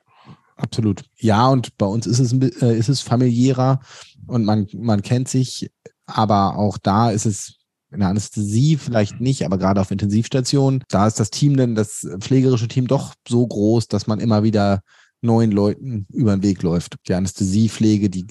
absolut. 0.56 1.04
Ja, 1.16 1.48
und 1.48 1.76
bei 1.78 1.86
uns 1.86 2.06
ist 2.06 2.18
es, 2.18 2.32
äh, 2.32 2.76
ist 2.76 2.88
es 2.88 3.00
familiärer 3.00 3.80
und 4.26 4.44
man, 4.44 4.68
man 4.74 5.02
kennt 5.02 5.28
sich, 5.28 5.70
aber 6.06 6.56
auch 6.56 6.78
da 6.78 7.10
ist 7.10 7.26
es 7.26 7.58
in 7.90 8.00
der 8.00 8.08
Anästhesie 8.08 8.76
vielleicht 8.76 9.20
nicht, 9.20 9.44
aber 9.44 9.58
gerade 9.58 9.80
auf 9.80 9.90
Intensivstationen, 9.90 10.82
da 10.88 11.06
ist 11.06 11.20
das 11.20 11.30
Team 11.30 11.56
denn, 11.56 11.74
das 11.74 12.06
pflegerische 12.20 12.68
Team 12.68 12.86
doch 12.86 13.14
so 13.28 13.46
groß, 13.46 13.88
dass 13.88 14.06
man 14.06 14.18
immer 14.18 14.42
wieder 14.42 14.82
neuen 15.20 15.52
Leuten 15.52 16.06
über 16.10 16.34
den 16.34 16.42
Weg 16.42 16.62
läuft. 16.62 16.96
Die 17.06 17.14
Anästhesiepflege, 17.14 18.10
die 18.10 18.26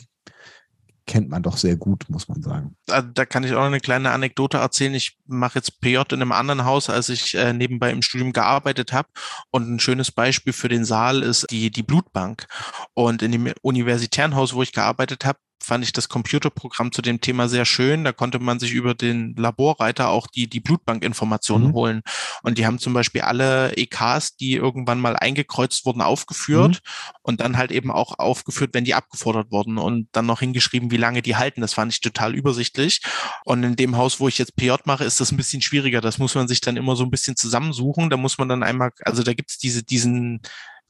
kennt 1.11 1.27
man 1.27 1.43
doch 1.43 1.57
sehr 1.57 1.75
gut, 1.75 2.05
muss 2.07 2.29
man 2.29 2.41
sagen. 2.41 2.77
Da 2.85 3.25
kann 3.25 3.43
ich 3.43 3.53
auch 3.53 3.65
eine 3.65 3.81
kleine 3.81 4.11
Anekdote 4.11 4.59
erzählen. 4.59 4.93
Ich 4.93 5.17
mache 5.27 5.59
jetzt 5.59 5.81
PJ 5.81 5.97
in 6.13 6.21
einem 6.21 6.31
anderen 6.31 6.63
Haus, 6.63 6.89
als 6.89 7.09
ich 7.09 7.35
äh, 7.35 7.51
nebenbei 7.51 7.91
im 7.91 8.01
Studium 8.01 8.31
gearbeitet 8.31 8.93
habe. 8.93 9.09
Und 9.51 9.69
ein 9.69 9.81
schönes 9.81 10.09
Beispiel 10.09 10.53
für 10.53 10.69
den 10.69 10.85
Saal 10.85 11.21
ist 11.21 11.47
die, 11.51 11.69
die 11.69 11.83
Blutbank. 11.83 12.47
Und 12.93 13.23
in 13.23 13.33
dem 13.33 13.51
universitären 13.61 14.35
Haus, 14.35 14.53
wo 14.53 14.63
ich 14.63 14.71
gearbeitet 14.71 15.25
habe, 15.25 15.37
fand 15.71 15.85
ich 15.85 15.93
das 15.93 16.09
Computerprogramm 16.09 16.91
zu 16.91 17.01
dem 17.01 17.21
Thema 17.21 17.47
sehr 17.47 17.63
schön. 17.63 18.03
Da 18.03 18.11
konnte 18.11 18.39
man 18.39 18.59
sich 18.59 18.73
über 18.73 18.93
den 18.93 19.33
Laborreiter 19.37 20.09
auch 20.09 20.27
die, 20.27 20.49
die 20.49 20.59
Blutbankinformationen 20.59 21.69
mhm. 21.69 21.73
holen. 21.73 22.01
Und 22.43 22.57
die 22.57 22.65
haben 22.65 22.77
zum 22.77 22.91
Beispiel 22.91 23.21
alle 23.21 23.71
EKs, 23.77 24.35
die 24.35 24.55
irgendwann 24.55 24.99
mal 24.99 25.15
eingekreuzt 25.15 25.85
wurden, 25.85 26.01
aufgeführt 26.01 26.81
mhm. 26.83 27.11
und 27.21 27.39
dann 27.39 27.55
halt 27.55 27.71
eben 27.71 27.89
auch 27.89 28.19
aufgeführt, 28.19 28.71
wenn 28.73 28.83
die 28.83 28.95
abgefordert 28.95 29.49
wurden 29.49 29.77
und 29.77 30.09
dann 30.11 30.25
noch 30.25 30.41
hingeschrieben, 30.41 30.91
wie 30.91 30.97
lange 30.97 31.21
die 31.21 31.37
halten. 31.37 31.61
Das 31.61 31.75
fand 31.75 31.93
ich 31.93 32.01
total 32.01 32.35
übersichtlich. 32.35 32.99
Und 33.45 33.63
in 33.63 33.77
dem 33.77 33.95
Haus, 33.95 34.19
wo 34.19 34.27
ich 34.27 34.37
jetzt 34.39 34.57
PJ 34.57 34.73
mache, 34.83 35.05
ist 35.05 35.21
das 35.21 35.31
ein 35.31 35.37
bisschen 35.37 35.61
schwieriger. 35.61 36.01
Das 36.01 36.17
muss 36.17 36.35
man 36.35 36.49
sich 36.49 36.59
dann 36.59 36.75
immer 36.75 36.97
so 36.97 37.05
ein 37.05 37.11
bisschen 37.11 37.37
zusammensuchen. 37.37 38.09
Da 38.09 38.17
muss 38.17 38.37
man 38.37 38.49
dann 38.49 38.61
einmal, 38.61 38.91
also 39.05 39.23
da 39.23 39.33
gibt's 39.33 39.57
diese, 39.57 39.83
diesen 39.83 40.41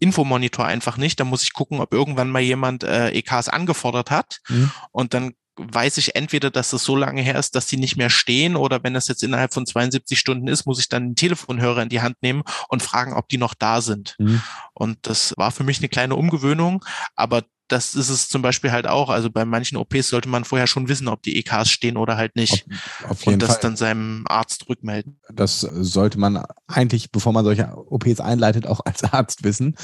Infomonitor 0.01 0.65
einfach 0.65 0.97
nicht. 0.97 1.19
Da 1.19 1.23
muss 1.23 1.43
ich 1.43 1.53
gucken, 1.53 1.79
ob 1.79 1.93
irgendwann 1.93 2.29
mal 2.29 2.41
jemand 2.41 2.83
äh, 2.83 3.11
EKs 3.11 3.47
angefordert 3.47 4.11
hat. 4.11 4.39
Mhm. 4.49 4.71
Und 4.91 5.13
dann 5.13 5.33
weiß 5.57 5.97
ich 5.97 6.15
entweder, 6.15 6.49
dass 6.49 6.71
das 6.71 6.83
so 6.83 6.95
lange 6.95 7.21
her 7.21 7.37
ist, 7.37 7.55
dass 7.55 7.67
die 7.67 7.77
nicht 7.77 7.97
mehr 7.97 8.09
stehen 8.09 8.55
oder 8.55 8.83
wenn 8.83 8.93
das 8.93 9.07
jetzt 9.07 9.21
innerhalb 9.21 9.53
von 9.53 9.65
72 9.65 10.17
Stunden 10.17 10.47
ist, 10.47 10.65
muss 10.65 10.79
ich 10.79 10.89
dann 10.89 11.03
einen 11.03 11.15
Telefonhörer 11.15 11.83
in 11.83 11.89
die 11.89 12.01
Hand 12.01 12.15
nehmen 12.21 12.43
und 12.69 12.81
fragen, 12.81 13.13
ob 13.13 13.29
die 13.29 13.37
noch 13.37 13.53
da 13.53 13.81
sind. 13.81 14.15
Mhm. 14.17 14.41
Und 14.73 14.97
das 15.03 15.33
war 15.37 15.51
für 15.51 15.63
mich 15.63 15.79
eine 15.79 15.89
kleine 15.89 16.15
Umgewöhnung, 16.15 16.83
aber 17.15 17.43
das 17.71 17.95
ist 17.95 18.09
es 18.09 18.27
zum 18.27 18.41
Beispiel 18.41 18.71
halt 18.71 18.87
auch. 18.87 19.09
Also 19.09 19.29
bei 19.29 19.45
manchen 19.45 19.77
OPs 19.77 20.09
sollte 20.09 20.29
man 20.29 20.43
vorher 20.43 20.67
schon 20.67 20.89
wissen, 20.89 21.07
ob 21.07 21.23
die 21.23 21.37
EKs 21.37 21.69
stehen 21.69 21.97
oder 21.97 22.17
halt 22.17 22.35
nicht. 22.35 22.65
Auf, 23.03 23.11
auf 23.11 23.27
und 23.27 23.41
das 23.41 23.51
Fall. 23.51 23.59
dann 23.61 23.75
seinem 23.75 24.23
Arzt 24.27 24.67
rückmelden. 24.67 25.19
Das 25.33 25.61
sollte 25.61 26.19
man 26.19 26.43
eigentlich, 26.67 27.11
bevor 27.11 27.33
man 27.33 27.45
solche 27.45 27.73
OPs 27.75 28.19
einleitet, 28.19 28.67
auch 28.67 28.81
als 28.85 29.03
Arzt 29.03 29.43
wissen. 29.43 29.75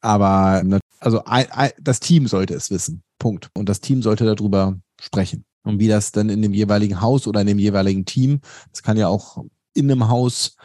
Aber 0.00 0.62
also 0.98 1.22
das 1.78 2.00
Team 2.00 2.26
sollte 2.26 2.54
es 2.54 2.70
wissen. 2.70 3.02
Punkt. 3.18 3.50
Und 3.54 3.68
das 3.68 3.80
Team 3.80 4.02
sollte 4.02 4.24
darüber 4.24 4.78
sprechen. 5.00 5.44
Und 5.62 5.78
wie 5.78 5.88
das 5.88 6.12
dann 6.12 6.28
in 6.28 6.42
dem 6.42 6.54
jeweiligen 6.54 7.00
Haus 7.00 7.26
oder 7.26 7.40
in 7.42 7.46
dem 7.46 7.58
jeweiligen 7.58 8.04
Team, 8.04 8.40
das 8.72 8.82
kann 8.82 8.96
ja 8.96 9.08
auch 9.08 9.44
in 9.74 9.90
einem 9.90 10.08
Haus 10.08 10.56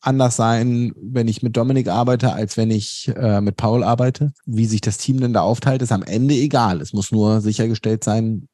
anders 0.00 0.36
sein, 0.36 0.92
wenn 0.96 1.28
ich 1.28 1.42
mit 1.42 1.56
Dominik 1.56 1.88
arbeite, 1.88 2.32
als 2.32 2.56
wenn 2.56 2.70
ich 2.70 3.08
äh, 3.16 3.40
mit 3.40 3.56
Paul 3.56 3.82
arbeite. 3.82 4.32
Wie 4.46 4.66
sich 4.66 4.80
das 4.80 4.98
Team 4.98 5.20
denn 5.20 5.32
da 5.32 5.42
aufteilt, 5.42 5.82
ist 5.82 5.92
am 5.92 6.02
Ende 6.02 6.34
egal. 6.34 6.80
Es 6.80 6.92
muss 6.92 7.10
nur 7.10 7.40
sichergestellt 7.40 8.04
sein, 8.04 8.48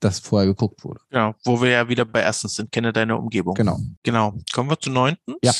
dass 0.00 0.18
vorher 0.20 0.48
geguckt 0.48 0.84
wurde. 0.84 1.00
Ja, 1.10 1.34
wo 1.44 1.60
wir 1.60 1.70
ja 1.70 1.88
wieder 1.88 2.04
bei 2.04 2.20
erstens 2.20 2.54
sind, 2.54 2.72
kenne 2.72 2.92
deine 2.92 3.16
Umgebung. 3.16 3.54
Genau. 3.54 3.78
Genau. 4.02 4.34
Kommen 4.52 4.70
wir 4.70 4.78
zu 4.78 4.90
neuntens. 4.90 5.38
Ja. 5.42 5.52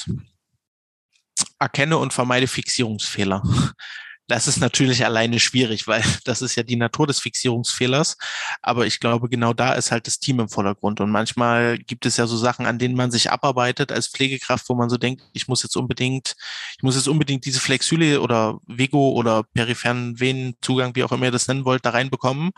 Erkenne 1.58 1.98
und 1.98 2.12
vermeide 2.12 2.46
Fixierungsfehler. 2.46 3.42
Das 4.28 4.46
ist 4.46 4.58
natürlich 4.58 5.06
alleine 5.06 5.40
schwierig, 5.40 5.88
weil 5.88 6.02
das 6.24 6.42
ist 6.42 6.54
ja 6.54 6.62
die 6.62 6.76
Natur 6.76 7.06
des 7.06 7.18
Fixierungsfehlers. 7.18 8.16
Aber 8.62 8.86
ich 8.86 9.00
glaube, 9.00 9.28
genau 9.28 9.54
da 9.54 9.72
ist 9.72 9.90
halt 9.90 10.06
das 10.06 10.18
Team 10.18 10.38
im 10.38 10.48
Vordergrund. 10.48 11.00
Und 11.00 11.10
manchmal 11.10 11.78
gibt 11.78 12.06
es 12.06 12.18
ja 12.18 12.26
so 12.26 12.36
Sachen, 12.36 12.66
an 12.66 12.78
denen 12.78 12.94
man 12.94 13.10
sich 13.10 13.30
abarbeitet 13.30 13.90
als 13.90 14.08
Pflegekraft, 14.08 14.68
wo 14.68 14.74
man 14.74 14.90
so 14.90 14.98
denkt, 14.98 15.22
ich 15.32 15.48
muss 15.48 15.62
jetzt 15.62 15.76
unbedingt, 15.76 16.36
ich 16.76 16.82
muss 16.82 16.94
jetzt 16.94 17.08
unbedingt 17.08 17.46
diese 17.46 17.60
Flexyle 17.60 18.20
oder 18.20 18.58
Vego 18.66 19.12
oder 19.12 19.44
peripheren 19.54 20.20
Venenzugang, 20.20 20.94
wie 20.94 21.04
auch 21.04 21.12
immer 21.12 21.26
ihr 21.26 21.32
das 21.32 21.48
nennen 21.48 21.64
wollt, 21.64 21.86
da 21.86 21.90
reinbekommen. 21.90 22.50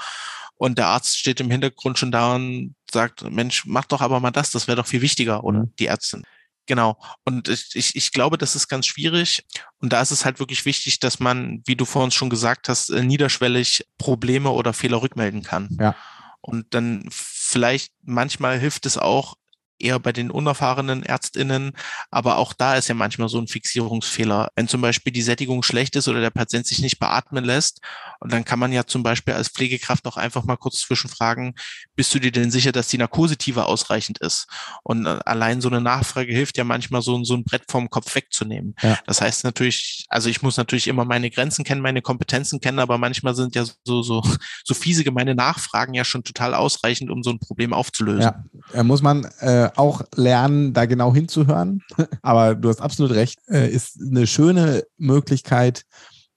Und 0.56 0.76
der 0.76 0.88
Arzt 0.88 1.18
steht 1.18 1.40
im 1.40 1.50
Hintergrund 1.50 1.98
schon 1.98 2.12
da 2.12 2.34
und 2.34 2.74
sagt, 2.90 3.22
Mensch, 3.30 3.64
mach 3.64 3.86
doch 3.86 4.00
aber 4.00 4.20
mal 4.20 4.30
das, 4.30 4.50
das 4.50 4.66
wäre 4.66 4.76
doch 4.76 4.86
viel 4.86 5.00
wichtiger, 5.00 5.44
oder 5.44 5.60
mhm. 5.60 5.72
die 5.78 5.86
Ärztin. 5.86 6.24
Genau. 6.66 6.98
Und 7.24 7.48
ich, 7.48 7.70
ich, 7.74 7.96
ich 7.96 8.12
glaube, 8.12 8.38
das 8.38 8.54
ist 8.54 8.68
ganz 8.68 8.86
schwierig. 8.86 9.44
Und 9.78 9.92
da 9.92 10.00
ist 10.00 10.10
es 10.10 10.24
halt 10.24 10.38
wirklich 10.38 10.64
wichtig, 10.64 11.00
dass 11.00 11.18
man, 11.18 11.62
wie 11.66 11.76
du 11.76 11.84
vor 11.84 12.04
uns 12.04 12.14
schon 12.14 12.30
gesagt 12.30 12.68
hast, 12.68 12.90
äh, 12.90 13.02
niederschwellig 13.02 13.86
Probleme 13.98 14.50
oder 14.50 14.72
Fehler 14.72 15.02
rückmelden 15.02 15.42
kann. 15.42 15.76
Ja. 15.80 15.96
Und 16.40 16.74
dann 16.74 17.06
vielleicht 17.10 17.92
manchmal 18.02 18.58
hilft 18.58 18.86
es 18.86 18.96
auch, 18.98 19.34
eher 19.80 19.98
bei 19.98 20.12
den 20.12 20.30
unerfahrenen 20.30 21.02
ÄrztInnen. 21.02 21.72
Aber 22.10 22.36
auch 22.36 22.52
da 22.52 22.76
ist 22.76 22.88
ja 22.88 22.94
manchmal 22.94 23.28
so 23.28 23.38
ein 23.38 23.48
Fixierungsfehler. 23.48 24.50
Wenn 24.54 24.68
zum 24.68 24.80
Beispiel 24.80 25.12
die 25.12 25.22
Sättigung 25.22 25.62
schlecht 25.62 25.96
ist 25.96 26.08
oder 26.08 26.20
der 26.20 26.30
Patient 26.30 26.66
sich 26.66 26.80
nicht 26.80 26.98
beatmen 26.98 27.44
lässt, 27.44 27.80
und 28.20 28.32
dann 28.32 28.44
kann 28.44 28.58
man 28.58 28.72
ja 28.72 28.84
zum 28.84 29.02
Beispiel 29.02 29.34
als 29.34 29.48
Pflegekraft 29.48 30.06
auch 30.06 30.16
einfach 30.16 30.44
mal 30.44 30.56
kurz 30.56 30.78
zwischenfragen, 30.80 31.54
bist 31.96 32.14
du 32.14 32.18
dir 32.18 32.30
denn 32.30 32.50
sicher, 32.50 32.70
dass 32.70 32.88
die 32.88 32.98
Narkosetiefe 32.98 33.64
ausreichend 33.64 34.18
ist? 34.18 34.46
Und 34.82 35.06
äh, 35.06 35.18
allein 35.24 35.60
so 35.60 35.68
eine 35.68 35.80
Nachfrage 35.80 36.32
hilft 36.32 36.58
ja 36.58 36.64
manchmal 36.64 37.00
so, 37.00 37.22
so 37.24 37.34
ein 37.34 37.44
Brett 37.44 37.64
vom 37.68 37.88
Kopf 37.88 38.14
wegzunehmen. 38.14 38.74
Ja. 38.82 38.98
Das 39.06 39.20
heißt 39.22 39.44
natürlich, 39.44 40.04
also 40.08 40.28
ich 40.28 40.42
muss 40.42 40.58
natürlich 40.58 40.86
immer 40.86 41.04
meine 41.04 41.30
Grenzen 41.30 41.64
kennen, 41.64 41.80
meine 41.80 42.02
Kompetenzen 42.02 42.60
kennen, 42.60 42.78
aber 42.78 42.98
manchmal 42.98 43.34
sind 43.34 43.54
ja 43.54 43.64
so, 43.84 44.02
so, 44.02 44.22
so 44.64 44.74
fiese 44.74 45.02
gemeine 45.02 45.34
Nachfragen 45.34 45.94
ja 45.94 46.04
schon 46.04 46.22
total 46.22 46.54
ausreichend, 46.54 47.10
um 47.10 47.22
so 47.22 47.30
ein 47.30 47.38
Problem 47.38 47.72
aufzulösen. 47.72 48.32
Ja, 48.74 48.82
muss 48.82 49.00
man 49.00 49.24
äh, 49.40 49.69
auch 49.78 50.02
lernen, 50.14 50.72
da 50.72 50.86
genau 50.86 51.14
hinzuhören. 51.14 51.82
Aber 52.22 52.54
du 52.54 52.68
hast 52.68 52.80
absolut 52.80 53.12
recht. 53.12 53.40
Äh, 53.48 53.68
ist 53.68 54.00
eine 54.00 54.26
schöne 54.26 54.84
Möglichkeit, 54.98 55.84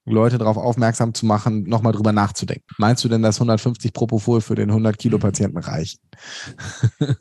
Leute 0.06 0.38
darauf 0.38 0.58
aufmerksam 0.58 1.14
zu 1.14 1.26
machen, 1.26 1.64
nochmal 1.64 1.94
drüber 1.94 2.12
nachzudenken. 2.12 2.66
Meinst 2.78 3.04
du 3.04 3.10
denn, 3.10 3.22
dass 3.22 3.38
150 3.38 3.94
Propofol 3.94 4.42
für 4.42 4.56
den 4.56 4.70
100 4.70 4.98
Kilo 4.98 5.18
Patienten 5.18 5.60
reichen? 5.60 6.00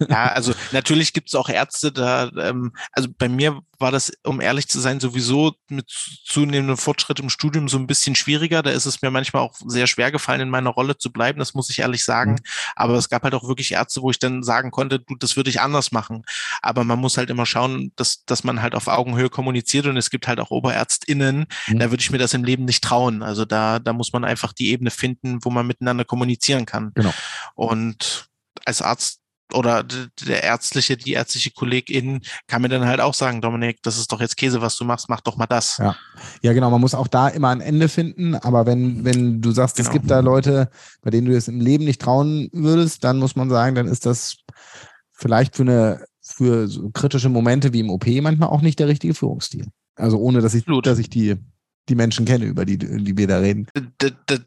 Ja, 0.08 0.26
also 0.32 0.52
natürlich 0.72 1.12
gibt 1.12 1.28
es 1.28 1.34
auch 1.34 1.48
Ärzte 1.48 1.92
da, 1.92 2.30
ähm, 2.38 2.72
also 2.92 3.08
bei 3.16 3.28
mir 3.28 3.60
war 3.82 3.90
das, 3.90 4.12
um 4.22 4.40
ehrlich 4.40 4.68
zu 4.68 4.80
sein, 4.80 5.00
sowieso 5.00 5.52
mit 5.68 5.90
zunehmendem 6.24 6.78
Fortschritt 6.78 7.20
im 7.20 7.28
Studium 7.28 7.68
so 7.68 7.76
ein 7.76 7.86
bisschen 7.86 8.14
schwieriger. 8.14 8.62
Da 8.62 8.70
ist 8.70 8.86
es 8.86 9.02
mir 9.02 9.10
manchmal 9.10 9.42
auch 9.42 9.54
sehr 9.66 9.86
schwer 9.86 10.10
gefallen, 10.10 10.40
in 10.40 10.48
meiner 10.48 10.70
Rolle 10.70 10.96
zu 10.96 11.12
bleiben, 11.12 11.38
das 11.38 11.52
muss 11.52 11.68
ich 11.68 11.80
ehrlich 11.80 12.04
sagen. 12.04 12.32
Mhm. 12.32 12.38
Aber 12.76 12.94
es 12.94 13.10
gab 13.10 13.24
halt 13.24 13.34
auch 13.34 13.46
wirklich 13.46 13.72
Ärzte, 13.72 14.00
wo 14.00 14.10
ich 14.10 14.18
dann 14.18 14.42
sagen 14.42 14.70
konnte, 14.70 15.00
du, 15.00 15.16
das 15.16 15.36
würde 15.36 15.50
ich 15.50 15.60
anders 15.60 15.92
machen. 15.92 16.22
Aber 16.62 16.84
man 16.84 16.98
muss 16.98 17.18
halt 17.18 17.28
immer 17.28 17.44
schauen, 17.44 17.92
dass, 17.96 18.24
dass 18.24 18.44
man 18.44 18.62
halt 18.62 18.74
auf 18.74 18.86
Augenhöhe 18.86 19.28
kommuniziert 19.28 19.86
und 19.86 19.96
es 19.98 20.10
gibt 20.10 20.28
halt 20.28 20.40
auch 20.40 20.50
OberärztInnen, 20.50 21.46
mhm. 21.66 21.78
da 21.78 21.90
würde 21.90 22.00
ich 22.00 22.10
mir 22.10 22.18
das 22.18 22.32
im 22.32 22.44
Leben 22.44 22.64
nicht 22.64 22.71
trauen. 22.80 23.22
Also 23.22 23.44
da, 23.44 23.78
da 23.78 23.92
muss 23.92 24.12
man 24.12 24.24
einfach 24.24 24.52
die 24.52 24.70
Ebene 24.70 24.90
finden, 24.90 25.38
wo 25.42 25.50
man 25.50 25.66
miteinander 25.66 26.04
kommunizieren 26.04 26.66
kann. 26.66 26.92
Genau. 26.94 27.12
Und 27.54 28.28
als 28.64 28.82
Arzt 28.82 29.22
oder 29.54 29.82
der 29.82 30.42
ärztliche, 30.42 30.96
die 30.96 31.12
ärztliche 31.12 31.50
Kollegin 31.50 32.20
kann 32.46 32.62
mir 32.62 32.68
dann 32.68 32.86
halt 32.86 33.00
auch 33.00 33.14
sagen, 33.14 33.40
Dominik, 33.40 33.82
das 33.82 33.98
ist 33.98 34.10
doch 34.12 34.20
jetzt 34.20 34.36
Käse, 34.36 34.60
was 34.60 34.76
du 34.76 34.84
machst, 34.84 35.08
mach 35.08 35.20
doch 35.20 35.36
mal 35.36 35.46
das. 35.46 35.78
Ja, 35.78 35.96
ja 36.42 36.52
genau, 36.52 36.70
man 36.70 36.80
muss 36.80 36.94
auch 36.94 37.08
da 37.08 37.28
immer 37.28 37.50
ein 37.50 37.60
Ende 37.60 37.88
finden, 37.88 38.34
aber 38.34 38.66
wenn, 38.66 39.04
wenn 39.04 39.40
du 39.40 39.50
sagst, 39.50 39.76
genau. 39.76 39.88
es 39.88 39.92
gibt 39.92 40.10
da 40.10 40.20
Leute, 40.20 40.70
bei 41.02 41.10
denen 41.10 41.26
du 41.26 41.36
es 41.36 41.48
im 41.48 41.60
Leben 41.60 41.84
nicht 41.84 42.00
trauen 42.00 42.48
würdest, 42.52 43.04
dann 43.04 43.18
muss 43.18 43.36
man 43.36 43.50
sagen, 43.50 43.74
dann 43.74 43.86
ist 43.86 44.06
das 44.06 44.36
vielleicht 45.12 45.56
für 45.56 45.62
eine, 45.62 46.04
für 46.20 46.68
so 46.68 46.90
kritische 46.90 47.28
Momente 47.28 47.72
wie 47.72 47.80
im 47.80 47.90
OP 47.90 48.06
manchmal 48.06 48.48
auch 48.48 48.62
nicht 48.62 48.78
der 48.78 48.88
richtige 48.88 49.14
Führungsstil. 49.14 49.66
Also 49.96 50.18
ohne, 50.18 50.40
dass 50.40 50.54
ich, 50.54 50.64
dass 50.82 50.98
ich 50.98 51.10
die 51.10 51.36
die 51.88 51.94
Menschen 51.94 52.24
kenne, 52.24 52.44
über 52.44 52.64
die, 52.64 52.78
die 52.78 53.16
wir 53.16 53.26
da 53.26 53.38
reden. 53.38 53.66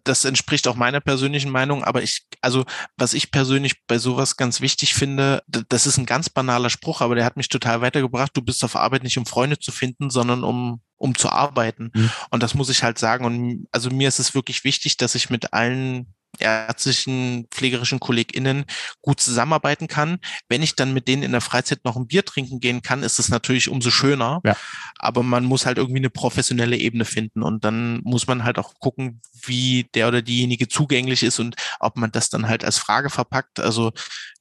Das 0.04 0.26
entspricht 0.26 0.68
auch 0.68 0.76
meiner 0.76 1.02
persönlichen 1.02 1.52
Meinung, 1.52 1.84
aber 1.84 2.02
ich, 2.02 2.26
also 2.42 2.66
was 2.98 3.14
ich 3.14 3.32
persönlich 3.32 3.86
bei 3.88 3.98
sowas 3.98 4.38
ganz 4.38 4.62
wichtig 4.62 4.94
finde, 4.94 5.44
das 5.48 5.86
ist 5.86 5.98
ein 5.98 6.06
ganz 6.06 6.30
banaler 6.30 6.70
Spruch, 6.70 7.02
aber 7.02 7.16
der 7.16 7.26
hat 7.26 7.38
mich 7.38 7.50
total 7.50 7.82
weitergebracht. 7.82 8.32
Du 8.36 8.42
bist 8.42 8.64
auf 8.64 8.76
Arbeit 8.76 9.04
nicht, 9.04 9.18
um 9.18 9.26
Freunde 9.26 9.60
zu 9.60 9.72
finden, 9.72 10.10
sondern 10.10 10.44
um 10.44 10.82
um 10.98 11.14
zu 11.14 11.30
arbeiten. 11.30 11.92
Mhm. 11.94 12.10
Und 12.30 12.42
das 12.42 12.54
muss 12.54 12.70
ich 12.70 12.84
halt 12.84 12.98
sagen. 12.98 13.26
Und 13.26 13.68
also 13.72 13.90
mir 13.90 14.08
ist 14.08 14.20
es 14.20 14.34
wirklich 14.34 14.64
wichtig, 14.64 14.96
dass 14.96 15.14
ich 15.14 15.30
mit 15.30 15.54
allen 15.54 16.14
ärztlichen, 16.42 17.48
pflegerischen 17.52 18.00
KollegInnen 18.00 18.66
gut 19.02 19.20
zusammenarbeiten 19.20 19.88
kann. 19.88 20.20
Wenn 20.50 20.64
ich 20.64 20.76
dann 20.76 20.94
mit 20.94 21.08
denen 21.08 21.24
in 21.24 21.32
der 21.32 21.42
Freizeit 21.42 21.86
noch 21.86 21.96
ein 21.96 22.08
Bier 22.08 22.26
trinken 22.26 22.60
gehen 22.60 22.82
kann, 22.82 23.04
ist 23.04 23.20
es 23.20 23.30
natürlich 23.30 23.70
umso 23.70 23.92
schöner. 23.92 24.42
Ja. 24.44 24.56
Aber 24.98 25.24
man 25.24 25.46
muss 25.46 25.66
halt 25.66 25.78
irgendwie 25.78 26.00
eine 26.00 26.10
professionelle 26.10 26.78
Ebene 26.78 27.06
finden 27.06 27.44
und 27.44 27.64
dann 27.64 28.02
muss 28.04 28.28
man 28.28 28.44
halt 28.44 28.58
auch 28.58 28.74
gucken, 28.80 29.22
wie 29.46 29.88
der 29.94 30.08
oder 30.08 30.22
diejenige 30.22 30.68
zugänglich 30.68 31.24
ist 31.24 31.40
und 31.40 31.56
ob 31.80 31.98
man 31.98 32.12
das 32.12 32.30
dann 32.30 32.48
halt 32.48 32.64
als 32.64 32.78
Frage 32.78 33.10
verpackt. 33.10 33.60
Also 33.60 33.92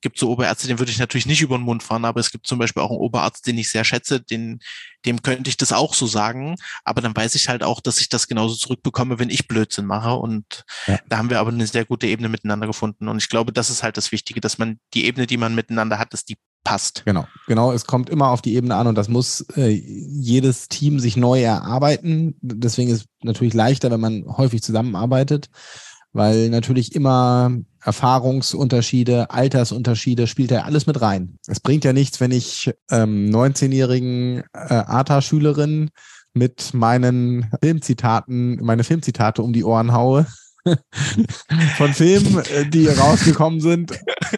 gibt 0.04 0.18
so 0.18 0.30
Oberärzte, 0.30 0.68
den 0.68 0.78
würde 0.78 0.92
ich 0.92 0.98
natürlich 0.98 1.26
nicht 1.26 1.40
über 1.40 1.56
den 1.56 1.64
Mund 1.64 1.82
fahren, 1.82 2.04
aber 2.04 2.20
es 2.20 2.30
gibt 2.30 2.46
zum 2.46 2.58
Beispiel 2.58 2.82
auch 2.82 2.90
einen 2.90 3.00
Oberarzt, 3.00 3.46
den 3.46 3.56
ich 3.56 3.70
sehr 3.70 3.84
schätze, 3.84 4.20
den, 4.20 4.60
dem 5.06 5.22
könnte 5.22 5.48
ich 5.48 5.56
das 5.56 5.72
auch 5.72 5.94
so 5.94 6.06
sagen, 6.06 6.56
aber 6.84 7.00
dann 7.00 7.16
weiß 7.16 7.34
ich 7.34 7.48
halt 7.48 7.62
auch, 7.62 7.80
dass 7.80 8.00
ich 8.00 8.10
das 8.10 8.28
genauso 8.28 8.54
zurückbekomme, 8.54 9.18
wenn 9.18 9.30
ich 9.30 9.48
Blödsinn 9.48 9.86
mache 9.86 10.12
und 10.12 10.64
ja. 10.86 10.98
da 11.08 11.16
haben 11.16 11.30
wir 11.30 11.40
aber 11.40 11.50
eine 11.50 11.66
sehr 11.66 11.83
gute 11.84 12.06
Ebene 12.06 12.28
miteinander 12.28 12.66
gefunden 12.66 13.08
und 13.08 13.18
ich 13.18 13.28
glaube, 13.28 13.52
das 13.52 13.70
ist 13.70 13.82
halt 13.82 13.96
das 13.96 14.12
Wichtige, 14.12 14.40
dass 14.40 14.58
man 14.58 14.78
die 14.94 15.06
Ebene, 15.06 15.26
die 15.26 15.36
man 15.36 15.54
miteinander 15.54 15.98
hat, 15.98 16.12
dass 16.12 16.24
die 16.24 16.36
passt. 16.64 17.04
Genau, 17.04 17.26
genau. 17.46 17.72
Es 17.72 17.84
kommt 17.84 18.10
immer 18.10 18.30
auf 18.30 18.42
die 18.42 18.54
Ebene 18.54 18.74
an 18.74 18.86
und 18.86 18.96
das 18.96 19.08
muss 19.08 19.42
äh, 19.56 19.68
jedes 19.68 20.68
Team 20.68 20.98
sich 20.98 21.16
neu 21.16 21.42
erarbeiten. 21.42 22.36
Deswegen 22.40 22.90
ist 22.90 23.02
es 23.02 23.06
natürlich 23.22 23.54
leichter, 23.54 23.90
wenn 23.90 24.00
man 24.00 24.24
häufig 24.26 24.62
zusammenarbeitet, 24.62 25.50
weil 26.12 26.48
natürlich 26.48 26.94
immer 26.94 27.52
Erfahrungsunterschiede, 27.82 29.30
Altersunterschiede 29.30 30.26
spielt 30.26 30.50
ja 30.50 30.62
alles 30.62 30.86
mit 30.86 31.00
rein. 31.00 31.38
Es 31.46 31.60
bringt 31.60 31.84
ja 31.84 31.92
nichts, 31.92 32.18
wenn 32.20 32.30
ich 32.30 32.72
ähm, 32.90 33.30
19-jährigen 33.30 34.42
äh, 34.54 34.74
ATA-Schülerin 34.74 35.90
mit 36.32 36.74
meinen 36.74 37.50
Filmzitaten, 37.62 38.56
meine 38.64 38.84
Filmzitate 38.84 39.42
um 39.42 39.52
die 39.52 39.64
Ohren 39.64 39.92
haue. 39.92 40.26
von 41.76 41.92
Filmen, 41.92 42.38
äh, 42.38 42.66
die 42.66 42.88
rausgekommen 42.88 43.60
sind, 43.60 43.92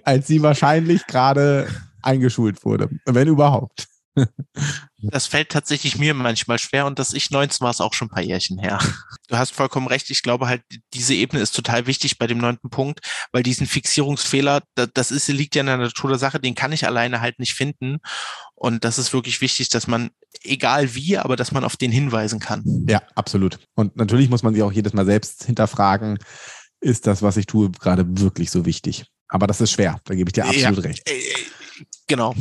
als 0.05 0.27
sie 0.27 0.43
wahrscheinlich 0.43 1.07
gerade 1.07 1.69
eingeschult 2.03 2.65
wurde, 2.65 2.89
wenn 3.05 3.29
überhaupt. 3.29 3.89
Das 4.99 5.27
fällt 5.27 5.51
tatsächlich 5.51 5.99
mir 5.99 6.15
manchmal 6.15 6.59
schwer 6.59 6.87
und 6.87 6.99
dass 6.99 7.13
ich 7.13 7.31
19 7.31 7.61
war 7.61 7.71
es 7.71 7.81
auch 7.81 7.93
schon 7.95 8.09
ein 8.09 8.15
paar 8.15 8.23
Jährchen 8.23 8.59
her. 8.59 8.79
Du 9.29 9.37
hast 9.37 9.53
vollkommen 9.53 9.89
recht. 9.89 10.09
Ich 10.11 10.23
glaube 10.23 10.49
halt, 10.49 10.63
diese 10.95 11.15
Ebene 11.15 11.43
ist 11.43 11.55
total 11.55 11.87
wichtig 11.87 12.19
bei 12.19 12.27
dem 12.27 12.39
neunten 12.39 12.71
Punkt, 12.71 13.01
weil 13.33 13.43
diesen 13.43 13.67
Fixierungsfehler, 13.67 14.63
das 14.95 15.11
ist, 15.11 15.29
liegt 15.29 15.55
ja 15.55 15.61
in 15.61 15.67
der 15.67 15.77
Natur 15.77 16.11
der 16.11 16.19
Sache, 16.19 16.41
den 16.41 16.55
kann 16.55 16.73
ich 16.73 16.87
alleine 16.87 17.21
halt 17.21 17.39
nicht 17.39 17.55
finden. 17.55 17.99
Und 18.55 18.85
das 18.85 18.99
ist 18.99 19.13
wirklich 19.13 19.41
wichtig, 19.41 19.69
dass 19.69 19.87
man, 19.87 20.11
egal 20.43 20.95
wie, 20.95 21.19
aber 21.19 21.37
dass 21.37 21.53
man 21.53 21.65
auf 21.65 21.77
den 21.77 21.93
hinweisen 21.93 22.41
kann. 22.41 22.87
Ja, 22.89 23.03
absolut. 23.15 23.59
Und 23.75 23.97
natürlich 23.97 24.31
muss 24.31 24.43
man 24.43 24.55
sich 24.55 24.63
auch 24.63 24.73
jedes 24.73 24.93
Mal 24.93 25.07
selbst 25.07 25.45
hinterfragen, 25.45 26.19
ist 26.81 27.07
das, 27.07 27.23
was 27.23 27.37
ich 27.37 27.47
tue, 27.47 27.71
gerade 27.71 28.05
wirklich 28.21 28.51
so 28.51 28.65
wichtig? 28.65 29.07
Aber 29.29 29.47
das 29.47 29.61
ist 29.61 29.73
schwer, 29.73 30.01
da 30.05 30.15
gebe 30.15 30.29
ich 30.29 30.35
dir 30.35 30.45
absolut 30.45 30.85
ja, 30.85 30.91
recht. 30.91 31.09
Äh, 31.09 31.21
Genau. 32.07 32.35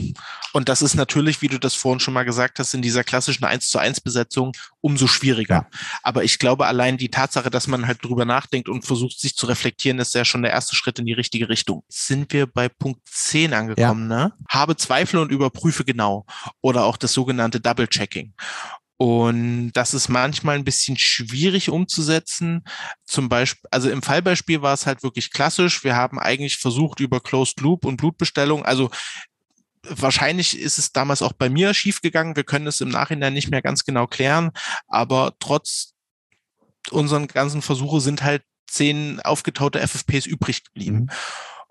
Und 0.53 0.69
das 0.69 0.81
ist 0.81 0.95
natürlich, 0.95 1.41
wie 1.41 1.47
du 1.47 1.59
das 1.59 1.73
vorhin 1.73 1.99
schon 1.99 2.13
mal 2.13 2.23
gesagt 2.23 2.59
hast, 2.59 2.73
in 2.73 2.81
dieser 2.81 3.03
klassischen 3.03 3.45
1 3.45 3.69
zu 3.69 3.79
1 3.79 4.01
Besetzung 4.01 4.51
umso 4.81 5.07
schwieriger. 5.07 5.67
Ja. 5.71 5.79
Aber 6.03 6.23
ich 6.23 6.39
glaube, 6.39 6.67
allein 6.67 6.97
die 6.97 7.09
Tatsache, 7.09 7.49
dass 7.49 7.67
man 7.67 7.87
halt 7.87 8.03
drüber 8.03 8.25
nachdenkt 8.25 8.69
und 8.69 8.85
versucht, 8.85 9.19
sich 9.19 9.35
zu 9.35 9.47
reflektieren, 9.47 9.99
ist 9.99 10.13
ja 10.13 10.25
schon 10.25 10.43
der 10.43 10.51
erste 10.51 10.75
Schritt 10.75 10.99
in 10.99 11.05
die 11.05 11.13
richtige 11.13 11.49
Richtung. 11.49 11.83
sind 11.87 12.31
wir 12.33 12.47
bei 12.47 12.69
Punkt 12.69 13.01
10 13.09 13.53
angekommen, 13.53 14.09
ja. 14.09 14.27
ne? 14.27 14.33
Habe 14.49 14.75
Zweifel 14.77 15.19
und 15.19 15.31
überprüfe 15.31 15.83
genau. 15.83 16.25
Oder 16.61 16.85
auch 16.85 16.97
das 16.97 17.13
sogenannte 17.13 17.59
Double 17.59 17.87
Checking. 17.87 18.33
Und 18.97 19.73
das 19.73 19.93
ist 19.93 20.07
manchmal 20.07 20.55
ein 20.55 20.63
bisschen 20.63 20.97
schwierig 20.97 21.69
umzusetzen. 21.69 22.63
Zum 23.03 23.27
Beispiel, 23.27 23.67
also 23.71 23.89
im 23.89 24.01
Fallbeispiel 24.01 24.61
war 24.61 24.73
es 24.73 24.85
halt 24.85 25.03
wirklich 25.03 25.31
klassisch. 25.31 25.83
Wir 25.83 25.95
haben 25.95 26.17
eigentlich 26.17 26.57
versucht 26.57 27.01
über 27.01 27.19
Closed 27.19 27.59
Loop 27.59 27.85
und 27.85 27.97
Blutbestellung, 27.97 28.63
also 28.63 28.89
wahrscheinlich 29.87 30.57
ist 30.59 30.77
es 30.77 30.91
damals 30.91 31.21
auch 31.21 31.33
bei 31.33 31.49
mir 31.49 31.73
schiefgegangen. 31.73 32.35
Wir 32.35 32.43
können 32.43 32.67
es 32.67 32.81
im 32.81 32.89
Nachhinein 32.89 33.33
nicht 33.33 33.51
mehr 33.51 33.61
ganz 33.61 33.83
genau 33.83 34.07
klären, 34.07 34.51
aber 34.87 35.33
trotz 35.39 35.93
unseren 36.91 37.27
ganzen 37.27 37.61
Versuche 37.61 38.01
sind 38.01 38.23
halt 38.23 38.43
zehn 38.67 39.19
aufgetaute 39.21 39.79
FFPs 39.79 40.25
übrig 40.25 40.63
geblieben. 40.63 40.97
Mhm. 40.97 41.09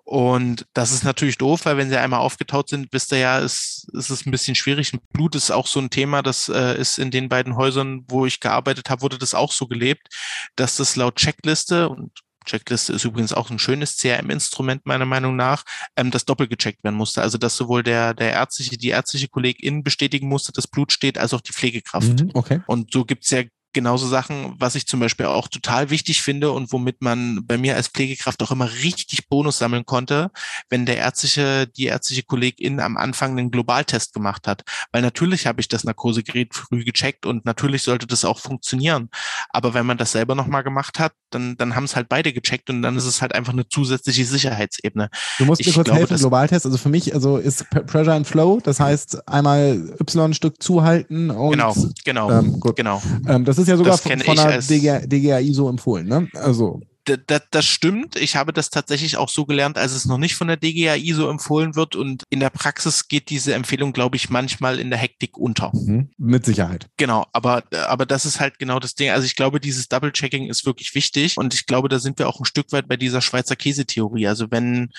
Und 0.04 0.66
das 0.74 0.92
ist 0.92 1.02
natürlich 1.02 1.38
doof, 1.38 1.64
weil 1.64 1.78
wenn 1.78 1.88
sie 1.88 1.96
einmal 1.96 2.20
aufgetaut 2.20 2.68
sind, 2.68 2.92
wisst 2.92 3.10
ihr 3.12 3.18
ja, 3.18 3.38
ist, 3.38 3.88
ist 3.94 4.10
es 4.10 4.26
ein 4.26 4.30
bisschen 4.30 4.54
schwierig. 4.54 4.92
Blut 5.12 5.34
ist 5.34 5.50
auch 5.50 5.66
so 5.66 5.80
ein 5.80 5.88
Thema, 5.88 6.22
das 6.22 6.50
äh, 6.50 6.78
ist 6.78 6.98
in 6.98 7.10
den 7.10 7.30
beiden 7.30 7.56
Häusern, 7.56 8.04
wo 8.08 8.26
ich 8.26 8.40
gearbeitet 8.40 8.90
habe, 8.90 9.00
wurde 9.00 9.16
das 9.18 9.34
auch 9.34 9.50
so 9.50 9.66
gelebt, 9.66 10.08
dass 10.56 10.76
das 10.76 10.96
laut 10.96 11.16
Checkliste 11.16 11.88
und 11.88 12.12
Checkliste 12.44 12.92
ist 12.92 13.04
übrigens 13.04 13.32
auch 13.32 13.50
ein 13.50 13.58
schönes 13.58 13.96
CRM-Instrument 13.96 14.84
meiner 14.84 15.06
Meinung 15.06 15.36
nach, 15.36 15.64
ähm, 15.96 16.10
das 16.10 16.24
doppelt 16.24 16.50
gecheckt 16.50 16.84
werden 16.84 16.96
musste. 16.96 17.22
Also 17.22 17.38
dass 17.38 17.56
sowohl 17.56 17.82
der, 17.82 18.14
der 18.14 18.32
ärztliche, 18.32 18.76
die 18.76 18.88
ärztliche 18.88 19.28
Kollegin 19.28 19.82
bestätigen 19.82 20.28
musste, 20.28 20.52
dass 20.52 20.66
Blut 20.66 20.92
steht, 20.92 21.18
als 21.18 21.32
auch 21.34 21.40
die 21.40 21.52
Pflegekraft. 21.52 22.20
Mhm, 22.20 22.30
okay. 22.34 22.60
Und 22.66 22.92
so 22.92 23.04
gibt's 23.04 23.30
ja 23.30 23.42
genauso 23.74 24.06
Sachen, 24.06 24.54
was 24.58 24.74
ich 24.74 24.86
zum 24.86 25.00
Beispiel 25.00 25.26
auch 25.26 25.48
total 25.48 25.90
wichtig 25.90 26.22
finde 26.22 26.52
und 26.52 26.72
womit 26.72 27.02
man 27.02 27.44
bei 27.46 27.58
mir 27.58 27.76
als 27.76 27.88
Pflegekraft 27.88 28.42
auch 28.42 28.50
immer 28.50 28.72
richtig 28.72 29.28
Bonus 29.28 29.58
sammeln 29.58 29.84
konnte, 29.84 30.30
wenn 30.70 30.86
der 30.86 30.96
ärztliche, 30.96 31.66
die 31.66 31.86
ärztliche 31.86 32.22
Kollegin 32.22 32.80
am 32.80 32.96
Anfang 32.96 33.32
einen 33.32 33.50
Globaltest 33.50 34.14
gemacht 34.14 34.46
hat. 34.46 34.62
Weil 34.92 35.02
natürlich 35.02 35.46
habe 35.46 35.60
ich 35.60 35.68
das 35.68 35.84
Narkosegerät 35.84 36.54
früh 36.54 36.84
gecheckt 36.84 37.26
und 37.26 37.44
natürlich 37.44 37.82
sollte 37.82 38.06
das 38.06 38.24
auch 38.24 38.38
funktionieren. 38.38 39.10
Aber 39.50 39.74
wenn 39.74 39.84
man 39.86 39.98
das 39.98 40.12
selber 40.12 40.34
nochmal 40.34 40.62
gemacht 40.62 40.98
hat, 40.98 41.12
dann, 41.30 41.56
dann 41.56 41.74
haben 41.74 41.84
es 41.84 41.96
halt 41.96 42.08
beide 42.08 42.32
gecheckt 42.32 42.70
und 42.70 42.82
dann 42.82 42.96
ist 42.96 43.04
es 43.04 43.20
halt 43.20 43.34
einfach 43.34 43.52
eine 43.52 43.68
zusätzliche 43.68 44.24
Sicherheitsebene. 44.24 45.10
Du 45.38 45.44
musst 45.44 45.60
mir 45.60 45.68
ich 45.68 45.74
kurz 45.74 45.86
glaube, 45.86 46.00
helfen, 46.00 46.18
Globaltest. 46.18 46.64
Also 46.64 46.78
für 46.78 46.88
mich, 46.88 47.12
also 47.14 47.38
ist 47.38 47.68
Pressure 47.70 48.14
and 48.14 48.26
Flow, 48.26 48.60
das 48.62 48.80
heißt 48.80 49.28
einmal 49.28 49.94
Y-Stück 50.00 50.62
zuhalten 50.62 51.30
und 51.30 51.50
genau, 51.50 51.74
genau, 52.04 52.30
ähm, 52.30 52.60
genau. 52.74 53.02
Ähm, 53.26 53.44
das 53.44 53.58
ist 53.58 53.63
ist 53.64 53.70
ja 53.70 53.76
sogar 53.76 53.98
von, 53.98 54.20
von 54.20 54.36
der 54.36 54.60
DGA, 54.60 55.00
DGAI 55.00 55.52
so 55.52 55.68
empfohlen, 55.68 56.06
ne? 56.06 56.28
Also. 56.34 56.80
Das, 57.04 57.42
das 57.50 57.66
stimmt. 57.66 58.16
Ich 58.16 58.34
habe 58.34 58.54
das 58.54 58.70
tatsächlich 58.70 59.18
auch 59.18 59.28
so 59.28 59.44
gelernt, 59.44 59.76
als 59.76 59.92
es 59.92 60.06
noch 60.06 60.16
nicht 60.16 60.36
von 60.36 60.48
der 60.48 60.56
DGAI 60.56 61.12
so 61.12 61.28
empfohlen 61.28 61.76
wird. 61.76 61.96
Und 61.96 62.24
in 62.30 62.40
der 62.40 62.48
Praxis 62.48 63.08
geht 63.08 63.28
diese 63.28 63.52
Empfehlung, 63.52 63.92
glaube 63.92 64.16
ich, 64.16 64.30
manchmal 64.30 64.78
in 64.78 64.88
der 64.88 64.98
Hektik 64.98 65.36
unter. 65.36 65.70
Mhm. 65.74 66.08
Mit 66.16 66.46
Sicherheit. 66.46 66.86
Genau, 66.96 67.26
aber, 67.34 67.62
aber 67.86 68.06
das 68.06 68.24
ist 68.24 68.40
halt 68.40 68.58
genau 68.58 68.80
das 68.80 68.94
Ding. 68.94 69.10
Also 69.10 69.26
ich 69.26 69.36
glaube, 69.36 69.60
dieses 69.60 69.88
Double-Checking 69.88 70.48
ist 70.48 70.64
wirklich 70.64 70.94
wichtig. 70.94 71.36
Und 71.36 71.52
ich 71.52 71.66
glaube, 71.66 71.90
da 71.90 71.98
sind 71.98 72.18
wir 72.18 72.26
auch 72.26 72.40
ein 72.40 72.46
Stück 72.46 72.72
weit 72.72 72.88
bei 72.88 72.96
dieser 72.96 73.20
Schweizer 73.20 73.54
Käsetheorie. 73.54 74.26
Also 74.26 74.50
wenn 74.50 74.90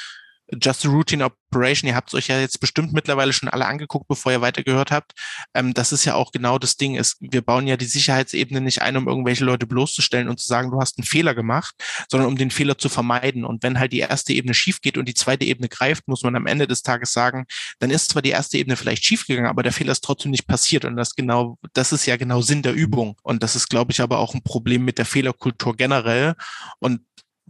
Just 0.51 0.85
a 0.85 0.89
Routine 0.89 1.25
Operation, 1.25 1.87
ihr 1.87 1.95
habt 1.95 2.09
es 2.09 2.13
euch 2.13 2.27
ja 2.27 2.39
jetzt 2.39 2.59
bestimmt 2.59 2.93
mittlerweile 2.93 3.33
schon 3.33 3.49
alle 3.49 3.65
angeguckt, 3.65 4.07
bevor 4.07 4.31
ihr 4.31 4.41
weitergehört 4.41 4.91
habt. 4.91 5.13
Ähm, 5.53 5.73
das 5.73 5.91
ist 5.91 6.05
ja 6.05 6.13
auch 6.13 6.31
genau 6.31 6.59
das 6.59 6.77
Ding. 6.77 6.95
Ist, 6.95 7.17
wir 7.19 7.41
bauen 7.41 7.65
ja 7.65 7.77
die 7.77 7.85
Sicherheitsebene 7.85 8.61
nicht 8.61 8.81
ein, 8.81 8.97
um 8.97 9.07
irgendwelche 9.07 9.43
Leute 9.43 9.65
bloßzustellen 9.65 10.29
und 10.29 10.39
zu 10.39 10.47
sagen, 10.47 10.69
du 10.69 10.79
hast 10.79 10.99
einen 10.99 11.05
Fehler 11.05 11.33
gemacht, 11.33 11.73
sondern 12.09 12.29
um 12.29 12.37
den 12.37 12.51
Fehler 12.51 12.77
zu 12.77 12.89
vermeiden. 12.89 13.43
Und 13.43 13.63
wenn 13.63 13.79
halt 13.79 13.91
die 13.93 13.99
erste 13.99 14.33
Ebene 14.33 14.53
schief 14.53 14.81
geht 14.81 14.97
und 14.97 15.07
die 15.07 15.13
zweite 15.15 15.45
Ebene 15.45 15.67
greift, 15.67 16.07
muss 16.07 16.23
man 16.23 16.35
am 16.35 16.45
Ende 16.45 16.67
des 16.67 16.83
Tages 16.83 17.11
sagen, 17.11 17.45
dann 17.79 17.89
ist 17.89 18.11
zwar 18.11 18.21
die 18.21 18.29
erste 18.29 18.57
Ebene 18.57 18.75
vielleicht 18.75 19.03
schief 19.03 19.25
gegangen, 19.25 19.49
aber 19.49 19.63
der 19.63 19.73
Fehler 19.73 19.93
ist 19.93 20.03
trotzdem 20.03 20.31
nicht 20.31 20.47
passiert. 20.47 20.85
Und 20.85 20.95
das 20.95 21.15
genau, 21.15 21.57
das 21.73 21.91
ist 21.91 22.05
ja 22.05 22.17
genau 22.17 22.41
Sinn 22.41 22.61
der 22.61 22.73
Übung. 22.73 23.17
Und 23.23 23.41
das 23.41 23.55
ist, 23.55 23.69
glaube 23.69 23.91
ich, 23.91 24.01
aber 24.01 24.19
auch 24.19 24.35
ein 24.35 24.43
Problem 24.43 24.85
mit 24.85 24.99
der 24.99 25.05
Fehlerkultur 25.05 25.75
generell. 25.75 26.35
Und 26.79 27.01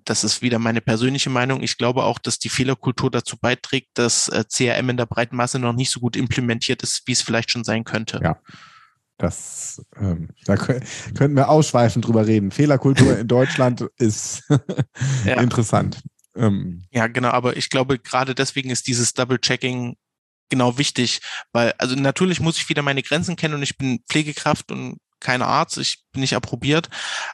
das 0.05 0.23
ist 0.23 0.41
wieder 0.41 0.59
meine 0.59 0.81
persönliche 0.81 1.29
Meinung. 1.29 1.63
Ich 1.63 1.77
glaube 1.77 2.03
auch, 2.03 2.19
dass 2.19 2.39
die 2.39 2.49
Fehlerkultur 2.49 3.11
dazu 3.11 3.37
beiträgt, 3.37 3.89
dass 3.95 4.29
äh, 4.29 4.45
CRM 4.47 4.89
in 4.89 4.97
der 4.97 5.07
breiten 5.07 5.35
Masse 5.35 5.59
noch 5.59 5.73
nicht 5.73 5.91
so 5.91 5.99
gut 5.99 6.15
implementiert 6.15 6.83
ist, 6.83 7.03
wie 7.05 7.11
es 7.11 7.21
vielleicht 7.21 7.51
schon 7.51 7.63
sein 7.63 7.83
könnte. 7.83 8.19
Ja. 8.23 8.39
Das, 9.17 9.81
ähm, 9.97 10.29
da 10.45 10.57
könnten 10.57 11.35
wir 11.35 11.49
ausschweifend 11.49 12.05
drüber 12.05 12.27
reden. 12.27 12.51
Fehlerkultur 12.51 13.17
in 13.17 13.27
Deutschland 13.27 13.81
ist 13.97 14.43
ja. 15.25 15.39
interessant. 15.39 16.01
Ähm. 16.35 16.83
Ja, 16.91 17.07
genau, 17.07 17.29
aber 17.29 17.55
ich 17.55 17.69
glaube, 17.69 17.97
gerade 17.97 18.35
deswegen 18.35 18.69
ist 18.69 18.87
dieses 18.87 19.13
Double-Checking 19.13 19.95
genau 20.49 20.77
wichtig, 20.77 21.21
weil, 21.53 21.73
also 21.77 21.95
natürlich 21.95 22.39
muss 22.39 22.57
ich 22.57 22.69
wieder 22.69 22.81
meine 22.81 23.01
Grenzen 23.03 23.35
kennen 23.35 23.55
und 23.55 23.63
ich 23.63 23.77
bin 23.77 24.01
Pflegekraft 24.07 24.71
und 24.71 24.97
kein 25.19 25.41
Arzt, 25.41 25.77
ich 25.77 26.03
bin 26.11 26.21
nicht 26.21 26.35
approbiert. 26.35 26.89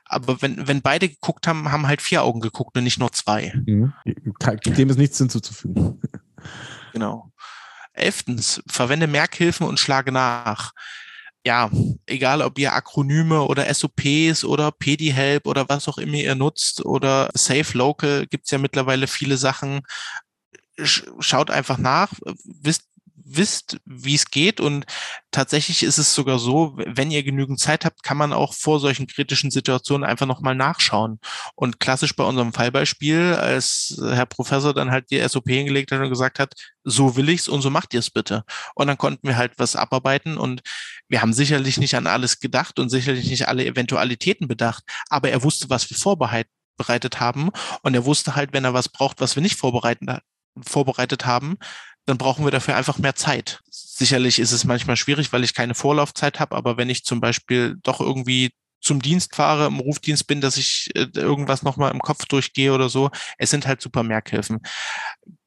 Aber 0.05 0.41
wenn, 0.41 0.67
wenn 0.67 0.81
beide 0.81 1.09
geguckt 1.09 1.47
haben, 1.47 1.71
haben 1.71 1.87
halt 1.87 2.01
vier 2.01 2.23
Augen 2.23 2.39
geguckt 2.39 2.77
und 2.77 2.83
nicht 2.83 2.99
nur 2.99 3.11
zwei. 3.11 3.53
Mhm. 3.65 3.93
Dem 4.65 4.89
ist 4.89 4.97
nichts 4.97 5.17
hinzuzufügen. 5.17 6.01
Genau. 6.93 7.31
Elftens, 7.93 8.61
verwende 8.67 9.07
Merkhilfen 9.07 9.65
und 9.65 9.79
schlage 9.79 10.11
nach. 10.11 10.71
Ja, 11.43 11.71
egal 12.05 12.41
ob 12.43 12.59
ihr 12.59 12.73
Akronyme 12.73 13.41
oder 13.41 13.73
SOPs 13.73 14.43
oder 14.43 14.71
PediHelp 14.71 15.47
oder 15.47 15.67
was 15.69 15.87
auch 15.87 15.97
immer 15.97 16.15
ihr 16.15 16.35
nutzt 16.35 16.85
oder 16.85 17.31
Safe 17.33 17.77
Local, 17.77 18.27
gibt's 18.27 18.51
ja 18.51 18.59
mittlerweile 18.59 19.07
viele 19.07 19.37
Sachen. 19.37 19.81
Schaut 20.77 21.49
einfach 21.49 21.77
nach, 21.77 22.13
wisst, 22.43 22.90
wisst, 23.35 23.77
wie 23.85 24.15
es 24.15 24.25
geht. 24.25 24.59
Und 24.59 24.85
tatsächlich 25.31 25.83
ist 25.83 25.97
es 25.97 26.13
sogar 26.13 26.39
so, 26.39 26.77
wenn 26.77 27.11
ihr 27.11 27.23
genügend 27.23 27.59
Zeit 27.59 27.85
habt, 27.85 28.03
kann 28.03 28.17
man 28.17 28.33
auch 28.33 28.53
vor 28.53 28.79
solchen 28.79 29.07
kritischen 29.07 29.51
Situationen 29.51 30.07
einfach 30.07 30.25
nochmal 30.25 30.55
nachschauen. 30.55 31.19
Und 31.55 31.79
klassisch 31.79 32.15
bei 32.15 32.23
unserem 32.23 32.53
Fallbeispiel, 32.53 33.35
als 33.35 33.99
Herr 34.01 34.25
Professor 34.25 34.73
dann 34.73 34.91
halt 34.91 35.11
die 35.11 35.19
SOP 35.27 35.49
hingelegt 35.49 35.91
hat 35.91 36.01
und 36.01 36.09
gesagt 36.09 36.39
hat, 36.39 36.53
so 36.83 37.15
will 37.15 37.29
ich's 37.29 37.47
und 37.47 37.61
so 37.61 37.69
macht 37.69 37.93
ihr 37.93 37.99
es 37.99 38.09
bitte. 38.09 38.43
Und 38.75 38.87
dann 38.87 38.97
konnten 38.97 39.27
wir 39.27 39.37
halt 39.37 39.53
was 39.57 39.75
abarbeiten 39.75 40.37
und 40.37 40.61
wir 41.07 41.21
haben 41.21 41.33
sicherlich 41.33 41.77
nicht 41.77 41.95
an 41.95 42.07
alles 42.07 42.39
gedacht 42.39 42.79
und 42.79 42.89
sicherlich 42.89 43.29
nicht 43.29 43.47
alle 43.47 43.65
Eventualitäten 43.65 44.47
bedacht, 44.47 44.83
aber 45.09 45.29
er 45.29 45.43
wusste, 45.43 45.69
was 45.69 45.89
wir 45.89 45.97
vorbereitet 45.97 47.19
haben 47.19 47.49
und 47.83 47.93
er 47.93 48.05
wusste 48.05 48.35
halt, 48.35 48.53
wenn 48.53 48.65
er 48.65 48.73
was 48.73 48.89
braucht, 48.89 49.21
was 49.21 49.35
wir 49.35 49.43
nicht 49.43 49.57
vorbereitet 49.57 51.25
haben, 51.25 51.57
dann 52.11 52.17
brauchen 52.17 52.43
wir 52.43 52.51
dafür 52.51 52.75
einfach 52.75 52.97
mehr 52.97 53.15
Zeit. 53.15 53.61
Sicherlich 53.69 54.37
ist 54.37 54.51
es 54.51 54.65
manchmal 54.65 54.97
schwierig, 54.97 55.31
weil 55.31 55.45
ich 55.45 55.53
keine 55.53 55.75
Vorlaufzeit 55.75 56.41
habe, 56.41 56.57
aber 56.57 56.75
wenn 56.75 56.89
ich 56.89 57.05
zum 57.05 57.21
Beispiel 57.21 57.77
doch 57.83 58.01
irgendwie 58.01 58.51
zum 58.81 59.01
Dienst 59.01 59.33
fahre, 59.33 59.67
im 59.67 59.79
Rufdienst 59.79 60.27
bin, 60.27 60.41
dass 60.41 60.57
ich 60.57 60.89
äh, 60.93 61.07
irgendwas 61.15 61.63
nochmal 61.63 61.91
im 61.91 62.01
Kopf 62.01 62.25
durchgehe 62.25 62.73
oder 62.73 62.89
so, 62.89 63.11
es 63.37 63.49
sind 63.49 63.65
halt 63.65 63.81
super 63.81 64.03
Merkhilfen. 64.03 64.59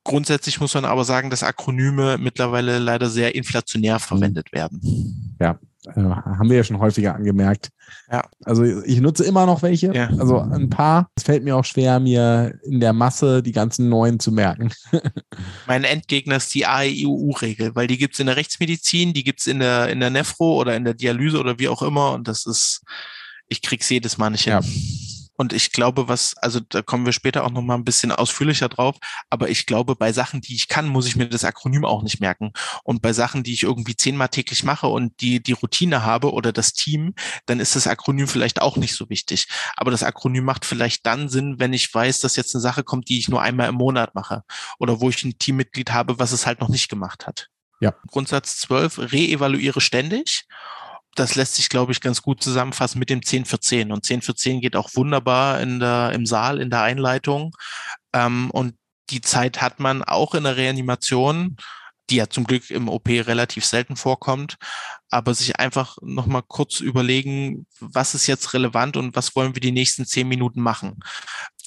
Grundsätzlich 0.04 0.58
muss 0.58 0.72
man 0.72 0.86
aber 0.86 1.04
sagen, 1.04 1.28
dass 1.28 1.42
Akronyme 1.42 2.16
mittlerweile 2.16 2.78
leider 2.78 3.10
sehr 3.10 3.34
inflationär 3.34 3.98
verwendet 3.98 4.52
werden. 4.52 5.36
Ja, 5.38 5.58
äh, 5.86 6.00
haben 6.00 6.48
wir 6.48 6.56
ja 6.56 6.64
schon 6.64 6.78
häufiger 6.78 7.14
angemerkt. 7.14 7.70
Ja. 8.10 8.22
Also 8.44 8.64
ich 8.64 9.00
nutze 9.00 9.24
immer 9.24 9.46
noch 9.46 9.62
welche. 9.62 9.94
Ja. 9.94 10.08
Also 10.18 10.38
ein 10.38 10.70
paar. 10.70 11.10
Es 11.16 11.24
fällt 11.24 11.44
mir 11.44 11.56
auch 11.56 11.64
schwer, 11.64 12.00
mir 12.00 12.58
in 12.64 12.80
der 12.80 12.92
Masse 12.92 13.42
die 13.42 13.52
ganzen 13.52 13.88
neuen 13.88 14.18
zu 14.20 14.32
merken. 14.32 14.72
mein 15.66 15.84
Endgegner 15.84 16.36
ist 16.36 16.54
die 16.54 16.66
AEUU-Regel, 16.66 17.74
weil 17.74 17.86
die 17.86 17.98
gibt 17.98 18.14
es 18.14 18.20
in 18.20 18.26
der 18.26 18.36
Rechtsmedizin, 18.36 19.12
die 19.12 19.24
gibt 19.24 19.40
es 19.40 19.46
in 19.46 19.58
der, 19.58 19.88
in 19.90 20.00
der 20.00 20.10
Nephro 20.10 20.60
oder 20.60 20.76
in 20.76 20.84
der 20.84 20.94
Dialyse 20.94 21.38
oder 21.38 21.58
wie 21.58 21.68
auch 21.68 21.82
immer. 21.82 22.12
Und 22.12 22.28
das 22.28 22.46
ist, 22.46 22.82
ich 23.48 23.62
krieg's 23.62 23.88
jedes 23.90 24.18
Mal 24.18 24.30
nicht 24.30 24.44
hin. 24.44 24.54
Ja. 24.54 24.60
Und 25.36 25.52
ich 25.52 25.72
glaube, 25.72 26.08
was, 26.08 26.36
also 26.38 26.60
da 26.60 26.82
kommen 26.82 27.06
wir 27.06 27.12
später 27.12 27.44
auch 27.44 27.50
noch 27.50 27.62
mal 27.62 27.74
ein 27.74 27.84
bisschen 27.84 28.12
ausführlicher 28.12 28.68
drauf, 28.68 28.96
aber 29.30 29.48
ich 29.48 29.66
glaube, 29.66 29.96
bei 29.96 30.12
Sachen, 30.12 30.40
die 30.40 30.54
ich 30.54 30.68
kann, 30.68 30.86
muss 30.86 31.06
ich 31.06 31.16
mir 31.16 31.28
das 31.28 31.44
Akronym 31.44 31.84
auch 31.84 32.02
nicht 32.02 32.20
merken. 32.20 32.52
Und 32.84 33.02
bei 33.02 33.12
Sachen, 33.12 33.42
die 33.42 33.52
ich 33.52 33.64
irgendwie 33.64 33.96
zehnmal 33.96 34.28
täglich 34.28 34.64
mache 34.64 34.86
und 34.86 35.20
die 35.20 35.42
die 35.42 35.52
Routine 35.52 36.04
habe 36.04 36.32
oder 36.32 36.52
das 36.52 36.72
Team, 36.72 37.14
dann 37.46 37.60
ist 37.60 37.76
das 37.76 37.86
Akronym 37.86 38.28
vielleicht 38.28 38.60
auch 38.60 38.76
nicht 38.76 38.94
so 38.94 39.08
wichtig. 39.10 39.48
Aber 39.76 39.90
das 39.90 40.02
Akronym 40.02 40.44
macht 40.44 40.64
vielleicht 40.64 41.04
dann 41.06 41.28
Sinn, 41.28 41.56
wenn 41.58 41.72
ich 41.72 41.92
weiß, 41.92 42.20
dass 42.20 42.36
jetzt 42.36 42.54
eine 42.54 42.62
Sache 42.62 42.84
kommt, 42.84 43.08
die 43.08 43.18
ich 43.18 43.28
nur 43.28 43.42
einmal 43.42 43.68
im 43.68 43.74
Monat 43.74 44.14
mache 44.14 44.42
oder 44.78 45.00
wo 45.00 45.10
ich 45.10 45.24
ein 45.24 45.38
Teammitglied 45.38 45.92
habe, 45.92 46.18
was 46.18 46.32
es 46.32 46.46
halt 46.46 46.60
noch 46.60 46.68
nicht 46.68 46.88
gemacht 46.88 47.26
hat. 47.26 47.48
Ja. 47.80 47.94
Grundsatz 48.08 48.58
12, 48.58 49.12
reevaluiere 49.12 49.80
ständig 49.80 50.46
das 51.14 51.34
lässt 51.34 51.54
sich, 51.54 51.68
glaube 51.68 51.92
ich, 51.92 52.00
ganz 52.00 52.22
gut 52.22 52.42
zusammenfassen 52.42 52.98
mit 52.98 53.10
dem 53.10 53.24
10 53.24 53.44
für 53.44 53.60
10. 53.60 53.92
Und 53.92 54.04
10 54.04 54.22
für 54.22 54.34
10 54.34 54.60
geht 54.60 54.76
auch 54.76 54.90
wunderbar 54.94 55.60
in 55.60 55.80
der, 55.80 56.12
im 56.12 56.26
Saal, 56.26 56.60
in 56.60 56.70
der 56.70 56.82
Einleitung. 56.82 57.54
Ähm, 58.12 58.50
und 58.50 58.74
die 59.10 59.20
Zeit 59.20 59.60
hat 59.60 59.80
man 59.80 60.02
auch 60.02 60.34
in 60.34 60.44
der 60.44 60.56
Reanimation, 60.56 61.56
die 62.10 62.16
ja 62.16 62.28
zum 62.28 62.44
Glück 62.44 62.70
im 62.70 62.88
OP 62.88 63.08
relativ 63.08 63.64
selten 63.64 63.96
vorkommt, 63.96 64.56
aber 65.08 65.34
sich 65.34 65.58
einfach 65.58 65.96
nochmal 66.02 66.42
kurz 66.46 66.80
überlegen, 66.80 67.66
was 67.80 68.14
ist 68.14 68.26
jetzt 68.26 68.52
relevant 68.52 68.96
und 68.96 69.16
was 69.16 69.34
wollen 69.36 69.54
wir 69.54 69.60
die 69.60 69.72
nächsten 69.72 70.04
zehn 70.04 70.28
Minuten 70.28 70.60
machen. 70.60 71.00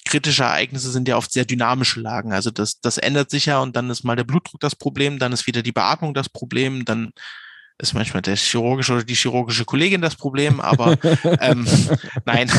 Kritische 0.06 0.44
Ereignisse 0.44 0.92
sind 0.92 1.08
ja 1.08 1.18
oft 1.18 1.32
sehr 1.32 1.46
dynamische 1.46 2.00
Lagen. 2.00 2.34
Also 2.34 2.52
das, 2.52 2.80
das 2.80 2.98
ändert 2.98 3.32
sich 3.32 3.48
ja 3.48 3.60
und 3.60 3.76
dann 3.76 3.90
ist 3.90 4.04
mal 4.04 4.16
der 4.16 4.24
Blutdruck 4.24 4.60
das 4.60 4.76
Problem, 4.76 5.20
dann 5.20 5.34
ist 5.34 5.48
wieder 5.48 5.64
die 5.64 5.72
Beatmung 5.72 6.14
das 6.14 6.30
Problem, 6.30 6.86
dann 6.86 7.12
ist 7.80 7.94
manchmal 7.94 8.24
der 8.24 8.36
chirurgische 8.36 8.94
oder 8.94 9.04
die 9.04 9.14
chirurgische 9.14 9.64
Kollegin 9.64 10.02
das 10.02 10.16
Problem, 10.16 10.60
aber 10.60 10.98
ähm, 11.42 11.68
nein, 12.26 12.52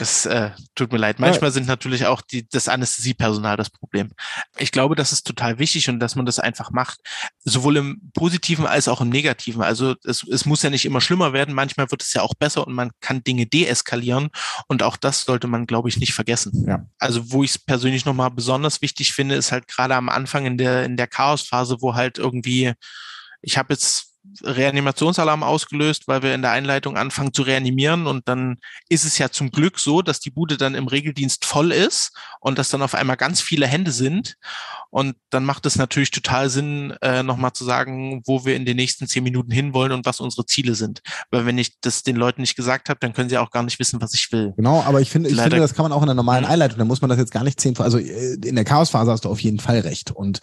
es 0.00 0.24
äh, 0.26 0.50
tut 0.76 0.92
mir 0.92 0.98
leid. 0.98 1.18
Manchmal 1.18 1.50
sind 1.50 1.66
natürlich 1.66 2.06
auch 2.06 2.20
die, 2.20 2.48
das 2.48 2.68
Anästhesiepersonal 2.68 3.56
das 3.56 3.70
Problem. 3.70 4.12
Ich 4.58 4.70
glaube, 4.70 4.94
das 4.94 5.12
ist 5.12 5.26
total 5.26 5.58
wichtig 5.58 5.88
und 5.88 5.98
dass 5.98 6.14
man 6.14 6.26
das 6.26 6.38
einfach 6.38 6.70
macht, 6.70 7.00
sowohl 7.44 7.78
im 7.78 8.10
Positiven 8.14 8.66
als 8.66 8.86
auch 8.86 9.00
im 9.00 9.08
Negativen. 9.08 9.62
Also 9.62 9.96
es, 10.04 10.22
es 10.22 10.46
muss 10.46 10.62
ja 10.62 10.70
nicht 10.70 10.84
immer 10.84 11.00
schlimmer 11.00 11.32
werden, 11.32 11.54
manchmal 11.54 11.90
wird 11.90 12.02
es 12.02 12.14
ja 12.14 12.22
auch 12.22 12.34
besser 12.34 12.64
und 12.66 12.72
man 12.72 12.92
kann 13.00 13.24
Dinge 13.24 13.46
deeskalieren 13.46 14.30
und 14.68 14.84
auch 14.84 14.96
das 14.96 15.22
sollte 15.22 15.48
man, 15.48 15.66
glaube 15.66 15.88
ich, 15.88 15.98
nicht 15.98 16.14
vergessen. 16.14 16.66
Ja. 16.68 16.86
Also 16.98 17.32
wo 17.32 17.42
ich 17.42 17.50
es 17.50 17.58
persönlich 17.58 18.04
nochmal 18.04 18.30
besonders 18.30 18.80
wichtig 18.80 19.12
finde, 19.12 19.34
ist 19.34 19.50
halt 19.50 19.66
gerade 19.66 19.96
am 19.96 20.08
Anfang 20.08 20.46
in 20.46 20.56
der, 20.56 20.84
in 20.84 20.96
der 20.96 21.08
Chaosphase, 21.08 21.78
wo 21.80 21.94
halt 21.94 22.18
irgendwie 22.18 22.74
ich 23.42 23.56
habe 23.58 23.72
jetzt 23.72 24.09
Reanimationsalarm 24.42 25.42
ausgelöst, 25.42 26.06
weil 26.06 26.22
wir 26.22 26.34
in 26.34 26.42
der 26.42 26.52
Einleitung 26.52 26.96
anfangen 26.96 27.32
zu 27.32 27.42
reanimieren 27.42 28.06
und 28.06 28.28
dann 28.28 28.58
ist 28.88 29.04
es 29.04 29.16
ja 29.18 29.30
zum 29.30 29.50
Glück 29.50 29.78
so, 29.78 30.02
dass 30.02 30.20
die 30.20 30.30
Bude 30.30 30.56
dann 30.56 30.74
im 30.74 30.88
Regeldienst 30.88 31.44
voll 31.44 31.72
ist 31.72 32.12
und 32.40 32.58
dass 32.58 32.68
dann 32.68 32.82
auf 32.82 32.94
einmal 32.94 33.16
ganz 33.16 33.40
viele 33.40 33.66
Hände 33.66 33.92
sind 33.92 34.36
und 34.90 35.16
dann 35.30 35.44
macht 35.44 35.64
es 35.66 35.76
natürlich 35.76 36.10
total 36.10 36.50
Sinn, 36.50 36.94
äh, 37.00 37.22
nochmal 37.22 37.52
zu 37.52 37.64
sagen, 37.64 38.22
wo 38.26 38.44
wir 38.44 38.56
in 38.56 38.66
den 38.66 38.76
nächsten 38.76 39.06
zehn 39.06 39.24
Minuten 39.24 39.50
hinwollen 39.50 39.92
und 39.92 40.04
was 40.04 40.20
unsere 40.20 40.44
Ziele 40.44 40.74
sind. 40.74 41.00
Weil 41.30 41.46
wenn 41.46 41.58
ich 41.58 41.80
das 41.80 42.02
den 42.02 42.16
Leuten 42.16 42.42
nicht 42.42 42.56
gesagt 42.56 42.88
habe, 42.88 43.00
dann 43.00 43.14
können 43.14 43.30
sie 43.30 43.38
auch 43.38 43.50
gar 43.50 43.62
nicht 43.62 43.78
wissen, 43.78 44.00
was 44.02 44.14
ich 44.14 44.30
will. 44.32 44.52
Genau, 44.56 44.82
aber 44.82 45.00
ich 45.00 45.10
finde, 45.10 45.30
ich 45.30 45.40
finde, 45.40 45.56
das 45.56 45.74
kann 45.74 45.84
man 45.84 45.92
auch 45.92 46.02
in 46.02 46.08
der 46.08 46.14
normalen 46.14 46.44
mhm. 46.44 46.50
Einleitung, 46.50 46.78
da 46.78 46.84
muss 46.84 47.00
man 47.00 47.08
das 47.08 47.18
jetzt 47.18 47.32
gar 47.32 47.44
nicht 47.44 47.60
zehn, 47.60 47.76
also 47.78 47.98
äh, 47.98 48.34
in 48.44 48.54
der 48.54 48.64
Chaosphase 48.64 49.10
hast 49.10 49.24
du 49.24 49.30
auf 49.30 49.40
jeden 49.40 49.60
Fall 49.60 49.80
recht 49.80 50.10
und 50.10 50.40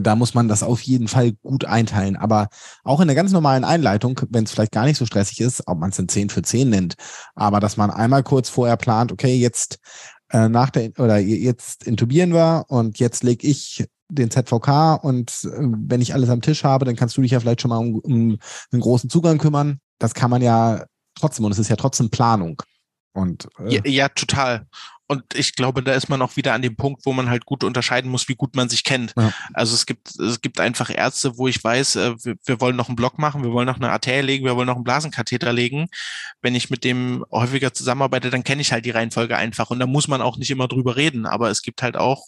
da 0.00 0.16
muss 0.16 0.34
man 0.34 0.48
das 0.48 0.62
auf 0.62 0.80
jeden 0.82 1.08
Fall 1.08 1.32
gut 1.42 1.64
einteilen. 1.64 2.16
Aber 2.16 2.48
auch 2.84 3.00
in 3.00 3.08
der 3.08 3.16
ganz 3.16 3.32
normalen 3.32 3.64
Einleitung, 3.64 4.20
wenn 4.30 4.44
es 4.44 4.52
vielleicht 4.52 4.72
gar 4.72 4.84
nicht 4.84 4.98
so 4.98 5.06
stressig 5.06 5.40
ist, 5.40 5.62
ob 5.66 5.78
man 5.78 5.90
es 5.90 5.98
in 5.98 6.08
10 6.08 6.30
für 6.30 6.42
10 6.42 6.70
nennt, 6.70 6.94
aber 7.34 7.60
dass 7.60 7.76
man 7.76 7.90
einmal 7.90 8.22
kurz 8.22 8.48
vorher 8.48 8.76
plant, 8.76 9.12
okay, 9.12 9.34
jetzt 9.34 9.78
äh, 10.30 10.48
nach 10.48 10.70
der 10.70 10.90
oder 10.98 11.18
jetzt 11.18 11.84
intubieren 11.84 12.32
wir 12.32 12.64
und 12.68 12.98
jetzt 12.98 13.22
lege 13.22 13.46
ich 13.46 13.86
den 14.08 14.30
ZVK 14.30 14.94
und 15.02 15.30
äh, 15.44 15.48
wenn 15.58 16.00
ich 16.00 16.14
alles 16.14 16.30
am 16.30 16.40
Tisch 16.42 16.64
habe, 16.64 16.84
dann 16.84 16.96
kannst 16.96 17.16
du 17.16 17.22
dich 17.22 17.32
ja 17.32 17.40
vielleicht 17.40 17.60
schon 17.60 17.70
mal 17.70 17.78
um, 17.78 17.98
um 17.98 18.38
einen 18.72 18.80
großen 18.80 19.10
Zugang 19.10 19.38
kümmern. 19.38 19.78
Das 19.98 20.14
kann 20.14 20.30
man 20.30 20.42
ja 20.42 20.84
trotzdem 21.14 21.44
und 21.44 21.52
es 21.52 21.58
ist 21.58 21.68
ja 21.68 21.76
trotzdem 21.76 22.10
Planung. 22.10 22.62
Und, 23.12 23.48
äh, 23.58 23.74
ja, 23.74 23.80
ja, 23.84 24.08
total. 24.08 24.66
Und 25.12 25.34
ich 25.34 25.54
glaube, 25.54 25.82
da 25.82 25.92
ist 25.92 26.08
man 26.08 26.22
auch 26.22 26.36
wieder 26.36 26.54
an 26.54 26.62
dem 26.62 26.74
Punkt, 26.74 27.04
wo 27.04 27.12
man 27.12 27.28
halt 27.28 27.44
gut 27.44 27.64
unterscheiden 27.64 28.10
muss, 28.10 28.28
wie 28.28 28.34
gut 28.34 28.56
man 28.56 28.70
sich 28.70 28.82
kennt. 28.82 29.12
Ja. 29.14 29.30
Also 29.52 29.74
es 29.74 29.84
gibt, 29.84 30.18
es 30.18 30.40
gibt 30.40 30.58
einfach 30.58 30.88
Ärzte, 30.88 31.36
wo 31.36 31.48
ich 31.48 31.62
weiß, 31.62 31.96
äh, 31.96 32.14
wir, 32.24 32.36
wir, 32.42 32.60
wollen 32.62 32.76
noch 32.76 32.88
einen 32.88 32.96
Block 32.96 33.18
machen, 33.18 33.42
wir 33.42 33.52
wollen 33.52 33.66
noch 33.66 33.76
eine 33.76 33.90
Arterie 33.90 34.22
legen, 34.22 34.46
wir 34.46 34.56
wollen 34.56 34.68
noch 34.68 34.76
einen 34.76 34.84
Blasenkatheter 34.84 35.52
legen. 35.52 35.88
Wenn 36.40 36.54
ich 36.54 36.70
mit 36.70 36.82
dem 36.82 37.26
häufiger 37.30 37.74
zusammenarbeite, 37.74 38.30
dann 38.30 38.42
kenne 38.42 38.62
ich 38.62 38.72
halt 38.72 38.86
die 38.86 38.90
Reihenfolge 38.90 39.36
einfach. 39.36 39.68
Und 39.68 39.80
da 39.80 39.86
muss 39.86 40.08
man 40.08 40.22
auch 40.22 40.38
nicht 40.38 40.50
immer 40.50 40.68
drüber 40.68 40.96
reden. 40.96 41.26
Aber 41.26 41.50
es 41.50 41.60
gibt 41.60 41.82
halt 41.82 41.98
auch 41.98 42.24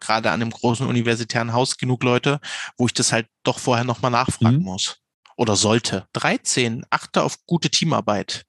gerade 0.00 0.32
an 0.32 0.42
einem 0.42 0.50
großen 0.50 0.88
universitären 0.88 1.52
Haus 1.52 1.76
genug 1.76 2.02
Leute, 2.02 2.40
wo 2.76 2.86
ich 2.86 2.94
das 2.94 3.12
halt 3.12 3.28
doch 3.44 3.60
vorher 3.60 3.84
nochmal 3.84 4.10
nachfragen 4.10 4.58
mhm. 4.58 4.64
muss. 4.64 4.96
Oder 5.36 5.54
sollte. 5.54 6.08
13, 6.14 6.84
achte 6.90 7.22
auf 7.22 7.38
gute 7.46 7.70
Teamarbeit 7.70 8.44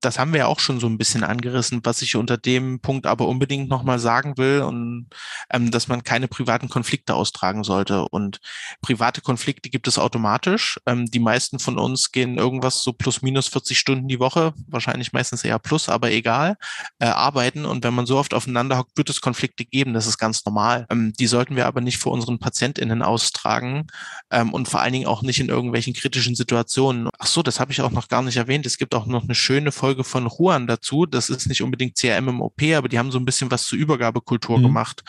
das 0.00 0.18
haben 0.18 0.32
wir 0.32 0.40
ja 0.40 0.46
auch 0.46 0.60
schon 0.60 0.78
so 0.78 0.86
ein 0.86 0.98
bisschen 0.98 1.24
angerissen, 1.24 1.80
was 1.82 2.02
ich 2.02 2.14
unter 2.16 2.36
dem 2.36 2.80
Punkt 2.80 3.06
aber 3.06 3.26
unbedingt 3.26 3.68
nochmal 3.68 3.98
sagen 3.98 4.36
will 4.38 4.62
und 4.62 5.08
ähm, 5.50 5.70
dass 5.70 5.88
man 5.88 6.04
keine 6.04 6.28
privaten 6.28 6.68
Konflikte 6.68 7.14
austragen 7.14 7.64
sollte. 7.64 8.06
Und 8.08 8.38
private 8.80 9.20
Konflikte 9.20 9.70
gibt 9.70 9.88
es 9.88 9.98
automatisch. 9.98 10.78
Ähm, 10.86 11.06
die 11.06 11.18
meisten 11.18 11.58
von 11.58 11.78
uns 11.78 12.12
gehen 12.12 12.38
irgendwas 12.38 12.82
so 12.82 12.92
plus 12.92 13.22
minus 13.22 13.48
40 13.48 13.78
Stunden 13.78 14.08
die 14.08 14.20
Woche, 14.20 14.54
wahrscheinlich 14.68 15.12
meistens 15.12 15.42
eher 15.44 15.58
plus, 15.58 15.88
aber 15.88 16.12
egal, 16.12 16.56
äh, 17.00 17.06
arbeiten. 17.06 17.64
Und 17.64 17.82
wenn 17.84 17.94
man 17.94 18.06
so 18.06 18.18
oft 18.18 18.34
aufeinander 18.34 18.78
hockt, 18.78 18.96
wird 18.96 19.10
es 19.10 19.20
Konflikte 19.20 19.64
geben. 19.64 19.94
Das 19.94 20.06
ist 20.06 20.18
ganz 20.18 20.44
normal. 20.44 20.86
Ähm, 20.90 21.12
die 21.18 21.26
sollten 21.26 21.56
wir 21.56 21.66
aber 21.66 21.80
nicht 21.80 21.98
vor 21.98 22.12
unseren 22.12 22.38
PatientInnen 22.38 23.02
austragen 23.02 23.88
ähm, 24.30 24.52
und 24.52 24.68
vor 24.68 24.80
allen 24.80 24.92
Dingen 24.92 25.06
auch 25.06 25.22
nicht 25.22 25.40
in 25.40 25.48
irgendwelchen 25.48 25.94
kritischen 25.94 26.36
Situationen. 26.36 27.08
Ach 27.18 27.26
so, 27.26 27.42
das 27.42 27.58
habe 27.58 27.72
ich 27.72 27.80
auch 27.82 27.90
noch 27.90 28.06
gar 28.06 28.22
nicht 28.22 28.36
erwähnt. 28.36 28.64
Es 28.64 28.78
gibt 28.78 28.94
auch 28.94 29.06
noch 29.06 29.24
eine 29.24 29.34
schöne 29.34 29.72
Folge 29.72 29.87
Folge 29.88 30.04
von 30.04 30.28
Juan 30.28 30.66
dazu. 30.66 31.06
Das 31.06 31.30
ist 31.30 31.48
nicht 31.48 31.62
unbedingt 31.62 31.96
CRM 31.96 32.28
im 32.28 32.42
OP, 32.42 32.62
aber 32.74 32.90
die 32.90 32.98
haben 32.98 33.10
so 33.10 33.18
ein 33.18 33.24
bisschen 33.24 33.50
was 33.50 33.64
zur 33.64 33.78
Übergabekultur 33.78 34.58
mhm. 34.58 34.64
gemacht. 34.64 35.02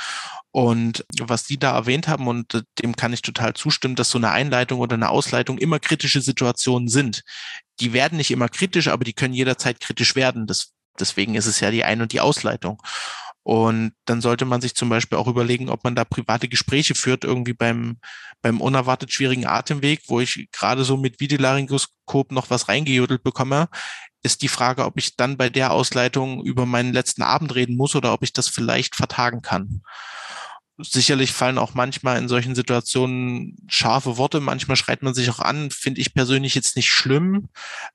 Und 0.51 1.05
was 1.19 1.43
die 1.43 1.59
da 1.59 1.75
erwähnt 1.75 2.07
haben, 2.07 2.27
und 2.29 2.63
dem 2.81 2.95
kann 2.95 3.11
ich 3.11 3.21
total 3.21 3.55
zustimmen, 3.55 3.95
dass 3.95 4.09
so 4.09 4.17
eine 4.17 4.31
Einleitung 4.31 4.79
oder 4.79 4.93
eine 4.93 5.09
Ausleitung 5.09 5.57
immer 5.57 5.79
kritische 5.79 6.21
Situationen 6.21 6.87
sind. 6.87 7.23
Die 7.81 7.91
werden 7.91 8.17
nicht 8.17 8.31
immer 8.31 8.47
kritisch, 8.47 8.87
aber 8.87 9.03
die 9.03 9.11
können 9.11 9.33
jederzeit 9.33 9.81
kritisch 9.81 10.15
werden. 10.15 10.47
Das, 10.47 10.71
deswegen 10.97 11.35
ist 11.35 11.45
es 11.45 11.59
ja 11.59 11.71
die 11.71 11.83
Ein- 11.83 12.01
und 12.01 12.13
die 12.13 12.21
Ausleitung. 12.21 12.81
Und 13.49 13.93
dann 14.05 14.21
sollte 14.21 14.45
man 14.45 14.61
sich 14.61 14.75
zum 14.75 14.89
Beispiel 14.89 15.17
auch 15.17 15.25
überlegen, 15.25 15.69
ob 15.69 15.83
man 15.83 15.95
da 15.95 16.05
private 16.05 16.47
Gespräche 16.47 16.93
führt, 16.93 17.23
irgendwie 17.23 17.53
beim, 17.53 17.97
beim 18.43 18.61
unerwartet 18.61 19.11
schwierigen 19.11 19.47
Atemweg, 19.47 20.03
wo 20.05 20.19
ich 20.19 20.49
gerade 20.51 20.83
so 20.83 20.97
mit 20.97 21.19
Videolaryngoskop 21.19 22.31
noch 22.31 22.51
was 22.51 22.69
reingejodelt 22.69 23.23
bekomme 23.23 23.67
ist 24.21 24.43
die 24.43 24.49
Frage, 24.49 24.85
ob 24.85 24.97
ich 24.97 25.15
dann 25.15 25.35
bei 25.37 25.49
der 25.49 25.71
Ausleitung 25.71 26.43
über 26.43 26.67
meinen 26.67 26.93
letzten 26.93 27.23
Abend 27.23 27.55
reden 27.55 27.75
muss 27.75 27.95
oder 27.95 28.13
ob 28.13 28.21
ich 28.21 28.33
das 28.33 28.49
vielleicht 28.49 28.95
vertagen 28.95 29.41
kann. 29.41 29.81
Sicherlich 30.77 31.31
fallen 31.31 31.57
auch 31.57 31.73
manchmal 31.73 32.17
in 32.19 32.27
solchen 32.27 32.53
Situationen 32.53 33.57
scharfe 33.67 34.17
Worte, 34.17 34.41
manchmal 34.41 34.77
schreit 34.77 35.01
man 35.01 35.13
sich 35.15 35.29
auch 35.29 35.39
an, 35.39 35.71
finde 35.71 36.01
ich 36.01 36.13
persönlich 36.13 36.53
jetzt 36.53 36.75
nicht 36.75 36.91
schlimm. 36.91 37.49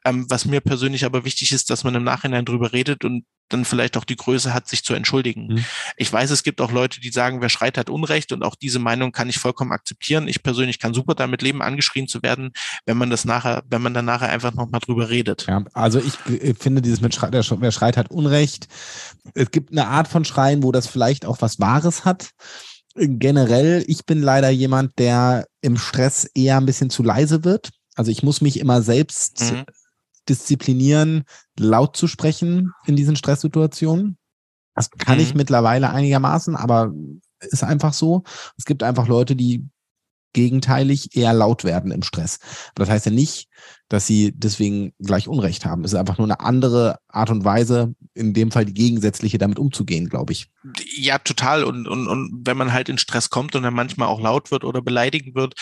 Ähm, 0.04 0.26
was 0.30 0.46
mir 0.46 0.60
persönlich 0.60 1.04
aber 1.04 1.24
wichtig 1.24 1.52
ist, 1.52 1.70
dass 1.70 1.84
man 1.84 1.94
im 1.94 2.04
Nachhinein 2.04 2.44
drüber 2.44 2.72
redet 2.72 3.04
und 3.04 3.24
dann 3.48 3.64
vielleicht 3.64 3.96
auch 3.96 4.04
die 4.04 4.16
Größe 4.16 4.54
hat, 4.54 4.68
sich 4.68 4.84
zu 4.84 4.94
entschuldigen. 4.94 5.46
Mhm. 5.46 5.64
Ich 5.96 6.12
weiß, 6.12 6.30
es 6.30 6.42
gibt 6.42 6.60
auch 6.60 6.72
Leute, 6.72 7.00
die 7.00 7.10
sagen, 7.10 7.40
wer 7.40 7.48
schreit, 7.48 7.78
hat 7.78 7.90
Unrecht 7.90 8.32
und 8.32 8.42
auch 8.42 8.54
diese 8.54 8.78
Meinung 8.78 9.12
kann 9.12 9.28
ich 9.28 9.38
vollkommen 9.38 9.72
akzeptieren. 9.72 10.28
Ich 10.28 10.42
persönlich 10.42 10.78
kann 10.78 10.94
super 10.94 11.14
damit 11.14 11.42
leben, 11.42 11.62
angeschrien 11.62 12.08
zu 12.08 12.22
werden, 12.22 12.52
wenn 12.86 12.96
man 12.96 13.10
das 13.10 13.24
nachher, 13.24 13.62
wenn 13.68 13.82
man 13.82 13.94
dann 13.94 14.04
nachher 14.04 14.30
einfach 14.30 14.54
nochmal 14.54 14.80
drüber 14.80 15.10
redet. 15.10 15.46
Ja, 15.46 15.64
also 15.74 16.00
ich 16.00 16.14
äh, 16.42 16.54
finde 16.54 16.82
dieses 16.82 17.00
mit 17.00 17.14
Schrei, 17.14 17.30
wer 17.32 17.72
schreit, 17.72 17.96
hat 17.96 18.10
Unrecht. 18.10 18.68
Es 19.34 19.50
gibt 19.50 19.72
eine 19.72 19.86
Art 19.86 20.08
von 20.08 20.24
Schreien, 20.24 20.62
wo 20.62 20.72
das 20.72 20.86
vielleicht 20.86 21.26
auch 21.26 21.40
was 21.40 21.60
Wahres 21.60 22.04
hat 22.04 22.30
generell, 22.96 23.84
ich 23.88 24.06
bin 24.06 24.22
leider 24.22 24.50
jemand, 24.50 25.00
der 25.00 25.46
im 25.60 25.76
Stress 25.76 26.30
eher 26.32 26.58
ein 26.58 26.66
bisschen 26.66 26.90
zu 26.90 27.02
leise 27.02 27.42
wird. 27.42 27.70
Also 27.96 28.12
ich 28.12 28.22
muss 28.22 28.40
mich 28.40 28.60
immer 28.60 28.82
selbst 28.82 29.52
mhm 29.52 29.64
disziplinieren, 30.28 31.24
laut 31.58 31.96
zu 31.96 32.06
sprechen 32.06 32.72
in 32.86 32.96
diesen 32.96 33.16
Stresssituationen. 33.16 34.18
Das 34.74 34.90
kann 34.90 35.18
mhm. 35.18 35.24
ich 35.24 35.34
mittlerweile 35.34 35.90
einigermaßen, 35.90 36.56
aber 36.56 36.92
ist 37.40 37.64
einfach 37.64 37.92
so. 37.92 38.24
Es 38.56 38.64
gibt 38.64 38.82
einfach 38.82 39.06
Leute, 39.06 39.36
die 39.36 39.68
gegenteilig 40.34 41.16
eher 41.16 41.32
laut 41.32 41.64
werden 41.64 41.90
im 41.92 42.02
Stress. 42.02 42.40
Aber 42.70 42.84
das 42.84 42.90
heißt 42.90 43.06
ja 43.06 43.12
nicht, 43.12 43.48
dass 43.88 44.06
sie 44.06 44.32
deswegen 44.34 44.92
gleich 44.98 45.28
Unrecht 45.28 45.64
haben. 45.64 45.84
Es 45.84 45.92
ist 45.92 45.98
einfach 45.98 46.18
nur 46.18 46.26
eine 46.26 46.40
andere 46.40 46.98
Art 47.08 47.30
und 47.30 47.44
Weise, 47.44 47.94
in 48.14 48.34
dem 48.34 48.50
Fall 48.50 48.64
die 48.64 48.74
gegensätzliche, 48.74 49.38
damit 49.38 49.58
umzugehen, 49.58 50.08
glaube 50.08 50.32
ich. 50.32 50.50
Ja, 50.96 51.18
total. 51.18 51.64
Und, 51.64 51.86
und, 51.86 52.08
und 52.08 52.42
wenn 52.44 52.56
man 52.56 52.72
halt 52.72 52.88
in 52.88 52.98
Stress 52.98 53.30
kommt 53.30 53.54
und 53.54 53.62
dann 53.62 53.74
manchmal 53.74 54.08
auch 54.08 54.20
laut 54.20 54.50
wird 54.50 54.64
oder 54.64 54.82
beleidigt 54.82 55.34
wird, 55.34 55.54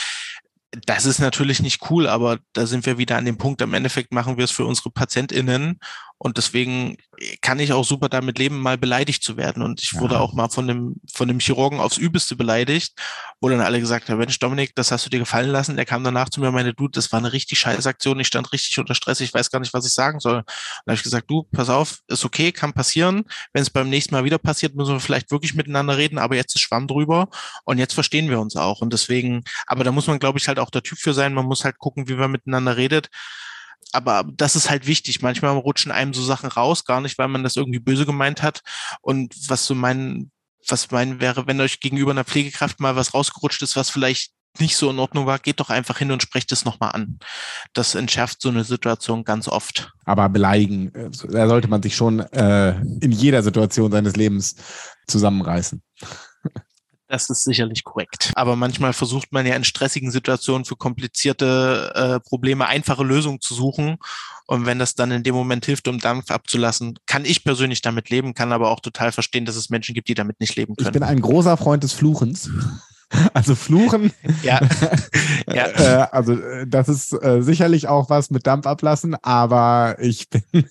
das 0.86 1.04
ist 1.04 1.18
natürlich 1.18 1.60
nicht 1.60 1.90
cool, 1.90 2.06
aber 2.06 2.38
da 2.54 2.66
sind 2.66 2.86
wir 2.86 2.96
wieder 2.96 3.16
an 3.16 3.26
dem 3.26 3.36
Punkt, 3.36 3.60
im 3.60 3.74
Endeffekt 3.74 4.12
machen 4.12 4.38
wir 4.38 4.44
es 4.44 4.50
für 4.50 4.64
unsere 4.64 4.90
PatientInnen 4.90 5.80
und 6.24 6.36
deswegen 6.36 6.98
kann 7.40 7.58
ich 7.58 7.72
auch 7.72 7.84
super 7.84 8.08
damit 8.08 8.38
leben, 8.38 8.60
mal 8.60 8.78
beleidigt 8.78 9.24
zu 9.24 9.36
werden. 9.36 9.60
Und 9.60 9.82
ich 9.82 9.98
wurde 9.98 10.20
auch 10.20 10.34
mal 10.34 10.48
von 10.48 10.68
dem, 10.68 10.94
von 11.12 11.26
dem 11.26 11.40
Chirurgen 11.40 11.80
aufs 11.80 11.96
Übelste 11.96 12.36
beleidigt, 12.36 12.94
wo 13.40 13.48
dann 13.48 13.60
alle 13.60 13.80
gesagt 13.80 14.08
haben, 14.08 14.18
Mensch, 14.18 14.38
Dominik, 14.38 14.72
das 14.76 14.92
hast 14.92 15.04
du 15.04 15.10
dir 15.10 15.18
gefallen 15.18 15.50
lassen. 15.50 15.74
Der 15.74 15.84
kam 15.84 16.04
danach 16.04 16.28
zu 16.28 16.38
mir 16.38 16.46
und 16.46 16.54
meinte, 16.54 16.74
du, 16.74 16.86
das 16.86 17.10
war 17.10 17.18
eine 17.18 17.32
richtig 17.32 17.58
scheiß 17.58 17.88
Aktion. 17.88 18.20
Ich 18.20 18.28
stand 18.28 18.52
richtig 18.52 18.78
unter 18.78 18.94
Stress. 18.94 19.18
Ich 19.18 19.34
weiß 19.34 19.50
gar 19.50 19.58
nicht, 19.58 19.74
was 19.74 19.84
ich 19.84 19.94
sagen 19.94 20.20
soll. 20.20 20.36
Und 20.36 20.46
da 20.46 20.92
habe 20.92 20.94
ich 20.94 21.02
gesagt, 21.02 21.28
du, 21.28 21.42
pass 21.42 21.68
auf, 21.68 21.98
ist 22.06 22.24
okay, 22.24 22.52
kann 22.52 22.72
passieren. 22.72 23.24
Wenn 23.52 23.62
es 23.62 23.70
beim 23.70 23.90
nächsten 23.90 24.14
Mal 24.14 24.22
wieder 24.22 24.38
passiert, 24.38 24.76
müssen 24.76 24.92
wir 24.92 25.00
vielleicht 25.00 25.32
wirklich 25.32 25.54
miteinander 25.54 25.96
reden. 25.96 26.18
Aber 26.18 26.36
jetzt 26.36 26.54
ist 26.54 26.60
Schwamm 26.60 26.86
drüber 26.86 27.30
und 27.64 27.78
jetzt 27.78 27.94
verstehen 27.94 28.30
wir 28.30 28.38
uns 28.38 28.54
auch. 28.54 28.80
Und 28.80 28.92
deswegen, 28.92 29.42
aber 29.66 29.82
da 29.82 29.90
muss 29.90 30.06
man, 30.06 30.20
glaube 30.20 30.38
ich, 30.38 30.46
halt 30.46 30.60
auch 30.60 30.70
der 30.70 30.84
Typ 30.84 30.98
für 30.98 31.14
sein. 31.14 31.34
Man 31.34 31.46
muss 31.46 31.64
halt 31.64 31.78
gucken, 31.78 32.08
wie 32.08 32.14
man 32.14 32.30
miteinander 32.30 32.76
redet 32.76 33.08
aber 33.92 34.24
das 34.34 34.56
ist 34.56 34.70
halt 34.70 34.86
wichtig. 34.86 35.22
Manchmal 35.22 35.56
rutschen 35.56 35.92
einem 35.92 36.14
so 36.14 36.22
Sachen 36.22 36.48
raus, 36.48 36.84
gar 36.84 37.00
nicht, 37.00 37.18
weil 37.18 37.28
man 37.28 37.42
das 37.42 37.56
irgendwie 37.56 37.80
böse 37.80 38.06
gemeint 38.06 38.42
hat. 38.42 38.62
Und 39.00 39.34
was 39.48 39.66
so 39.66 39.74
mein 39.74 40.30
was 40.68 40.90
mein 40.90 41.20
wäre, 41.20 41.46
wenn 41.46 41.60
euch 41.60 41.80
gegenüber 41.80 42.12
einer 42.12 42.24
Pflegekraft 42.24 42.80
mal 42.80 42.96
was 42.96 43.14
rausgerutscht 43.14 43.62
ist, 43.62 43.76
was 43.76 43.90
vielleicht 43.90 44.32
nicht 44.58 44.76
so 44.76 44.90
in 44.90 44.98
Ordnung 44.98 45.24
war, 45.24 45.38
geht 45.38 45.60
doch 45.60 45.70
einfach 45.70 45.98
hin 45.98 46.12
und 46.12 46.22
sprecht 46.22 46.52
es 46.52 46.64
nochmal 46.64 46.92
an. 46.92 47.18
Das 47.72 47.94
entschärft 47.94 48.42
so 48.42 48.50
eine 48.50 48.64
Situation 48.64 49.24
ganz 49.24 49.48
oft. 49.48 49.92
Aber 50.04 50.28
beleidigen, 50.28 50.94
äh, 50.94 51.10
da 51.28 51.48
sollte 51.48 51.68
man 51.68 51.82
sich 51.82 51.96
schon 51.96 52.20
äh, 52.20 52.78
in 53.00 53.12
jeder 53.12 53.42
Situation 53.42 53.90
seines 53.90 54.14
Lebens 54.14 54.56
zusammenreißen. 55.06 55.82
Das 57.12 57.28
ist 57.28 57.44
sicherlich 57.44 57.84
korrekt. 57.84 58.32
Aber 58.36 58.56
manchmal 58.56 58.94
versucht 58.94 59.32
man 59.32 59.44
ja 59.44 59.54
in 59.54 59.64
stressigen 59.64 60.10
Situationen 60.10 60.64
für 60.64 60.76
komplizierte 60.76 61.92
äh, 61.94 62.26
Probleme 62.26 62.66
einfache 62.66 63.04
Lösungen 63.04 63.38
zu 63.38 63.52
suchen. 63.52 63.98
Und 64.46 64.64
wenn 64.64 64.78
das 64.78 64.94
dann 64.94 65.10
in 65.10 65.22
dem 65.22 65.34
Moment 65.34 65.66
hilft, 65.66 65.88
um 65.88 65.98
Dampf 65.98 66.30
abzulassen, 66.30 66.98
kann 67.04 67.26
ich 67.26 67.44
persönlich 67.44 67.82
damit 67.82 68.08
leben, 68.08 68.32
kann 68.32 68.50
aber 68.50 68.70
auch 68.70 68.80
total 68.80 69.12
verstehen, 69.12 69.44
dass 69.44 69.56
es 69.56 69.68
Menschen 69.68 69.94
gibt, 69.94 70.08
die 70.08 70.14
damit 70.14 70.40
nicht 70.40 70.56
leben 70.56 70.74
können. 70.74 70.88
Ich 70.88 70.92
bin 70.92 71.02
ein 71.02 71.20
großer 71.20 71.58
Freund 71.58 71.84
des 71.84 71.92
Fluchens. 71.92 72.48
Also 73.34 73.54
Fluchen. 73.54 74.12
ja. 74.42 74.60
ja. 75.52 75.66
Äh, 75.66 76.08
also 76.10 76.34
äh, 76.34 76.66
das 76.66 76.88
ist 76.88 77.12
äh, 77.12 77.42
sicherlich 77.42 77.88
auch 77.88 78.10
was 78.10 78.30
mit 78.30 78.46
Dampf 78.46 78.66
ablassen, 78.66 79.16
aber 79.22 79.96
ich 80.00 80.28
bin, 80.28 80.42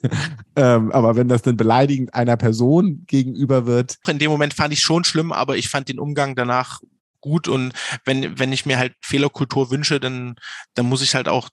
ähm, 0.56 0.92
aber 0.92 1.16
wenn 1.16 1.28
das 1.28 1.42
dann 1.42 1.58
beleidigend 1.58 2.14
einer 2.14 2.38
Person 2.38 3.04
gegenüber 3.08 3.66
wird. 3.66 3.98
In 4.08 4.20
dem 4.20 4.32
Moment 4.32 4.54
fand 4.54 4.74
ich 4.74 4.82
schon 4.82 5.04
schlimm, 5.04 5.32
aber 5.32 5.58
ich 5.58 5.70
fand 5.70 5.90
den 5.90 6.00
Umgang 6.00 6.36
danach 6.36 6.80
gut 7.22 7.48
und 7.48 7.74
wenn, 8.04 8.40
wenn 8.40 8.52
ich 8.52 8.66
mir 8.66 8.80
halt 8.80 8.94
Fehlerkultur 9.02 9.70
wünsche, 9.70 10.00
dann, 10.00 10.36
dann 10.74 10.88
muss 10.88 11.04
ich 11.04 11.14
halt 11.16 11.28
auch 11.28 11.50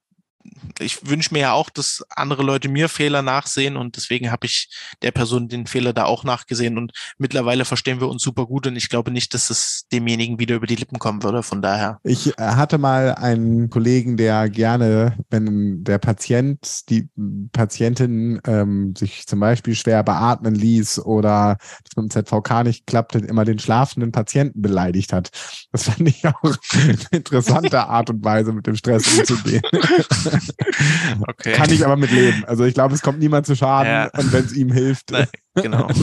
ich 0.78 1.08
wünsche 1.08 1.32
mir 1.32 1.40
ja 1.40 1.52
auch, 1.52 1.70
dass 1.70 2.04
andere 2.10 2.42
Leute 2.42 2.68
mir 2.68 2.88
Fehler 2.88 3.22
nachsehen 3.22 3.76
und 3.76 3.96
deswegen 3.96 4.30
habe 4.30 4.46
ich 4.46 4.68
der 5.02 5.10
Person 5.10 5.48
den 5.48 5.66
Fehler 5.66 5.92
da 5.92 6.04
auch 6.04 6.24
nachgesehen 6.24 6.78
und 6.78 6.92
mittlerweile 7.18 7.64
verstehen 7.64 8.00
wir 8.00 8.08
uns 8.08 8.22
super 8.22 8.46
gut 8.46 8.66
und 8.66 8.76
ich 8.76 8.88
glaube 8.88 9.10
nicht, 9.10 9.34
dass 9.34 9.50
es 9.50 9.86
demjenigen 9.92 10.38
wieder 10.38 10.56
über 10.56 10.66
die 10.66 10.76
Lippen 10.76 10.98
kommen 10.98 11.22
würde. 11.22 11.42
Von 11.42 11.62
daher. 11.62 11.98
Ich 12.04 12.38
äh, 12.38 12.42
hatte 12.42 12.78
mal 12.78 13.14
einen 13.14 13.70
Kollegen, 13.70 14.16
der 14.16 14.48
gerne, 14.48 15.16
wenn 15.30 15.84
der 15.84 15.98
Patient, 15.98 16.88
die 16.88 17.08
Patientin 17.52 18.40
ähm, 18.46 18.94
sich 18.96 19.26
zum 19.26 19.40
Beispiel 19.40 19.74
schwer 19.74 20.02
beatmen 20.02 20.54
ließ 20.54 21.00
oder 21.00 21.58
das 21.84 21.96
mit 21.96 22.14
dem 22.14 22.24
ZVK 22.24 22.64
nicht 22.64 22.86
klappte, 22.86 23.18
immer 23.18 23.44
den 23.44 23.58
schlafenden 23.58 24.12
Patienten 24.12 24.62
beleidigt 24.62 25.12
hat. 25.12 25.30
Das 25.72 25.84
fand 25.84 26.08
ich 26.08 26.26
auch 26.26 26.56
eine 26.72 26.98
interessante 27.10 27.86
Art 27.86 28.10
und 28.10 28.24
Weise, 28.24 28.52
mit 28.52 28.66
dem 28.66 28.76
Stress 28.76 29.18
umzugehen. 29.18 29.62
okay. 31.28 31.52
Kann 31.52 31.70
ich 31.72 31.84
aber 31.84 31.96
mit 31.96 32.10
leben. 32.10 32.44
Also 32.46 32.64
ich 32.64 32.74
glaube, 32.74 32.94
es 32.94 33.02
kommt 33.02 33.18
niemand 33.18 33.46
zu 33.46 33.56
Schaden 33.56 33.90
ja. 33.90 34.10
und 34.16 34.32
wenn 34.32 34.44
es 34.44 34.52
ihm 34.52 34.72
hilft. 34.72 35.10
Nein, 35.10 35.28
genau. 35.54 35.88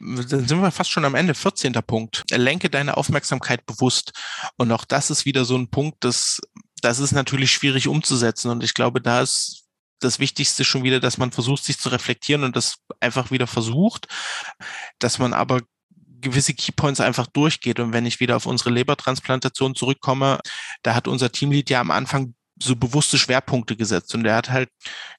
Dann 0.00 0.48
sind 0.48 0.62
wir 0.62 0.70
fast 0.70 0.90
schon 0.90 1.04
am 1.04 1.14
Ende. 1.14 1.34
14. 1.34 1.74
Punkt. 1.86 2.24
Lenke 2.30 2.70
deine 2.70 2.96
Aufmerksamkeit 2.96 3.66
bewusst. 3.66 4.12
Und 4.56 4.72
auch 4.72 4.86
das 4.86 5.10
ist 5.10 5.26
wieder 5.26 5.44
so 5.44 5.56
ein 5.56 5.68
Punkt, 5.68 6.04
das, 6.04 6.40
das 6.80 6.98
ist 6.98 7.12
natürlich 7.12 7.52
schwierig 7.52 7.86
umzusetzen. 7.86 8.50
Und 8.50 8.64
ich 8.64 8.72
glaube, 8.72 9.02
da 9.02 9.20
ist 9.20 9.64
das 10.00 10.18
Wichtigste 10.18 10.64
schon 10.64 10.82
wieder, 10.82 11.00
dass 11.00 11.18
man 11.18 11.32
versucht, 11.32 11.64
sich 11.64 11.78
zu 11.78 11.90
reflektieren 11.90 12.44
und 12.44 12.56
das 12.56 12.76
einfach 13.00 13.30
wieder 13.30 13.46
versucht, 13.46 14.08
dass 14.98 15.18
man 15.18 15.34
aber 15.34 15.60
gewisse 16.20 16.54
Keypoints 16.54 17.00
einfach 17.00 17.26
durchgeht. 17.26 17.80
Und 17.80 17.92
wenn 17.92 18.06
ich 18.06 18.20
wieder 18.20 18.36
auf 18.36 18.46
unsere 18.46 18.70
Lebertransplantation 18.70 19.74
zurückkomme, 19.74 20.40
da 20.82 20.94
hat 20.94 21.08
unser 21.08 21.30
Teamlead 21.32 21.70
ja 21.70 21.80
am 21.80 21.90
Anfang 21.90 22.34
so 22.62 22.76
bewusste 22.76 23.18
Schwerpunkte 23.18 23.76
gesetzt. 23.76 24.14
Und 24.14 24.24
er 24.26 24.36
hat 24.36 24.50
halt 24.50 24.68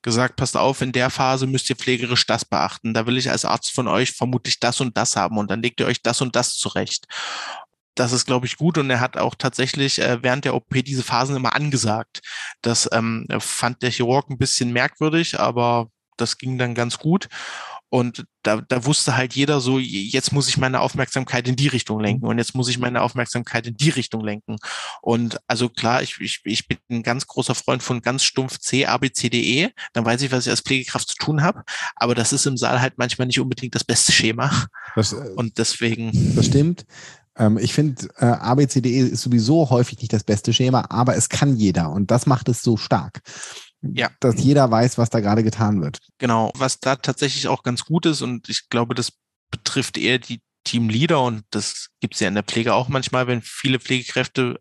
gesagt, 0.02 0.36
passt 0.36 0.56
auf, 0.56 0.82
in 0.82 0.92
der 0.92 1.10
Phase 1.10 1.48
müsst 1.48 1.70
ihr 1.70 1.76
pflegerisch 1.76 2.26
das 2.28 2.46
beachten. 2.46 2.94
Da 2.94 3.06
will 3.08 3.18
ich 3.18 3.30
als 3.30 3.46
Arzt 3.46 3.72
von 3.72 3.88
euch 3.88 4.12
vermutlich 4.12 4.60
das 4.60 4.80
und 4.82 4.98
das 4.98 5.16
haben 5.16 5.38
und 5.38 5.50
dann 5.50 5.62
legt 5.62 5.80
ihr 5.80 5.88
euch 5.88 6.02
das 6.02 6.22
und 6.22 6.36
das 6.36 6.56
zurecht. 6.56 7.06
Das 7.96 8.14
ist, 8.14 8.26
glaube 8.26 8.46
ich, 8.46 8.58
gut. 8.58 8.78
Und 8.78 8.90
er 8.90 9.00
hat 9.00 9.18
auch 9.18 9.36
tatsächlich 9.36 10.00
äh, 10.00 10.24
während 10.24 10.46
der 10.46 10.56
OP 10.56 10.70
diese 10.74 11.04
Phasen 11.04 11.36
immer 11.36 11.56
angesagt. 11.56 12.22
Das 12.62 12.90
ähm, 12.92 13.28
fand 13.40 13.82
der 13.82 13.92
Chirurg 13.92 14.30
ein 14.30 14.38
bisschen 14.38 14.72
merkwürdig, 14.72 15.40
aber 15.40 15.90
das 16.18 16.38
ging 16.38 16.58
dann 16.58 16.76
ganz 16.76 17.00
gut. 17.00 17.28
Und 17.94 18.24
da, 18.44 18.62
da 18.62 18.86
wusste 18.86 19.18
halt 19.18 19.36
jeder 19.36 19.60
so, 19.60 19.78
jetzt 19.78 20.32
muss 20.32 20.48
ich 20.48 20.58
meine 20.58 20.80
Aufmerksamkeit 20.80 21.46
in 21.50 21.58
die 21.58 21.68
Richtung 21.68 22.00
lenken 22.00 22.26
und 22.26 22.38
jetzt 22.38 22.56
muss 22.56 22.70
ich 22.70 22.80
meine 22.80 23.02
Aufmerksamkeit 23.02 23.68
in 23.68 23.76
die 23.76 23.90
Richtung 23.90 24.24
lenken. 24.24 24.56
Und 25.02 25.42
also 25.46 25.68
klar, 25.68 26.02
ich, 26.02 26.16
ich, 26.22 26.40
ich 26.46 26.70
bin 26.70 26.78
ein 26.90 27.04
ganz 27.04 27.28
großer 27.28 27.54
Freund 27.54 27.84
von 27.84 28.02
ganz 28.02 28.24
stumpf 28.24 28.60
C, 28.60 28.86
A, 28.86 28.98
B, 28.98 29.12
C, 29.12 29.30
D, 29.30 29.42
E. 29.42 29.70
Dann 29.92 30.06
weiß 30.06 30.22
ich, 30.22 30.32
was 30.32 30.46
ich 30.46 30.52
als 30.52 30.62
Pflegekraft 30.62 31.10
zu 31.10 31.16
tun 31.16 31.44
habe. 31.44 31.64
Aber 31.98 32.16
das 32.16 32.32
ist 32.32 32.46
im 32.46 32.56
Saal 32.56 32.80
halt 32.80 32.94
manchmal 32.96 33.28
nicht 33.28 33.42
unbedingt 33.42 33.76
das 33.76 33.84
beste 33.84 34.14
Schema. 34.14 34.68
Das, 34.96 35.12
äh, 35.12 35.18
und 35.36 35.58
deswegen. 35.58 36.34
Das 36.34 36.46
stimmt. 36.46 36.86
Ähm, 37.36 37.58
ich 37.58 37.74
finde, 37.74 38.08
äh, 38.20 38.26
ABCDE 38.26 39.00
ist 39.00 39.24
sowieso 39.24 39.70
häufig 39.70 40.00
nicht 40.00 40.14
das 40.14 40.24
beste 40.24 40.54
Schema, 40.54 40.86
aber 40.90 41.18
es 41.18 41.28
kann 41.28 41.58
jeder 41.58 41.92
und 41.92 42.10
das 42.10 42.26
macht 42.26 42.48
es 42.48 42.62
so 42.62 42.78
stark 42.78 43.22
ja. 43.82 44.10
dass 44.20 44.42
jeder 44.42 44.70
weiß, 44.70 44.98
was 44.98 45.10
da 45.10 45.20
gerade 45.20 45.44
getan 45.44 45.82
wird. 45.82 46.00
Genau, 46.18 46.52
was 46.56 46.80
da 46.80 46.96
tatsächlich 46.96 47.48
auch 47.48 47.64
ganz 47.64 47.86
gut 47.86 48.06
ist 48.06 48.22
und 48.22 48.50
ich 48.50 48.70
glaube, 48.70 48.96
das 48.96 49.14
betrifft 49.50 49.98
eher 49.98 50.20
die 50.20 50.42
Teamleader 50.64 51.22
und 51.22 51.44
das 51.50 51.90
gibt 52.00 52.14
es 52.14 52.20
ja 52.20 52.28
in 52.28 52.36
der 52.36 52.44
Pflege 52.44 52.74
auch 52.74 52.88
manchmal, 52.88 53.28
wenn 53.28 53.42
viele 53.42 53.80
Pflegekräfte 53.80 54.60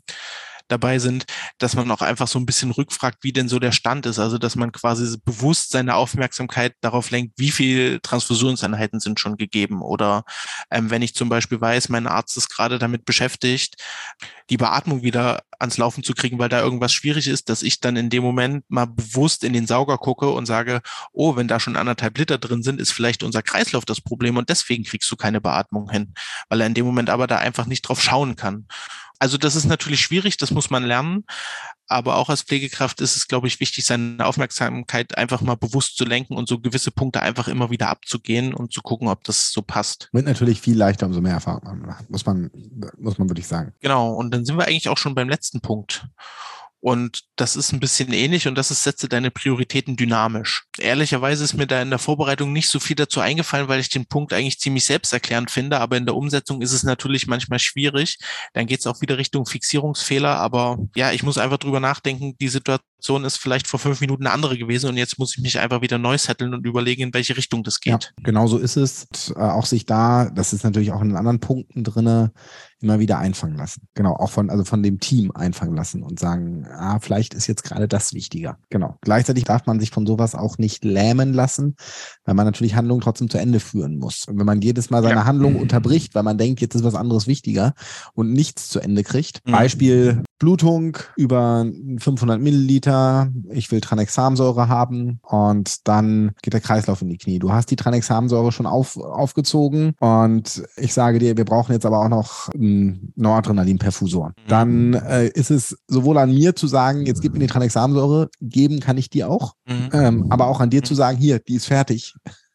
dabei 0.71 0.99
sind, 0.99 1.25
dass 1.59 1.75
man 1.75 1.91
auch 1.91 2.03
einfach 2.03 2.29
so 2.29 2.39
ein 2.39 2.47
bisschen 2.47 2.71
rückfragt, 2.71 3.18
wie 3.23 3.33
denn 3.33 3.49
so 3.49 3.59
der 3.59 3.73
Stand 3.73 4.07
ist. 4.07 4.18
Also, 4.18 4.39
dass 4.39 4.57
man 4.57 4.73
quasi 4.73 5.18
bewusst 5.25 5.71
seine 5.71 5.95
Aufmerksamkeit 5.95 6.75
darauf 6.81 7.11
lenkt, 7.11 7.35
wie 7.39 7.51
viel 7.51 8.01
Transfusionseinheiten 8.01 9.01
sind 9.01 9.21
schon 9.21 9.37
gegeben. 9.37 9.83
Oder 9.83 10.25
ähm, 10.71 10.91
wenn 10.91 11.03
ich 11.03 11.14
zum 11.14 11.29
Beispiel 11.29 11.61
weiß, 11.61 11.89
mein 11.89 12.07
Arzt 12.07 12.37
ist 12.37 12.49
gerade 12.49 12.79
damit 12.79 13.05
beschäftigt, 13.05 13.77
die 14.51 14.57
Beatmung 14.57 15.03
wieder 15.03 15.43
ans 15.61 15.77
Laufen 15.79 16.03
zu 16.03 16.14
kriegen, 16.14 16.39
weil 16.39 16.49
da 16.49 16.61
irgendwas 16.61 16.93
schwierig 16.93 17.29
ist, 17.29 17.49
dass 17.49 17.62
ich 17.62 17.81
dann 17.81 17.97
in 17.97 18.11
dem 18.11 18.23
Moment 18.23 18.64
mal 18.68 18.87
bewusst 18.87 19.45
in 19.45 19.53
den 19.53 19.66
Sauger 19.66 19.99
gucke 19.99 20.31
und 20.31 20.47
sage, 20.47 20.81
oh, 21.12 21.37
wenn 21.37 21.49
da 21.49 21.61
schon 21.61 21.77
anderthalb 21.77 22.18
Liter 22.18 22.39
drin 22.39 22.62
sind, 22.62 22.81
ist 22.81 22.93
vielleicht 22.93 23.23
unser 23.23 23.43
Kreislauf 23.43 23.85
das 23.85 24.01
Problem 24.01 24.37
und 24.37 24.49
deswegen 24.49 24.85
kriegst 24.85 25.11
du 25.11 25.16
keine 25.16 25.41
Beatmung 25.41 25.91
hin, 25.91 26.14
weil 26.49 26.61
er 26.61 26.66
in 26.66 26.75
dem 26.75 26.87
Moment 26.87 27.11
aber 27.11 27.27
da 27.27 27.37
einfach 27.37 27.66
nicht 27.66 27.83
drauf 27.83 28.03
schauen 28.03 28.37
kann. 28.37 28.66
Also 29.21 29.37
das 29.37 29.55
ist 29.55 29.66
natürlich 29.66 30.01
schwierig, 30.01 30.39
das 30.39 30.51
muss 30.51 30.71
man 30.71 30.83
lernen. 30.83 31.25
Aber 31.87 32.16
auch 32.16 32.31
als 32.31 32.43
Pflegekraft 32.43 33.01
ist 33.01 33.16
es, 33.16 33.29
glaube 33.29 33.49
ich, 33.49 33.61
wichtig, 33.61 33.85
seine 33.85 34.25
Aufmerksamkeit 34.25 35.18
einfach 35.18 35.43
mal 35.43 35.57
bewusst 35.57 35.97
zu 35.97 36.05
lenken 36.05 36.37
und 36.37 36.49
so 36.49 36.59
gewisse 36.59 36.91
Punkte 36.91 37.21
einfach 37.21 37.47
immer 37.47 37.71
wieder 37.71 37.89
abzugehen 37.89 38.55
und 38.55 38.73
zu 38.73 38.81
gucken, 38.81 39.09
ob 39.09 39.23
das 39.25 39.53
so 39.53 39.61
passt. 39.61 40.09
Wird 40.12 40.25
natürlich 40.25 40.61
viel 40.61 40.77
leichter, 40.77 41.07
umso 41.07 41.21
mehr 41.21 41.35
Erfahrung 41.35 41.64
man 41.64 41.81
macht, 41.81 42.09
muss 42.09 42.25
man, 42.25 42.51
muss 42.97 43.18
man 43.18 43.29
wirklich 43.29 43.47
sagen. 43.47 43.75
Genau. 43.81 44.14
Und 44.14 44.33
dann 44.33 44.45
sind 44.45 44.57
wir 44.57 44.66
eigentlich 44.66 44.89
auch 44.89 44.99
schon 44.99 45.14
beim 45.14 45.29
letzten 45.29 45.61
Punkt. 45.61 46.07
Und 46.81 47.24
das 47.37 47.57
ist 47.57 47.72
ein 47.72 47.81
bisschen 47.81 48.12
ähnlich 48.12 48.49
und 48.49 48.55
das 48.55 48.70
ist, 48.70 48.83
setze 48.83 49.09
deine 49.09 49.31
Prioritäten 49.31 49.97
dynamisch. 49.97 50.64
Ehrlicherweise 50.78 51.45
ist 51.45 51.55
mir 51.55 51.66
da 51.66 51.83
in 51.83 51.91
der 51.91 51.99
Vorbereitung 51.99 52.53
nicht 52.53 52.68
so 52.68 52.81
viel 52.81 52.97
dazu 52.97 53.20
eingefallen, 53.20 53.68
weil 53.68 53.81
ich 53.81 53.91
den 53.91 54.07
Punkt 54.07 54.33
eigentlich 54.33 54.59
ziemlich 54.61 54.87
selbsterklärend 54.87 55.51
finde, 55.51 55.78
aber 55.78 55.99
in 55.99 56.07
der 56.07 56.16
Umsetzung 56.16 56.62
ist 56.62 56.72
es 56.72 56.83
natürlich 56.83 57.26
manchmal 57.26 57.59
schwierig. 57.59 58.18
Dann 58.55 58.66
geht 58.66 58.81
es 58.81 58.87
auch 58.87 59.03
wieder 59.03 59.18
Richtung 59.18 59.45
Fixierungsfehler, 59.45 60.37
aber 60.37 60.78
ja, 60.97 61.12
ich 61.12 61.22
muss 61.22 61.37
einfach 61.37 61.59
drüber 61.59 61.81
nachdenken, 61.81 62.37
die 62.41 62.49
Situation 62.49 62.89
ist 63.09 63.38
vielleicht 63.38 63.66
vor 63.66 63.80
fünf 63.80 64.01
Minuten 64.01 64.26
eine 64.26 64.34
andere 64.34 64.59
gewesen 64.59 64.88
und 64.88 64.96
jetzt 64.96 65.18
muss 65.18 65.36
ich 65.36 65.42
mich 65.42 65.59
einfach 65.59 65.82
wieder 65.82 65.98
neu 65.98 66.18
setteln 66.18 66.55
und 66.55 66.66
überlegen, 66.66 67.03
in 67.03 67.14
welche 67.14 67.36
Richtung 67.36 67.62
das 67.62 67.80
geht. 67.80 68.12
Ja, 68.16 68.22
genau 68.22 68.46
so 68.46 68.59
ist 68.59 68.76
es. 68.76 69.07
Und, 69.11 69.36
äh, 69.36 69.40
auch 69.40 69.66
sich 69.66 69.86
da, 69.86 70.30
das 70.30 70.53
ist 70.53 70.64
natürlich 70.64 70.92
auch 70.92 71.01
in 71.03 71.16
anderen 71.16 71.40
Punkten 71.40 71.84
drinne, 71.84 72.32
immer 72.80 72.98
wieder 72.98 73.18
einfangen 73.18 73.57
lassen. 73.57 73.88
Genau, 73.94 74.14
auch 74.14 74.30
von, 74.30 74.51
also 74.51 74.64
von 74.64 74.82
dem 74.82 75.01
Team 75.01 75.30
einfangen 75.32 75.76
lassen 75.76 76.03
und 76.03 76.18
sagen, 76.18 76.66
ah, 76.66 76.98
vielleicht 77.01 77.34
ist 77.34 77.46
jetzt 77.46 77.62
gerade 77.62 77.88
das 77.88 78.14
wichtiger. 78.14 78.59
Genau. 78.70 78.96
Gleichzeitig 79.03 79.44
darf 79.44 79.66
man 79.66 79.80
sich 79.80 79.90
von 79.90 80.07
sowas 80.07 80.34
auch 80.34 80.59
nicht 80.59 80.84
lähmen 80.84 81.32
lassen, 81.32 81.76
weil 82.24 82.34
man 82.34 82.46
natürlich 82.46 82.74
Handlungen 82.74 83.03
trotzdem 83.03 83.28
zu 83.28 83.38
Ende 83.38 83.61
führen 83.61 83.98
muss. 83.98 84.26
Und 84.26 84.38
wenn 84.38 84.46
man 84.46 84.62
jedes 84.62 84.90
Mal 84.90 85.03
seine 85.03 85.16
ja. 85.16 85.24
Handlung 85.24 85.57
unterbricht, 85.57 86.14
weil 86.14 86.22
man 86.22 86.38
denkt, 86.38 86.61
jetzt 86.61 86.74
ist 86.74 86.84
was 86.84 86.94
anderes 86.94 87.26
wichtiger 87.26 87.74
und 88.14 88.32
nichts 88.32 88.68
zu 88.68 88.80
Ende 88.80 89.03
kriegt. 89.03 89.46
Mhm. 89.46 89.53
Beispiel 89.53 90.22
Blutung 90.41 90.97
über 91.16 91.66
500 91.99 92.41
Milliliter. 92.41 93.28
Ich 93.51 93.70
will 93.70 93.80
Tranexamsäure 93.80 94.68
haben 94.68 95.20
und 95.22 95.86
dann 95.86 96.32
geht 96.43 96.55
der 96.55 96.62
Kreislauf 96.62 97.03
in 97.03 97.11
die 97.11 97.18
Knie. 97.18 97.38
Du 97.38 97.53
hast 97.53 97.70
die 97.70 97.76
Tranexamsäure 97.76 98.51
schon 98.51 98.66
auf, 98.66 98.97
aufgezogen 98.97 99.93
und 100.01 100.64
ich 100.76 100.95
sage 100.95 101.20
dir, 101.20 101.36
wir 101.36 101.45
brauchen 101.45 101.72
jetzt 101.72 101.86
aber 101.86 102.01
auch 102.01 102.09
noch 102.09 102.49
einen 102.55 103.12
Noradrenalinperfusor. 103.16 104.28
Mhm. 104.28 104.32
Dann 104.49 104.95
äh, 104.95 105.28
ist 105.28 105.51
es 105.51 105.78
sowohl 105.86 106.18
an 106.18 106.32
mir 106.32 106.57
zu 106.57 106.66
sagen, 106.66 107.05
jetzt 107.07 107.20
gib 107.20 107.34
mir 107.34 107.41
die 107.41 107.47
Tranexamsäure, 107.47 108.30
geben 108.41 108.80
kann 108.80 108.97
ich 108.97 109.11
dir 109.11 109.30
auch, 109.30 109.55
mhm. 109.66 109.91
ähm, 109.93 110.26
aber 110.30 110.47
auch 110.47 110.61
an 110.61 110.70
dir 110.70 110.80
mhm. 110.80 110.86
zu 110.86 110.95
sagen, 110.95 111.18
hier, 111.18 111.38
die 111.38 111.57
ist 111.57 111.66
fertig. 111.66 112.14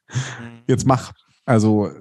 Mhm. 0.10 0.64
Jetzt 0.68 0.88
mach. 0.88 1.14
Also 1.46 1.92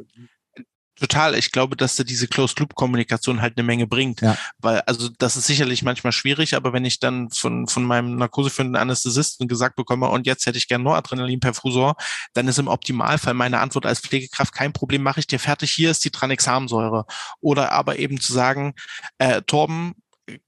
Total. 0.98 1.34
Ich 1.34 1.50
glaube, 1.50 1.76
dass 1.76 1.96
da 1.96 2.04
diese 2.04 2.28
Closed-Loop-Kommunikation 2.28 3.42
halt 3.42 3.58
eine 3.58 3.64
Menge 3.64 3.86
bringt. 3.86 4.20
Ja. 4.20 4.36
Weil, 4.58 4.80
also 4.82 5.08
das 5.18 5.36
ist 5.36 5.46
sicherlich 5.46 5.82
manchmal 5.82 6.12
schwierig, 6.12 6.54
aber 6.54 6.72
wenn 6.72 6.84
ich 6.84 7.00
dann 7.00 7.30
von, 7.30 7.66
von 7.66 7.82
meinem 7.84 8.16
narkoseführenden 8.16 8.80
Anästhesisten 8.80 9.48
gesagt 9.48 9.74
bekomme, 9.74 10.08
und 10.08 10.26
jetzt 10.26 10.46
hätte 10.46 10.58
ich 10.58 10.68
gern 10.68 10.82
Noradrenalin-Perfusor, 10.84 11.96
dann 12.34 12.46
ist 12.46 12.58
im 12.58 12.68
Optimalfall 12.68 13.34
meine 13.34 13.58
Antwort 13.58 13.86
als 13.86 14.00
Pflegekraft 14.00 14.54
kein 14.54 14.72
Problem, 14.72 15.02
mache 15.02 15.20
ich 15.20 15.26
dir 15.26 15.40
fertig, 15.40 15.72
hier 15.72 15.90
ist 15.90 16.04
die 16.04 16.10
Tranexamsäure. 16.10 17.06
Oder 17.40 17.72
aber 17.72 17.98
eben 17.98 18.20
zu 18.20 18.32
sagen, 18.32 18.74
äh, 19.18 19.42
Torben, 19.42 19.94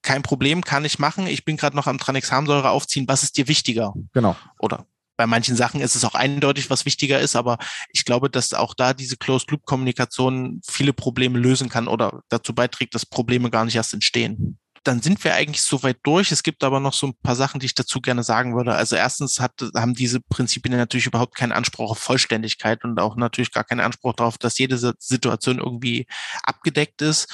kein 0.02 0.22
Problem, 0.22 0.62
kann 0.62 0.84
ich 0.84 0.98
machen. 0.98 1.26
Ich 1.26 1.44
bin 1.44 1.56
gerade 1.56 1.76
noch 1.76 1.86
am 1.86 1.98
Tranexamsäure 1.98 2.70
aufziehen. 2.70 3.06
Was 3.08 3.22
ist 3.22 3.36
dir 3.36 3.48
wichtiger? 3.48 3.94
Genau. 4.12 4.36
Oder 4.58 4.86
bei 5.16 5.26
manchen 5.26 5.56
Sachen 5.56 5.80
ist 5.80 5.94
es 5.94 6.04
auch 6.04 6.14
eindeutig, 6.14 6.70
was 6.70 6.84
wichtiger 6.84 7.20
ist, 7.20 7.36
aber 7.36 7.58
ich 7.92 8.04
glaube, 8.04 8.30
dass 8.30 8.54
auch 8.54 8.74
da 8.74 8.94
diese 8.94 9.16
Closed-Loop-Kommunikation 9.16 10.60
viele 10.66 10.92
Probleme 10.92 11.38
lösen 11.38 11.68
kann 11.68 11.88
oder 11.88 12.22
dazu 12.28 12.54
beiträgt, 12.54 12.94
dass 12.94 13.06
Probleme 13.06 13.50
gar 13.50 13.64
nicht 13.64 13.76
erst 13.76 13.94
entstehen. 13.94 14.58
Dann 14.84 15.02
sind 15.02 15.24
wir 15.24 15.34
eigentlich 15.34 15.62
soweit 15.62 15.98
durch. 16.04 16.30
Es 16.30 16.44
gibt 16.44 16.62
aber 16.62 16.78
noch 16.78 16.92
so 16.92 17.08
ein 17.08 17.16
paar 17.20 17.34
Sachen, 17.34 17.58
die 17.58 17.66
ich 17.66 17.74
dazu 17.74 18.00
gerne 18.00 18.22
sagen 18.22 18.54
würde. 18.54 18.74
Also 18.74 18.94
erstens 18.94 19.40
hat, 19.40 19.52
haben 19.74 19.94
diese 19.94 20.20
Prinzipien 20.20 20.76
natürlich 20.76 21.06
überhaupt 21.06 21.34
keinen 21.34 21.50
Anspruch 21.50 21.90
auf 21.90 21.98
Vollständigkeit 21.98 22.84
und 22.84 23.00
auch 23.00 23.16
natürlich 23.16 23.50
gar 23.50 23.64
keinen 23.64 23.80
Anspruch 23.80 24.12
darauf, 24.12 24.38
dass 24.38 24.58
jede 24.58 24.78
Situation 24.98 25.58
irgendwie 25.58 26.06
abgedeckt 26.44 27.02
ist. 27.02 27.26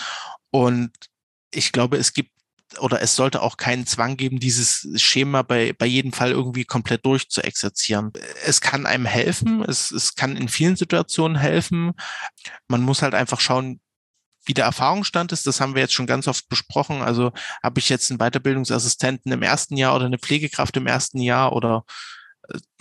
Und 0.50 0.92
ich 1.50 1.72
glaube, 1.72 1.98
es 1.98 2.14
gibt 2.14 2.30
oder 2.78 3.02
es 3.02 3.16
sollte 3.16 3.42
auch 3.42 3.56
keinen 3.56 3.86
Zwang 3.86 4.16
geben, 4.16 4.40
dieses 4.40 4.88
Schema 4.96 5.42
bei, 5.42 5.72
bei 5.72 5.86
jedem 5.86 6.12
Fall 6.12 6.30
irgendwie 6.30 6.64
komplett 6.64 7.04
durchzuexerzieren. 7.06 8.12
Es 8.44 8.60
kann 8.60 8.86
einem 8.86 9.06
helfen, 9.06 9.62
es, 9.62 9.90
es 9.90 10.14
kann 10.14 10.36
in 10.36 10.48
vielen 10.48 10.76
Situationen 10.76 11.36
helfen. 11.36 11.92
Man 12.68 12.82
muss 12.82 13.02
halt 13.02 13.14
einfach 13.14 13.40
schauen, 13.40 13.80
wie 14.44 14.54
der 14.54 14.64
Erfahrungsstand 14.64 15.32
ist, 15.32 15.46
das 15.46 15.60
haben 15.60 15.74
wir 15.74 15.82
jetzt 15.82 15.94
schon 15.94 16.06
ganz 16.06 16.26
oft 16.26 16.48
besprochen. 16.48 17.02
Also 17.02 17.32
habe 17.62 17.78
ich 17.78 17.88
jetzt 17.88 18.10
einen 18.10 18.18
Weiterbildungsassistenten 18.18 19.30
im 19.30 19.42
ersten 19.42 19.76
Jahr 19.76 19.94
oder 19.94 20.06
eine 20.06 20.18
Pflegekraft 20.18 20.76
im 20.76 20.86
ersten 20.86 21.20
Jahr 21.20 21.52
oder 21.52 21.84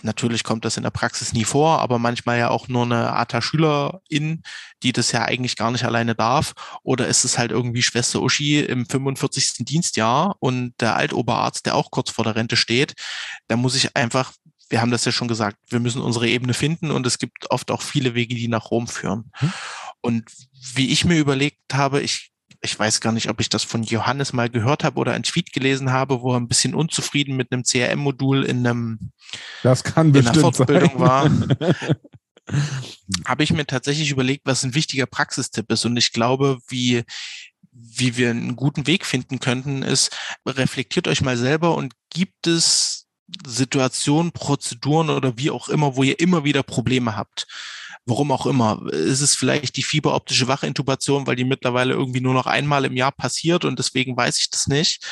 Natürlich 0.02 0.42
kommt 0.42 0.64
das 0.64 0.76
in 0.76 0.82
der 0.82 0.90
Praxis 0.90 1.32
nie 1.32 1.44
vor, 1.44 1.80
aber 1.80 1.98
manchmal 1.98 2.38
ja 2.38 2.50
auch 2.50 2.68
nur 2.68 2.84
eine 2.84 3.12
ATA-Schülerin, 3.12 4.42
die 4.82 4.92
das 4.92 5.12
ja 5.12 5.22
eigentlich 5.22 5.56
gar 5.56 5.70
nicht 5.70 5.84
alleine 5.84 6.14
darf. 6.14 6.54
Oder 6.82 7.06
ist 7.06 7.24
es 7.24 7.38
halt 7.38 7.52
irgendwie 7.52 7.82
Schwester 7.82 8.20
Uschi 8.20 8.60
im 8.60 8.86
45. 8.86 9.64
Dienstjahr 9.64 10.36
und 10.40 10.74
der 10.80 10.96
Altoberarzt, 10.96 11.66
der 11.66 11.76
auch 11.76 11.90
kurz 11.90 12.10
vor 12.10 12.24
der 12.24 12.34
Rente 12.34 12.56
steht. 12.56 12.94
Da 13.46 13.56
muss 13.56 13.76
ich 13.76 13.96
einfach, 13.96 14.32
wir 14.68 14.80
haben 14.80 14.90
das 14.90 15.04
ja 15.04 15.12
schon 15.12 15.28
gesagt, 15.28 15.56
wir 15.68 15.80
müssen 15.80 16.02
unsere 16.02 16.28
Ebene 16.28 16.54
finden 16.54 16.90
und 16.90 17.06
es 17.06 17.18
gibt 17.18 17.50
oft 17.50 17.70
auch 17.70 17.82
viele 17.82 18.14
Wege, 18.14 18.34
die 18.34 18.48
nach 18.48 18.70
Rom 18.70 18.88
führen. 18.88 19.30
Hm. 19.34 19.52
Und 20.00 20.24
wie 20.74 20.90
ich 20.90 21.04
mir 21.04 21.18
überlegt 21.18 21.74
habe, 21.74 22.00
ich 22.00 22.31
ich 22.62 22.78
weiß 22.78 23.00
gar 23.00 23.12
nicht, 23.12 23.28
ob 23.28 23.40
ich 23.40 23.48
das 23.48 23.64
von 23.64 23.82
Johannes 23.82 24.32
mal 24.32 24.48
gehört 24.48 24.84
habe 24.84 24.98
oder 25.00 25.12
ein 25.12 25.24
Tweet 25.24 25.52
gelesen 25.52 25.90
habe, 25.90 26.22
wo 26.22 26.32
er 26.32 26.40
ein 26.40 26.48
bisschen 26.48 26.74
unzufrieden 26.74 27.36
mit 27.36 27.52
einem 27.52 27.64
CRM-Modul 27.64 28.44
in 28.44 28.66
einem 28.66 29.10
das 29.62 29.82
kann 29.82 30.14
in 30.14 30.26
einer 30.26 30.40
Fortbildung 30.40 30.98
sein. 30.98 31.00
war. 31.00 31.30
habe 33.26 33.42
ich 33.42 33.52
mir 33.52 33.66
tatsächlich 33.66 34.10
überlegt, 34.10 34.46
was 34.46 34.62
ein 34.62 34.74
wichtiger 34.74 35.06
Praxistipp 35.06 35.70
ist. 35.72 35.84
Und 35.84 35.96
ich 35.96 36.12
glaube, 36.12 36.58
wie, 36.68 37.02
wie 37.72 38.16
wir 38.16 38.30
einen 38.30 38.56
guten 38.56 38.86
Weg 38.86 39.06
finden 39.06 39.40
könnten, 39.40 39.82
ist, 39.82 40.16
reflektiert 40.46 41.08
euch 41.08 41.20
mal 41.20 41.36
selber 41.36 41.74
und 41.74 41.94
gibt 42.10 42.46
es 42.46 43.06
Situationen, 43.46 44.32
Prozeduren 44.32 45.10
oder 45.10 45.36
wie 45.36 45.50
auch 45.50 45.68
immer, 45.68 45.96
wo 45.96 46.02
ihr 46.02 46.20
immer 46.20 46.44
wieder 46.44 46.62
Probleme 46.62 47.16
habt 47.16 47.46
warum 48.06 48.32
auch 48.32 48.46
immer. 48.46 48.82
Ist 48.92 49.20
es 49.20 49.34
vielleicht 49.34 49.76
die 49.76 49.82
fieberoptische 49.82 50.48
Wachintubation, 50.48 51.26
weil 51.26 51.36
die 51.36 51.44
mittlerweile 51.44 51.94
irgendwie 51.94 52.20
nur 52.20 52.34
noch 52.34 52.46
einmal 52.46 52.84
im 52.84 52.96
Jahr 52.96 53.12
passiert 53.12 53.64
und 53.64 53.78
deswegen 53.78 54.16
weiß 54.16 54.38
ich 54.38 54.50
das 54.50 54.66
nicht. 54.66 55.04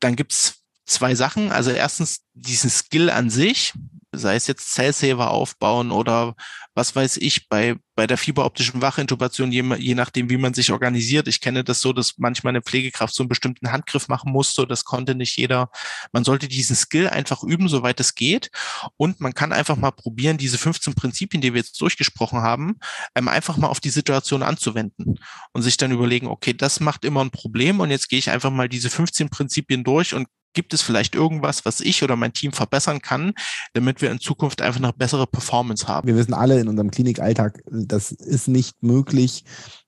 Dann 0.00 0.16
gibt's 0.16 0.62
zwei 0.84 1.14
Sachen. 1.14 1.50
Also 1.50 1.70
erstens 1.70 2.20
diesen 2.34 2.70
Skill 2.70 3.10
an 3.10 3.30
sich, 3.30 3.72
sei 4.18 4.36
es 4.36 4.46
jetzt 4.46 4.72
Cellsaver 4.72 5.30
aufbauen 5.30 5.90
oder 5.90 6.34
was 6.76 6.94
weiß 6.94 7.16
ich, 7.16 7.48
bei, 7.48 7.76
bei 7.94 8.06
der 8.06 8.18
fieberoptischen 8.18 8.82
Wachintubation, 8.82 9.50
je, 9.50 9.64
je 9.78 9.94
nachdem, 9.94 10.28
wie 10.28 10.36
man 10.36 10.52
sich 10.52 10.70
organisiert. 10.70 11.26
Ich 11.26 11.40
kenne 11.40 11.64
das 11.64 11.80
so, 11.80 11.94
dass 11.94 12.18
manchmal 12.18 12.50
eine 12.50 12.60
Pflegekraft 12.60 13.14
so 13.14 13.22
einen 13.22 13.30
bestimmten 13.30 13.72
Handgriff 13.72 14.08
machen 14.08 14.30
musste. 14.30 14.66
Das 14.66 14.84
konnte 14.84 15.14
nicht 15.14 15.38
jeder. 15.38 15.70
Man 16.12 16.22
sollte 16.22 16.48
diesen 16.48 16.76
Skill 16.76 17.08
einfach 17.08 17.42
üben, 17.42 17.68
soweit 17.68 17.98
es 17.98 18.14
geht. 18.14 18.50
Und 18.98 19.20
man 19.20 19.32
kann 19.32 19.54
einfach 19.54 19.76
mal 19.76 19.90
probieren, 19.90 20.36
diese 20.36 20.58
15 20.58 20.94
Prinzipien, 20.94 21.40
die 21.40 21.54
wir 21.54 21.60
jetzt 21.60 21.80
durchgesprochen 21.80 22.42
haben, 22.42 22.78
ähm, 23.14 23.28
einfach 23.28 23.56
mal 23.56 23.68
auf 23.68 23.80
die 23.80 23.90
Situation 23.90 24.42
anzuwenden 24.42 25.18
und 25.54 25.62
sich 25.62 25.78
dann 25.78 25.92
überlegen, 25.92 26.26
okay, 26.26 26.52
das 26.52 26.80
macht 26.80 27.06
immer 27.06 27.24
ein 27.24 27.30
Problem 27.30 27.80
und 27.80 27.90
jetzt 27.90 28.10
gehe 28.10 28.18
ich 28.18 28.28
einfach 28.28 28.50
mal 28.50 28.68
diese 28.68 28.90
15 28.90 29.30
Prinzipien 29.30 29.82
durch 29.82 30.12
und 30.12 30.28
Gibt 30.56 30.72
es 30.72 30.80
vielleicht 30.80 31.14
irgendwas, 31.14 31.66
was 31.66 31.80
ich 31.82 32.02
oder 32.02 32.16
mein 32.16 32.32
Team 32.32 32.50
verbessern 32.50 33.02
kann, 33.02 33.34
damit 33.74 34.00
wir 34.00 34.10
in 34.10 34.20
Zukunft 34.20 34.62
einfach 34.62 34.82
eine 34.82 34.90
bessere 34.94 35.26
Performance 35.26 35.86
haben? 35.86 36.08
Wir 36.08 36.16
wissen 36.16 36.32
alle 36.32 36.58
in 36.58 36.66
unserem 36.66 36.90
Klinikalltag, 36.90 37.60
das 37.70 38.10
ist 38.10 38.48
nicht 38.48 38.82
möglich, 38.82 39.44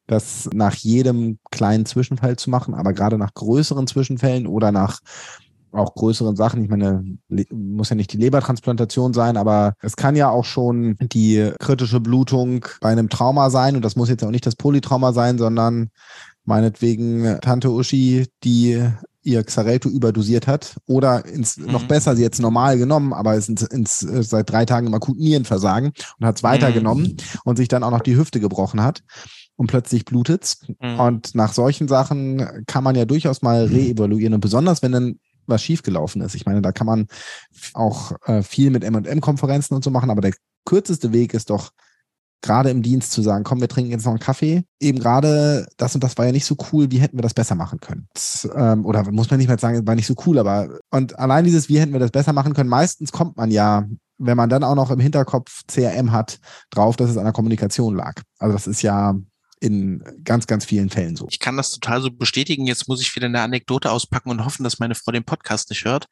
das 0.07 0.51
nach 0.53 0.75
jedem 0.75 1.39
kleinen 1.51 1.87
Zwischenfall 1.87 2.37
zu 2.37 2.51
machen, 2.51 2.75
aber 2.75 2.93
gerade 2.93 3.17
nach 3.17 3.33
größeren 3.33 3.87
Zwischenfällen 3.87 4.47
oder 4.47 4.71
nach 4.71 5.01
auch 5.73 5.95
größeren 5.95 6.37
Sachen. 6.37 6.63
Ich 6.63 6.69
meine, 6.69 7.03
muss 7.51 7.89
ja 7.89 7.97
nicht 7.97 8.13
die 8.13 8.19
Lebertransplantation 8.19 9.15
sein, 9.15 9.39
aber 9.39 9.73
es 9.81 9.97
kann 9.97 10.17
ja 10.17 10.29
auch 10.29 10.45
schon 10.45 10.97
die 11.01 11.51
kritische 11.61 12.01
Blutung 12.01 12.67
bei 12.83 12.91
einem 12.91 13.09
Trauma 13.09 13.49
sein. 13.49 13.75
Und 13.75 13.85
das 13.87 13.97
muss 13.97 14.11
jetzt 14.11 14.23
auch 14.23 14.31
nicht 14.31 14.47
das 14.47 14.57
Polytrauma 14.57 15.13
sein, 15.13 15.39
sondern 15.39 15.89
meinetwegen 16.45 17.39
Tante 17.43 17.71
Uschi, 17.71 18.27
die 18.45 18.83
ihr 19.29 19.45
Xarelto 19.45 19.89
überdosiert 19.89 20.47
hat 20.47 20.77
oder 20.87 21.25
ins, 21.27 21.57
mhm. 21.57 21.73
noch 21.73 21.85
besser, 21.85 22.17
sie 22.17 22.23
jetzt 22.23 22.41
normal 22.41 22.79
genommen, 22.79 23.13
aber 23.13 23.35
ist 23.35 23.49
ins, 23.49 23.63
ins, 23.63 24.03
äh, 24.03 24.23
seit 24.23 24.51
drei 24.51 24.65
Tagen 24.65 24.87
im 24.87 24.95
akuten 24.95 25.23
Nierenversagen 25.23 25.93
und 26.19 26.27
hat 26.27 26.37
es 26.37 26.43
weitergenommen 26.43 27.05
mhm. 27.05 27.17
und 27.45 27.57
sich 27.57 27.69
dann 27.69 27.83
auch 27.83 27.91
noch 27.91 28.01
die 28.01 28.17
Hüfte 28.17 28.41
gebrochen 28.41 28.83
hat 28.83 29.03
und 29.57 29.67
plötzlich 29.67 30.05
blutet's. 30.05 30.67
Mhm. 30.81 31.01
Und 31.01 31.35
nach 31.35 31.53
solchen 31.53 31.89
Sachen 31.89 32.65
kann 32.67 32.85
man 32.85 32.97
ja 32.97 33.05
durchaus 33.05 33.43
mal 33.43 33.67
reevaluieren 33.67 34.35
und 34.35 34.41
besonders, 34.41 34.83
wenn 34.83 34.93
dann 34.93 35.19
was 35.47 35.63
schiefgelaufen 35.63 36.23
ist. 36.23 36.35
Ich 36.35 36.47
meine, 36.47 36.63
da 36.63 36.73
kann 36.73 36.87
man 36.87 37.07
auch 37.75 38.13
äh, 38.27 38.43
viel 38.43 38.71
mit 38.71 38.85
M&M-Konferenzen 38.85 39.75
und 39.75 39.85
so 39.85 39.91
machen, 39.91 40.11
aber 40.11 40.21
der 40.21 40.35
kürzeste 40.65 41.13
Weg 41.13 41.35
ist 41.35 41.51
doch, 41.51 41.71
gerade 42.43 42.71
im 42.71 42.83
Dienst 42.83 43.13
zu 43.13 43.23
sagen, 43.23 43.45
komm, 43.45 43.61
wir 43.61 43.69
trinken 43.69 43.91
jetzt 43.91 44.05
noch 44.05 44.13
einen 44.13 44.21
Kaffee. 44.21 44.65
Eben 44.81 44.99
gerade 44.99 45.67
das 45.77 45.95
und 45.95 46.05
das 46.05 46.17
war 46.19 46.27
ja 46.27 46.33
nicht 46.33 46.45
so 46.45 46.57
cool, 46.73 46.91
wie 46.91 46.99
hätten 46.99 47.19
wir 47.19 47.23
das 47.23 47.35
besser 47.35 47.55
machen 47.55 47.81
können? 47.81 48.09
Ähm, 48.55 48.85
oder 48.85 49.11
muss 49.11 49.31
man 49.31 49.39
nicht 49.39 49.49
mehr 49.49 49.59
sagen, 49.59 49.87
war 49.87 49.95
nicht 49.95 50.07
so 50.07 50.15
cool, 50.27 50.39
aber 50.39 50.69
und 50.91 51.19
allein 51.19 51.45
dieses, 51.45 51.69
wie 51.69 51.81
hätten 51.81 51.93
wir 51.93 52.01
das 52.01 52.11
besser 52.11 52.33
machen 52.33 52.55
können, 52.55 52.71
meistens 52.71 53.13
kommt 53.13 53.37
man 53.37 53.51
ja, 53.51 53.87
wenn 54.19 54.37
man 54.37 54.49
dann 54.49 54.65
auch 54.65 54.75
noch 54.75 54.91
im 54.91 55.01
Hinterkopf 55.01 55.63
CRM 55.67 56.13
hat, 56.13 56.39
drauf, 56.71 56.97
dass 56.97 57.11
es 57.11 57.17
an 57.17 57.25
der 57.25 57.33
Kommunikation 57.33 57.95
lag. 57.95 58.23
Also 58.39 58.53
das 58.53 58.67
ist 58.67 58.83
ja 58.83 59.15
in 59.61 60.03
ganz, 60.25 60.47
ganz 60.47 60.65
vielen 60.65 60.91
Fällen 60.91 61.17
so. 61.17 61.27
Ich 61.31 61.39
kann 61.39 61.57
das 61.57 61.71
total 61.71 62.01
so 62.01 62.11
bestätigen. 62.11 62.67
Jetzt 62.67 62.89
muss 62.89 63.01
ich 63.01 63.15
wieder 63.15 63.27
eine 63.27 63.41
Anekdote 63.41 63.91
auspacken 63.91 64.31
und 64.31 64.45
hoffen, 64.45 64.65
dass 64.65 64.79
meine 64.79 64.95
Frau 64.95 65.13
den 65.13 65.25
Podcast 65.25 65.71
nicht 65.71 65.85
hört. 65.85 66.07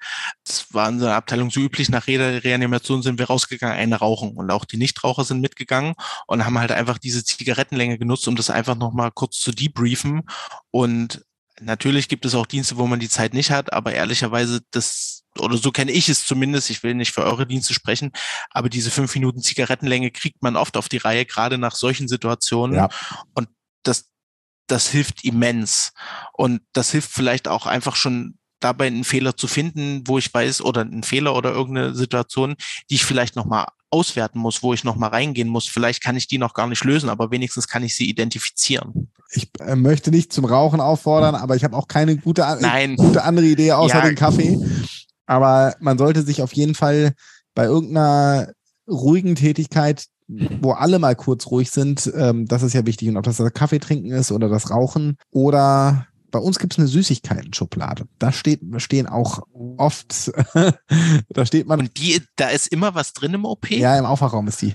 Das 0.44 0.72
war 0.72 0.88
in 0.88 0.98
der 0.98 1.14
Abteilung 1.14 1.50
so 1.50 1.60
üblich. 1.60 1.88
Nach 1.88 2.06
Re 2.06 2.42
Reanimation 2.44 3.02
sind 3.02 3.18
wir 3.18 3.26
rausgegangen, 3.26 3.76
eine 3.76 3.96
rauchen. 3.96 4.32
Und 4.32 4.50
auch 4.50 4.64
die 4.64 4.76
Nichtraucher 4.76 5.24
sind 5.24 5.40
mitgegangen 5.40 5.94
und 6.26 6.44
haben 6.44 6.58
halt 6.58 6.72
einfach 6.72 6.98
diese 6.98 7.24
Zigarettenlänge 7.24 7.98
genutzt, 7.98 8.26
um 8.28 8.36
das 8.36 8.50
einfach 8.50 8.76
nochmal 8.76 9.10
kurz 9.12 9.38
zu 9.38 9.52
debriefen. 9.52 10.22
Und 10.70 11.24
natürlich 11.60 12.08
gibt 12.08 12.24
es 12.24 12.34
auch 12.34 12.46
Dienste, 12.46 12.76
wo 12.76 12.86
man 12.86 13.00
die 13.00 13.08
Zeit 13.08 13.34
nicht 13.34 13.50
hat, 13.50 13.72
aber 13.72 13.92
ehrlicherweise, 13.92 14.60
das 14.70 15.15
oder 15.40 15.56
so 15.56 15.70
kenne 15.70 15.92
ich 15.92 16.08
es 16.08 16.24
zumindest, 16.24 16.70
ich 16.70 16.82
will 16.82 16.94
nicht 16.94 17.12
für 17.12 17.24
eure 17.24 17.46
Dienste 17.46 17.74
sprechen, 17.74 18.12
aber 18.50 18.68
diese 18.68 18.90
fünf 18.90 19.14
Minuten 19.14 19.42
Zigarettenlänge 19.42 20.10
kriegt 20.10 20.42
man 20.42 20.56
oft 20.56 20.76
auf 20.76 20.88
die 20.88 20.98
Reihe, 20.98 21.24
gerade 21.24 21.58
nach 21.58 21.74
solchen 21.74 22.08
Situationen. 22.08 22.76
Ja. 22.76 22.88
Und 23.34 23.48
das, 23.82 24.10
das 24.66 24.88
hilft 24.88 25.24
immens. 25.24 25.92
Und 26.32 26.60
das 26.72 26.90
hilft 26.90 27.10
vielleicht 27.10 27.48
auch 27.48 27.66
einfach 27.66 27.96
schon 27.96 28.38
dabei, 28.60 28.86
einen 28.86 29.04
Fehler 29.04 29.36
zu 29.36 29.46
finden, 29.46 30.02
wo 30.06 30.18
ich 30.18 30.32
weiß, 30.32 30.62
oder 30.62 30.80
einen 30.82 31.02
Fehler 31.02 31.34
oder 31.34 31.52
irgendeine 31.52 31.94
Situation, 31.94 32.56
die 32.90 32.94
ich 32.94 33.04
vielleicht 33.04 33.36
nochmal 33.36 33.66
auswerten 33.90 34.38
muss, 34.38 34.62
wo 34.62 34.74
ich 34.74 34.84
nochmal 34.84 35.10
reingehen 35.10 35.48
muss. 35.48 35.66
Vielleicht 35.66 36.02
kann 36.02 36.16
ich 36.16 36.26
die 36.26 36.38
noch 36.38 36.54
gar 36.54 36.66
nicht 36.66 36.84
lösen, 36.84 37.08
aber 37.08 37.30
wenigstens 37.30 37.68
kann 37.68 37.82
ich 37.82 37.94
sie 37.94 38.08
identifizieren. 38.08 39.10
Ich 39.30 39.48
äh, 39.60 39.76
möchte 39.76 40.10
nicht 40.10 40.32
zum 40.32 40.44
Rauchen 40.44 40.80
auffordern, 40.80 41.34
aber 41.34 41.56
ich 41.56 41.64
habe 41.64 41.76
auch 41.76 41.88
keine 41.88 42.16
gute, 42.16 42.42
Nein. 42.60 42.96
gute 42.96 43.22
andere 43.22 43.46
Idee 43.46 43.72
außer 43.72 43.98
ja. 43.98 44.06
den 44.06 44.14
Kaffee. 44.14 44.58
Aber 45.26 45.74
man 45.80 45.98
sollte 45.98 46.22
sich 46.22 46.42
auf 46.42 46.52
jeden 46.52 46.74
Fall 46.74 47.12
bei 47.54 47.64
irgendeiner 47.64 48.52
ruhigen 48.88 49.34
Tätigkeit, 49.34 50.06
wo 50.28 50.72
alle 50.72 50.98
mal 50.98 51.14
kurz 51.14 51.46
ruhig 51.46 51.70
sind, 51.70 52.10
ähm, 52.16 52.46
das 52.46 52.62
ist 52.62 52.72
ja 52.72 52.86
wichtig. 52.86 53.08
Und 53.08 53.16
ob 53.16 53.24
das 53.24 53.36
das 53.36 53.52
Kaffee 53.52 53.78
trinken 53.78 54.10
ist 54.10 54.32
oder 54.32 54.48
das 54.48 54.70
Rauchen 54.70 55.16
oder 55.30 56.06
bei 56.30 56.38
uns 56.40 56.58
gibt 56.58 56.74
es 56.74 56.78
eine 56.78 56.88
Süßigkeiten-Schublade. 56.88 58.06
Da 58.18 58.32
steht, 58.32 58.60
stehen 58.78 59.06
auch 59.06 59.42
oft, 59.78 60.32
da 61.28 61.46
steht 61.46 61.66
man. 61.66 61.80
Und 61.80 61.98
die, 61.98 62.20
da 62.36 62.48
ist 62.48 62.68
immer 62.68 62.94
was 62.94 63.12
drin 63.12 63.34
im 63.34 63.44
OP? 63.44 63.70
Ja, 63.70 63.98
im 63.98 64.04
Aufwachraum 64.04 64.48
ist 64.48 64.60
die. 64.60 64.74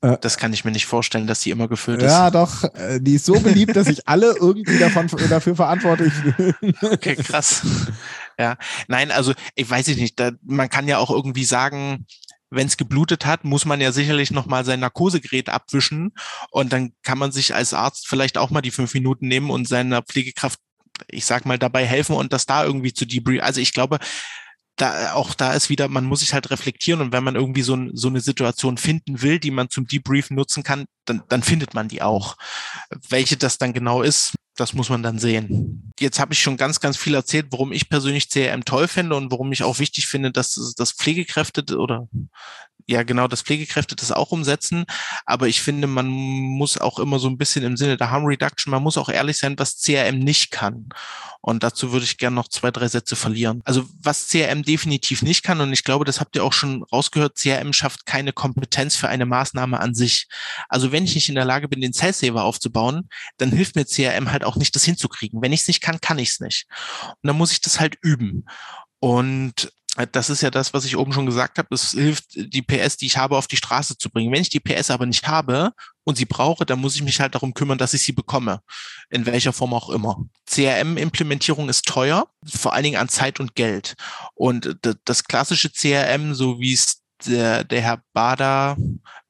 Äh, 0.00 0.16
das 0.20 0.38
kann 0.38 0.52
ich 0.52 0.64
mir 0.64 0.70
nicht 0.70 0.86
vorstellen, 0.86 1.26
dass 1.26 1.40
die 1.40 1.50
immer 1.50 1.68
gefüllt 1.68 2.02
ist. 2.02 2.10
Ja, 2.10 2.30
doch. 2.30 2.64
Äh, 2.74 3.00
die 3.00 3.14
ist 3.14 3.26
so 3.26 3.38
beliebt, 3.38 3.76
dass 3.76 3.86
sich 3.86 4.08
alle 4.08 4.34
irgendwie 4.36 4.78
davon, 4.78 5.08
dafür 5.28 5.56
verantwortlich 5.56 6.12
fühlen. 6.12 6.54
Okay, 6.82 7.16
krass. 7.16 7.62
Ja, 8.38 8.56
nein, 8.86 9.10
also 9.10 9.34
ich 9.56 9.68
weiß 9.68 9.88
nicht, 9.88 10.18
da, 10.20 10.30
man 10.42 10.68
kann 10.68 10.86
ja 10.86 10.98
auch 10.98 11.10
irgendwie 11.10 11.44
sagen, 11.44 12.06
wenn 12.50 12.66
es 12.66 12.76
geblutet 12.76 13.26
hat, 13.26 13.44
muss 13.44 13.64
man 13.64 13.80
ja 13.80 13.92
sicherlich 13.92 14.30
nochmal 14.30 14.64
sein 14.64 14.80
Narkosegerät 14.80 15.48
abwischen 15.48 16.12
und 16.50 16.72
dann 16.72 16.92
kann 17.02 17.18
man 17.18 17.32
sich 17.32 17.54
als 17.54 17.74
Arzt 17.74 18.06
vielleicht 18.08 18.38
auch 18.38 18.50
mal 18.50 18.62
die 18.62 18.70
fünf 18.70 18.94
Minuten 18.94 19.28
nehmen 19.28 19.50
und 19.50 19.68
seiner 19.68 20.02
Pflegekraft, 20.02 20.60
ich 21.08 21.26
sag 21.26 21.46
mal, 21.46 21.58
dabei 21.58 21.84
helfen 21.84 22.14
und 22.16 22.32
das 22.32 22.46
da 22.46 22.64
irgendwie 22.64 22.92
zu 22.94 23.06
debrief. 23.06 23.42
Also 23.42 23.60
ich 23.60 23.72
glaube, 23.72 23.98
da 24.76 25.12
auch 25.14 25.34
da 25.34 25.52
ist 25.52 25.68
wieder, 25.68 25.88
man 25.88 26.04
muss 26.04 26.20
sich 26.20 26.32
halt 26.32 26.50
reflektieren 26.50 27.00
und 27.00 27.12
wenn 27.12 27.24
man 27.24 27.34
irgendwie 27.34 27.62
so, 27.62 27.76
so 27.92 28.08
eine 28.08 28.20
Situation 28.20 28.78
finden 28.78 29.20
will, 29.22 29.40
die 29.40 29.50
man 29.50 29.68
zum 29.70 29.86
Debrief 29.86 30.30
nutzen 30.30 30.62
kann, 30.62 30.86
dann, 31.04 31.22
dann 31.28 31.42
findet 31.42 31.74
man 31.74 31.88
die 31.88 32.02
auch. 32.02 32.36
Welche 33.08 33.36
das 33.36 33.58
dann 33.58 33.72
genau 33.72 34.02
ist, 34.02 34.34
das 34.58 34.74
muss 34.74 34.90
man 34.90 35.02
dann 35.02 35.18
sehen. 35.18 35.92
Jetzt 36.00 36.18
habe 36.18 36.32
ich 36.32 36.42
schon 36.42 36.56
ganz, 36.56 36.80
ganz 36.80 36.96
viel 36.96 37.14
erzählt, 37.14 37.46
warum 37.50 37.72
ich 37.72 37.88
persönlich 37.88 38.28
CRM 38.28 38.64
toll 38.64 38.88
finde 38.88 39.14
und 39.14 39.30
warum 39.30 39.52
ich 39.52 39.62
auch 39.62 39.78
wichtig 39.78 40.08
finde, 40.08 40.32
dass, 40.32 40.74
dass 40.76 40.92
Pflegekräfte 40.92 41.78
oder 41.78 42.08
ja 42.88 43.02
genau, 43.02 43.28
dass 43.28 43.42
Pflegekräfte 43.42 43.94
das 43.94 44.12
auch 44.12 44.32
umsetzen. 44.32 44.84
Aber 45.26 45.46
ich 45.46 45.60
finde, 45.60 45.86
man 45.86 46.08
muss 46.08 46.78
auch 46.78 46.98
immer 46.98 47.18
so 47.18 47.28
ein 47.28 47.38
bisschen 47.38 47.64
im 47.64 47.76
Sinne 47.76 47.96
der 47.96 48.10
Harm 48.10 48.24
Reduction, 48.24 48.70
man 48.70 48.82
muss 48.82 48.96
auch 48.96 49.08
ehrlich 49.08 49.36
sein, 49.36 49.58
was 49.58 49.78
CRM 49.78 50.18
nicht 50.18 50.50
kann. 50.50 50.88
Und 51.40 51.62
dazu 51.62 51.92
würde 51.92 52.04
ich 52.04 52.18
gerne 52.18 52.34
noch 52.34 52.48
zwei, 52.48 52.70
drei 52.70 52.88
Sätze 52.88 53.14
verlieren. 53.14 53.60
Also 53.64 53.86
was 54.02 54.28
CRM 54.28 54.62
definitiv 54.62 55.22
nicht 55.22 55.42
kann, 55.42 55.60
und 55.60 55.72
ich 55.72 55.84
glaube, 55.84 56.04
das 56.04 56.20
habt 56.20 56.34
ihr 56.34 56.44
auch 56.44 56.52
schon 56.52 56.82
rausgehört, 56.84 57.36
CRM 57.36 57.72
schafft 57.72 58.06
keine 58.06 58.32
Kompetenz 58.32 58.96
für 58.96 59.08
eine 59.08 59.26
Maßnahme 59.26 59.78
an 59.78 59.94
sich. 59.94 60.26
Also 60.68 60.90
wenn 60.90 61.04
ich 61.04 61.14
nicht 61.14 61.28
in 61.28 61.34
der 61.34 61.44
Lage 61.44 61.68
bin, 61.68 61.80
den 61.80 61.92
Sales-Saver 61.92 62.42
aufzubauen, 62.42 63.08
dann 63.36 63.52
hilft 63.52 63.76
mir 63.76 63.84
CRM 63.84 64.32
halt 64.32 64.44
auch 64.44 64.56
nicht, 64.56 64.74
das 64.74 64.84
hinzukriegen. 64.84 65.42
Wenn 65.42 65.52
ich 65.52 65.60
es 65.60 65.68
nicht 65.68 65.82
kann, 65.82 66.00
kann 66.00 66.18
ich 66.18 66.30
es 66.30 66.40
nicht. 66.40 66.66
Und 67.08 67.28
dann 67.28 67.36
muss 67.36 67.52
ich 67.52 67.60
das 67.60 67.78
halt 67.78 67.96
üben. 68.00 68.44
Und 69.00 69.72
das 70.06 70.30
ist 70.30 70.42
ja 70.42 70.50
das, 70.50 70.72
was 70.74 70.84
ich 70.84 70.96
oben 70.96 71.12
schon 71.12 71.26
gesagt 71.26 71.58
habe. 71.58 71.74
Es 71.74 71.90
hilft, 71.90 72.26
die 72.34 72.62
PS, 72.62 72.96
die 72.96 73.06
ich 73.06 73.16
habe, 73.16 73.36
auf 73.36 73.46
die 73.46 73.56
Straße 73.56 73.98
zu 73.98 74.10
bringen. 74.10 74.32
Wenn 74.32 74.42
ich 74.42 74.50
die 74.50 74.60
PS 74.60 74.90
aber 74.90 75.06
nicht 75.06 75.26
habe 75.26 75.72
und 76.04 76.16
sie 76.16 76.24
brauche, 76.24 76.64
dann 76.64 76.78
muss 76.78 76.94
ich 76.94 77.02
mich 77.02 77.20
halt 77.20 77.34
darum 77.34 77.54
kümmern, 77.54 77.78
dass 77.78 77.94
ich 77.94 78.02
sie 78.02 78.12
bekomme. 78.12 78.60
In 79.10 79.26
welcher 79.26 79.52
Form 79.52 79.74
auch 79.74 79.90
immer. 79.90 80.24
CRM-Implementierung 80.46 81.68
ist 81.68 81.86
teuer, 81.86 82.28
vor 82.46 82.74
allen 82.74 82.84
Dingen 82.84 83.00
an 83.00 83.08
Zeit 83.08 83.40
und 83.40 83.54
Geld. 83.54 83.94
Und 84.34 84.78
das 85.04 85.24
klassische 85.24 85.70
CRM, 85.70 86.34
so 86.34 86.60
wie 86.60 86.74
es 86.74 87.02
der, 87.26 87.64
der 87.64 87.80
Herr 87.80 88.02
Bader 88.12 88.76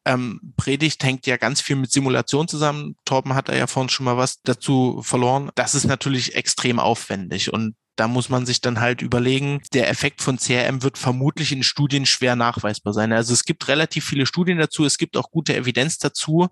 ähm, 0.05 0.53
predigt, 0.57 1.03
hängt 1.03 1.27
ja 1.27 1.37
ganz 1.37 1.61
viel 1.61 1.77
mit 1.77 1.91
Simulation 1.91 2.49
zusammen. 2.49 2.97
Torben 3.05 3.35
hat 3.35 3.49
da 3.49 3.55
ja 3.55 3.67
vorhin 3.67 3.89
schon 3.89 4.05
mal 4.05 4.17
was 4.17 4.43
dazu 4.43 5.01
verloren. 5.03 5.51
Das 5.55 5.75
ist 5.75 5.87
natürlich 5.87 6.35
extrem 6.35 6.79
aufwendig 6.79 7.53
und 7.53 7.75
da 7.99 8.07
muss 8.07 8.29
man 8.29 8.47
sich 8.47 8.61
dann 8.61 8.79
halt 8.79 9.03
überlegen, 9.03 9.61
der 9.73 9.91
Effekt 9.91 10.23
von 10.23 10.39
CRM 10.39 10.85
wird 10.85 10.99
vermutlich 10.99 11.51
in 11.51 11.65
Studien 11.65 12.07
schwer 12.07 12.37
nachweisbar 12.37 12.93
sein. 12.93 13.13
Also 13.13 13.33
es 13.33 13.45
gibt 13.45 13.67
relativ 13.67 14.05
viele 14.05 14.25
Studien 14.25 14.59
dazu, 14.59 14.85
es 14.85 14.99
gibt 14.99 15.17
auch 15.17 15.33
gute 15.33 15.57
Evidenz 15.57 15.99
dazu, 15.99 16.49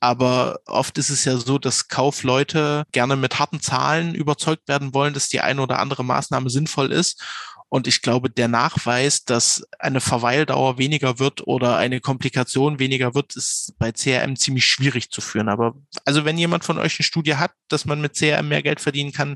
aber 0.00 0.60
oft 0.66 0.96
ist 0.98 1.10
es 1.10 1.24
ja 1.24 1.36
so, 1.38 1.58
dass 1.58 1.88
Kaufleute 1.88 2.84
gerne 2.92 3.16
mit 3.16 3.40
harten 3.40 3.60
Zahlen 3.60 4.14
überzeugt 4.14 4.68
werden 4.68 4.94
wollen, 4.94 5.12
dass 5.12 5.28
die 5.28 5.40
eine 5.40 5.60
oder 5.60 5.80
andere 5.80 6.04
Maßnahme 6.04 6.50
sinnvoll 6.50 6.92
ist. 6.92 7.20
Und 7.68 7.88
ich 7.88 8.00
glaube, 8.00 8.30
der 8.30 8.46
Nachweis, 8.46 9.24
dass 9.24 9.66
eine 9.80 10.00
Verweildauer 10.00 10.78
weniger 10.78 11.18
wird 11.18 11.46
oder 11.48 11.76
eine 11.76 12.00
Komplikation 12.00 12.78
weniger 12.78 13.14
wird, 13.14 13.34
ist 13.34 13.74
bei 13.78 13.90
CRM 13.90 14.36
ziemlich 14.36 14.64
schwierig 14.64 15.10
zu 15.10 15.20
führen. 15.20 15.48
Aber 15.48 15.74
also 16.04 16.24
wenn 16.24 16.38
jemand 16.38 16.64
von 16.64 16.78
euch 16.78 16.98
eine 16.98 17.04
Studie 17.04 17.34
hat, 17.34 17.50
dass 17.68 17.84
man 17.84 18.00
mit 18.00 18.14
CRM 18.14 18.48
mehr 18.48 18.62
Geld 18.62 18.80
verdienen 18.80 19.12
kann, 19.12 19.34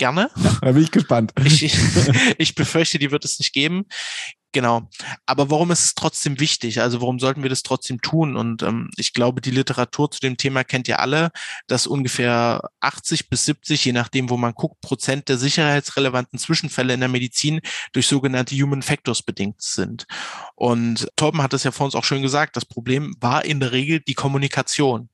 gerne. 0.00 0.30
Da 0.62 0.72
bin 0.72 0.82
ich 0.82 0.90
gespannt. 0.90 1.32
Ich, 1.44 1.62
ich 2.38 2.54
befürchte, 2.56 2.98
die 2.98 3.12
wird 3.12 3.24
es 3.24 3.38
nicht 3.38 3.52
geben. 3.52 3.84
Genau. 4.52 4.88
Aber 5.26 5.48
warum 5.50 5.70
ist 5.70 5.84
es 5.84 5.94
trotzdem 5.94 6.40
wichtig? 6.40 6.80
Also 6.80 7.00
warum 7.00 7.20
sollten 7.20 7.42
wir 7.44 7.50
das 7.50 7.62
trotzdem 7.62 8.00
tun? 8.00 8.36
Und 8.36 8.64
ähm, 8.64 8.90
ich 8.96 9.12
glaube, 9.12 9.40
die 9.40 9.52
Literatur 9.52 10.10
zu 10.10 10.18
dem 10.18 10.36
Thema 10.36 10.64
kennt 10.64 10.88
ihr 10.88 10.98
alle, 10.98 11.30
dass 11.68 11.86
ungefähr 11.86 12.68
80 12.80 13.28
bis 13.28 13.44
70, 13.44 13.84
je 13.84 13.92
nachdem, 13.92 14.28
wo 14.28 14.36
man 14.36 14.54
guckt, 14.54 14.80
Prozent 14.80 15.28
der 15.28 15.38
sicherheitsrelevanten 15.38 16.38
Zwischenfälle 16.40 16.94
in 16.94 17.00
der 17.00 17.08
Medizin 17.08 17.60
durch 17.92 18.08
sogenannte 18.08 18.56
Human 18.56 18.82
Factors 18.82 19.22
bedingt 19.22 19.62
sind. 19.62 20.06
Und 20.56 21.08
Torben 21.14 21.42
hat 21.42 21.54
es 21.54 21.62
ja 21.62 21.70
vor 21.70 21.86
uns 21.86 21.94
auch 21.94 22.04
schön 22.04 22.22
gesagt, 22.22 22.56
das 22.56 22.64
Problem 22.64 23.14
war 23.20 23.44
in 23.44 23.60
der 23.60 23.70
Regel 23.70 24.00
die 24.00 24.14
Kommunikation. 24.14 25.10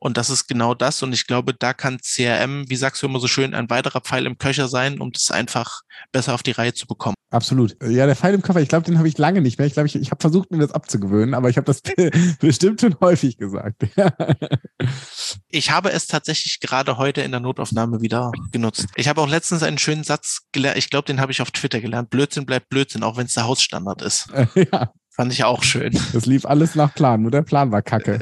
Und 0.00 0.16
das 0.16 0.30
ist 0.30 0.48
genau 0.48 0.74
das. 0.74 1.02
Und 1.02 1.12
ich 1.12 1.26
glaube, 1.26 1.54
da 1.54 1.74
kann 1.74 1.98
CRM, 1.98 2.68
wie 2.68 2.76
sagst 2.76 3.02
du 3.02 3.06
immer 3.06 3.20
so 3.20 3.28
schön, 3.28 3.54
ein 3.54 3.68
weiterer 3.68 4.00
Pfeil 4.00 4.26
im 4.26 4.38
Köcher 4.38 4.66
sein, 4.66 4.98
um 4.98 5.12
das 5.12 5.30
einfach 5.30 5.82
besser 6.10 6.34
auf 6.34 6.42
die 6.42 6.52
Reihe 6.52 6.72
zu 6.72 6.86
bekommen. 6.86 7.14
Absolut. 7.30 7.76
Ja, 7.82 8.06
der 8.06 8.16
Pfeil 8.16 8.34
im 8.34 8.42
Koffer, 8.42 8.60
ich 8.60 8.68
glaube, 8.68 8.86
den 8.86 8.98
habe 8.98 9.06
ich 9.06 9.16
lange 9.18 9.40
nicht 9.40 9.58
mehr. 9.58 9.66
Ich 9.66 9.74
glaube, 9.74 9.86
ich, 9.86 9.94
ich 9.94 10.10
habe 10.10 10.20
versucht, 10.20 10.50
mir 10.50 10.58
das 10.58 10.72
abzugewöhnen, 10.72 11.34
aber 11.34 11.48
ich 11.48 11.58
habe 11.58 11.66
das 11.66 11.80
bestimmt 12.40 12.80
schon 12.80 12.96
häufig 13.00 13.36
gesagt. 13.36 13.86
ich 15.48 15.70
habe 15.70 15.92
es 15.92 16.08
tatsächlich 16.08 16.58
gerade 16.60 16.96
heute 16.96 17.20
in 17.20 17.30
der 17.30 17.40
Notaufnahme 17.40 18.00
wieder 18.00 18.32
genutzt. 18.50 18.86
Ich 18.96 19.06
habe 19.06 19.20
auch 19.20 19.28
letztens 19.28 19.62
einen 19.62 19.78
schönen 19.78 20.02
Satz 20.02 20.40
gelernt. 20.50 20.78
Ich 20.78 20.90
glaube, 20.90 21.06
den 21.06 21.20
habe 21.20 21.30
ich 21.30 21.40
auf 21.40 21.52
Twitter 21.52 21.80
gelernt. 21.80 22.10
Blödsinn 22.10 22.46
bleibt 22.46 22.68
Blödsinn, 22.68 23.04
auch 23.04 23.16
wenn 23.16 23.26
es 23.26 23.34
der 23.34 23.46
Hausstandard 23.46 24.02
ist. 24.02 24.28
ja. 24.72 24.92
Fand 25.10 25.32
ich 25.32 25.44
auch 25.44 25.62
schön. 25.62 25.92
Das 26.12 26.24
lief 26.24 26.46
alles 26.46 26.76
nach 26.76 26.94
Plan, 26.94 27.20
nur 27.20 27.30
der 27.30 27.42
Plan 27.42 27.70
war 27.72 27.82
kacke. 27.82 28.20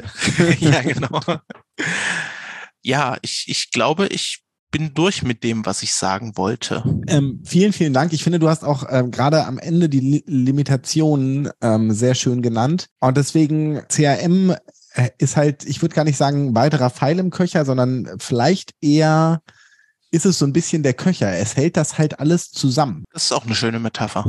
ja, 0.59 0.81
genau. 0.81 1.21
Ja, 2.81 3.17
ich, 3.21 3.43
ich 3.49 3.71
glaube, 3.71 4.07
ich 4.07 4.41
bin 4.71 4.93
durch 4.93 5.21
mit 5.21 5.43
dem, 5.43 5.65
was 5.65 5.83
ich 5.83 5.93
sagen 5.93 6.37
wollte. 6.37 6.81
Ähm, 7.07 7.43
vielen, 7.45 7.73
vielen 7.73 7.91
Dank. 7.91 8.13
Ich 8.13 8.23
finde, 8.23 8.39
du 8.39 8.47
hast 8.47 8.63
auch 8.63 8.85
ähm, 8.89 9.11
gerade 9.11 9.45
am 9.45 9.57
Ende 9.57 9.89
die 9.89 9.99
Li 9.99 10.23
Limitationen 10.25 11.49
ähm, 11.59 11.91
sehr 11.91 12.15
schön 12.15 12.41
genannt. 12.41 12.87
Und 13.01 13.17
deswegen 13.17 13.81
CRM 13.89 14.55
äh, 14.93 15.09
ist 15.17 15.35
halt, 15.35 15.65
ich 15.65 15.81
würde 15.81 15.93
gar 15.93 16.05
nicht 16.05 16.15
sagen, 16.15 16.55
weiterer 16.55 16.89
Pfeil 16.89 17.19
im 17.19 17.31
Köcher, 17.31 17.65
sondern 17.65 18.07
vielleicht 18.17 18.73
eher 18.79 19.41
ist 20.09 20.25
es 20.25 20.39
so 20.39 20.45
ein 20.45 20.53
bisschen 20.53 20.81
der 20.81 20.93
Köcher. 20.93 21.33
Es 21.33 21.57
hält 21.57 21.75
das 21.75 21.97
halt 21.97 22.21
alles 22.21 22.49
zusammen. 22.49 23.03
Das 23.11 23.25
ist 23.25 23.33
auch 23.33 23.45
eine 23.45 23.55
schöne 23.55 23.79
Metapher 23.79 24.23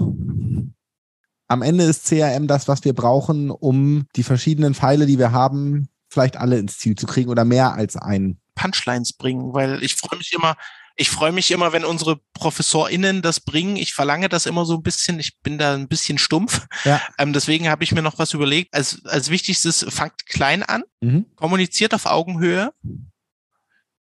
am 1.50 1.62
Ende 1.62 1.82
ist 1.84 2.06
CRM 2.06 2.46
das, 2.46 2.68
was 2.68 2.84
wir 2.84 2.92
brauchen, 2.92 3.50
um 3.50 4.06
die 4.14 4.22
verschiedenen 4.22 4.72
Pfeile, 4.72 5.06
die 5.06 5.18
wir 5.18 5.32
haben, 5.32 5.88
vielleicht 6.10 6.36
alle 6.36 6.58
ins 6.58 6.78
Ziel 6.78 6.96
zu 6.96 7.06
kriegen 7.06 7.30
oder 7.30 7.44
mehr 7.44 7.72
als 7.72 7.96
einen. 7.96 8.40
Punchlines 8.54 9.14
bringen, 9.14 9.54
weil 9.54 9.82
ich 9.82 9.94
freue 9.94 10.18
mich 10.18 10.34
immer, 10.34 10.54
ich 10.96 11.08
freue 11.08 11.32
mich 11.32 11.50
immer, 11.50 11.72
wenn 11.72 11.84
unsere 11.84 12.20
ProfessorInnen 12.34 13.22
das 13.22 13.40
bringen. 13.40 13.76
Ich 13.76 13.94
verlange 13.94 14.28
das 14.28 14.44
immer 14.44 14.66
so 14.66 14.74
ein 14.74 14.82
bisschen. 14.82 15.18
Ich 15.18 15.38
bin 15.38 15.56
da 15.56 15.72
ein 15.72 15.88
bisschen 15.88 16.18
stumpf. 16.18 16.66
Ja. 16.84 17.00
Ähm, 17.16 17.32
deswegen 17.32 17.70
habe 17.70 17.84
ich 17.84 17.92
mir 17.92 18.02
noch 18.02 18.18
was 18.18 18.34
überlegt. 18.34 18.74
Als, 18.74 19.02
als 19.06 19.30
wichtigstes, 19.30 19.86
fangt 19.88 20.26
klein 20.26 20.62
an, 20.62 20.82
mhm. 21.00 21.24
kommuniziert 21.36 21.94
auf 21.94 22.04
Augenhöhe, 22.04 22.74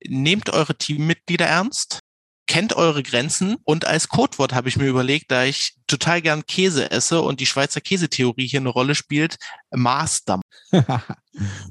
nehmt 0.06 0.50
eure 0.50 0.76
Teammitglieder 0.76 1.46
ernst, 1.46 1.98
kennt 2.46 2.76
eure 2.76 3.02
Grenzen 3.02 3.56
und 3.64 3.86
als 3.86 4.08
Codewort 4.08 4.54
habe 4.54 4.68
ich 4.68 4.76
mir 4.76 4.86
überlegt, 4.86 5.30
da 5.30 5.44
ich 5.44 5.76
total 5.86 6.20
gern 6.20 6.46
Käse 6.46 6.90
esse 6.90 7.20
und 7.22 7.40
die 7.40 7.46
Schweizer 7.46 7.80
Käsetheorie 7.80 8.46
hier 8.46 8.60
eine 8.60 8.68
Rolle 8.68 8.94
spielt, 8.94 9.36
Maßdamm. 9.70 10.42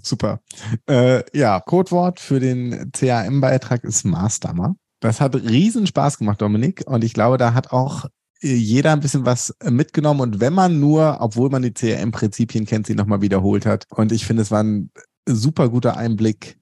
Super. 0.01 0.39
Äh, 0.87 1.23
ja, 1.37 1.59
Codewort 1.59 2.19
für 2.19 2.39
den 2.39 2.91
CAM-Beitrag 2.91 3.83
ist 3.83 4.03
Maßdammer. 4.05 4.75
Das 4.99 5.19
hat 5.19 5.35
riesen 5.35 5.85
Spaß 5.85 6.17
gemacht, 6.17 6.41
Dominik. 6.41 6.83
Und 6.85 7.03
ich 7.03 7.13
glaube, 7.13 7.37
da 7.37 7.53
hat 7.53 7.71
auch 7.71 8.05
äh, 8.41 8.53
jeder 8.53 8.93
ein 8.93 8.99
bisschen 8.99 9.25
was 9.25 9.53
mitgenommen. 9.63 10.21
Und 10.21 10.39
wenn 10.39 10.53
man 10.53 10.79
nur, 10.79 11.17
obwohl 11.19 11.49
man 11.49 11.61
die 11.61 11.73
CRM-Prinzipien 11.73 12.65
kennt, 12.65 12.87
sie 12.87 12.95
nochmal 12.95 13.21
wiederholt 13.21 13.65
hat. 13.65 13.85
Und 13.89 14.11
ich 14.11 14.25
finde, 14.25 14.43
es 14.43 14.51
war 14.51 14.63
ein 14.63 14.91
super 15.25 15.69
guter 15.69 15.97
Einblick 15.97 16.57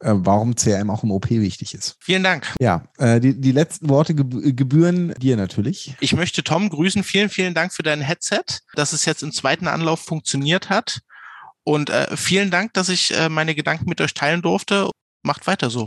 äh, 0.00 0.12
warum 0.14 0.54
CRM 0.54 0.90
auch 0.90 1.02
im 1.02 1.10
OP 1.10 1.30
wichtig 1.30 1.74
ist. 1.74 1.96
Vielen 2.00 2.22
Dank. 2.22 2.54
Ja, 2.58 2.84
äh, 2.98 3.20
die, 3.20 3.40
die 3.40 3.52
letzten 3.52 3.88
Worte 3.88 4.14
gebühren 4.14 5.14
dir 5.18 5.36
natürlich. 5.36 5.94
Ich 6.00 6.14
möchte 6.14 6.42
Tom 6.42 6.68
grüßen. 6.68 7.04
Vielen, 7.04 7.28
vielen 7.28 7.54
Dank 7.54 7.72
für 7.72 7.82
dein 7.82 8.00
Headset, 8.00 8.42
dass 8.74 8.92
es 8.92 9.04
jetzt 9.04 9.22
im 9.22 9.32
zweiten 9.32 9.68
Anlauf 9.68 10.00
funktioniert 10.00 10.70
hat. 10.70 11.00
Und 11.64 11.90
äh, 11.90 12.16
vielen 12.16 12.50
Dank, 12.50 12.72
dass 12.72 12.88
ich 12.88 13.14
meine 13.28 13.54
Gedanken 13.54 13.88
mit 13.88 14.00
euch 14.00 14.14
teilen 14.14 14.42
durfte. 14.42 14.90
Macht 15.22 15.46
weiter 15.46 15.68
so. 15.70 15.78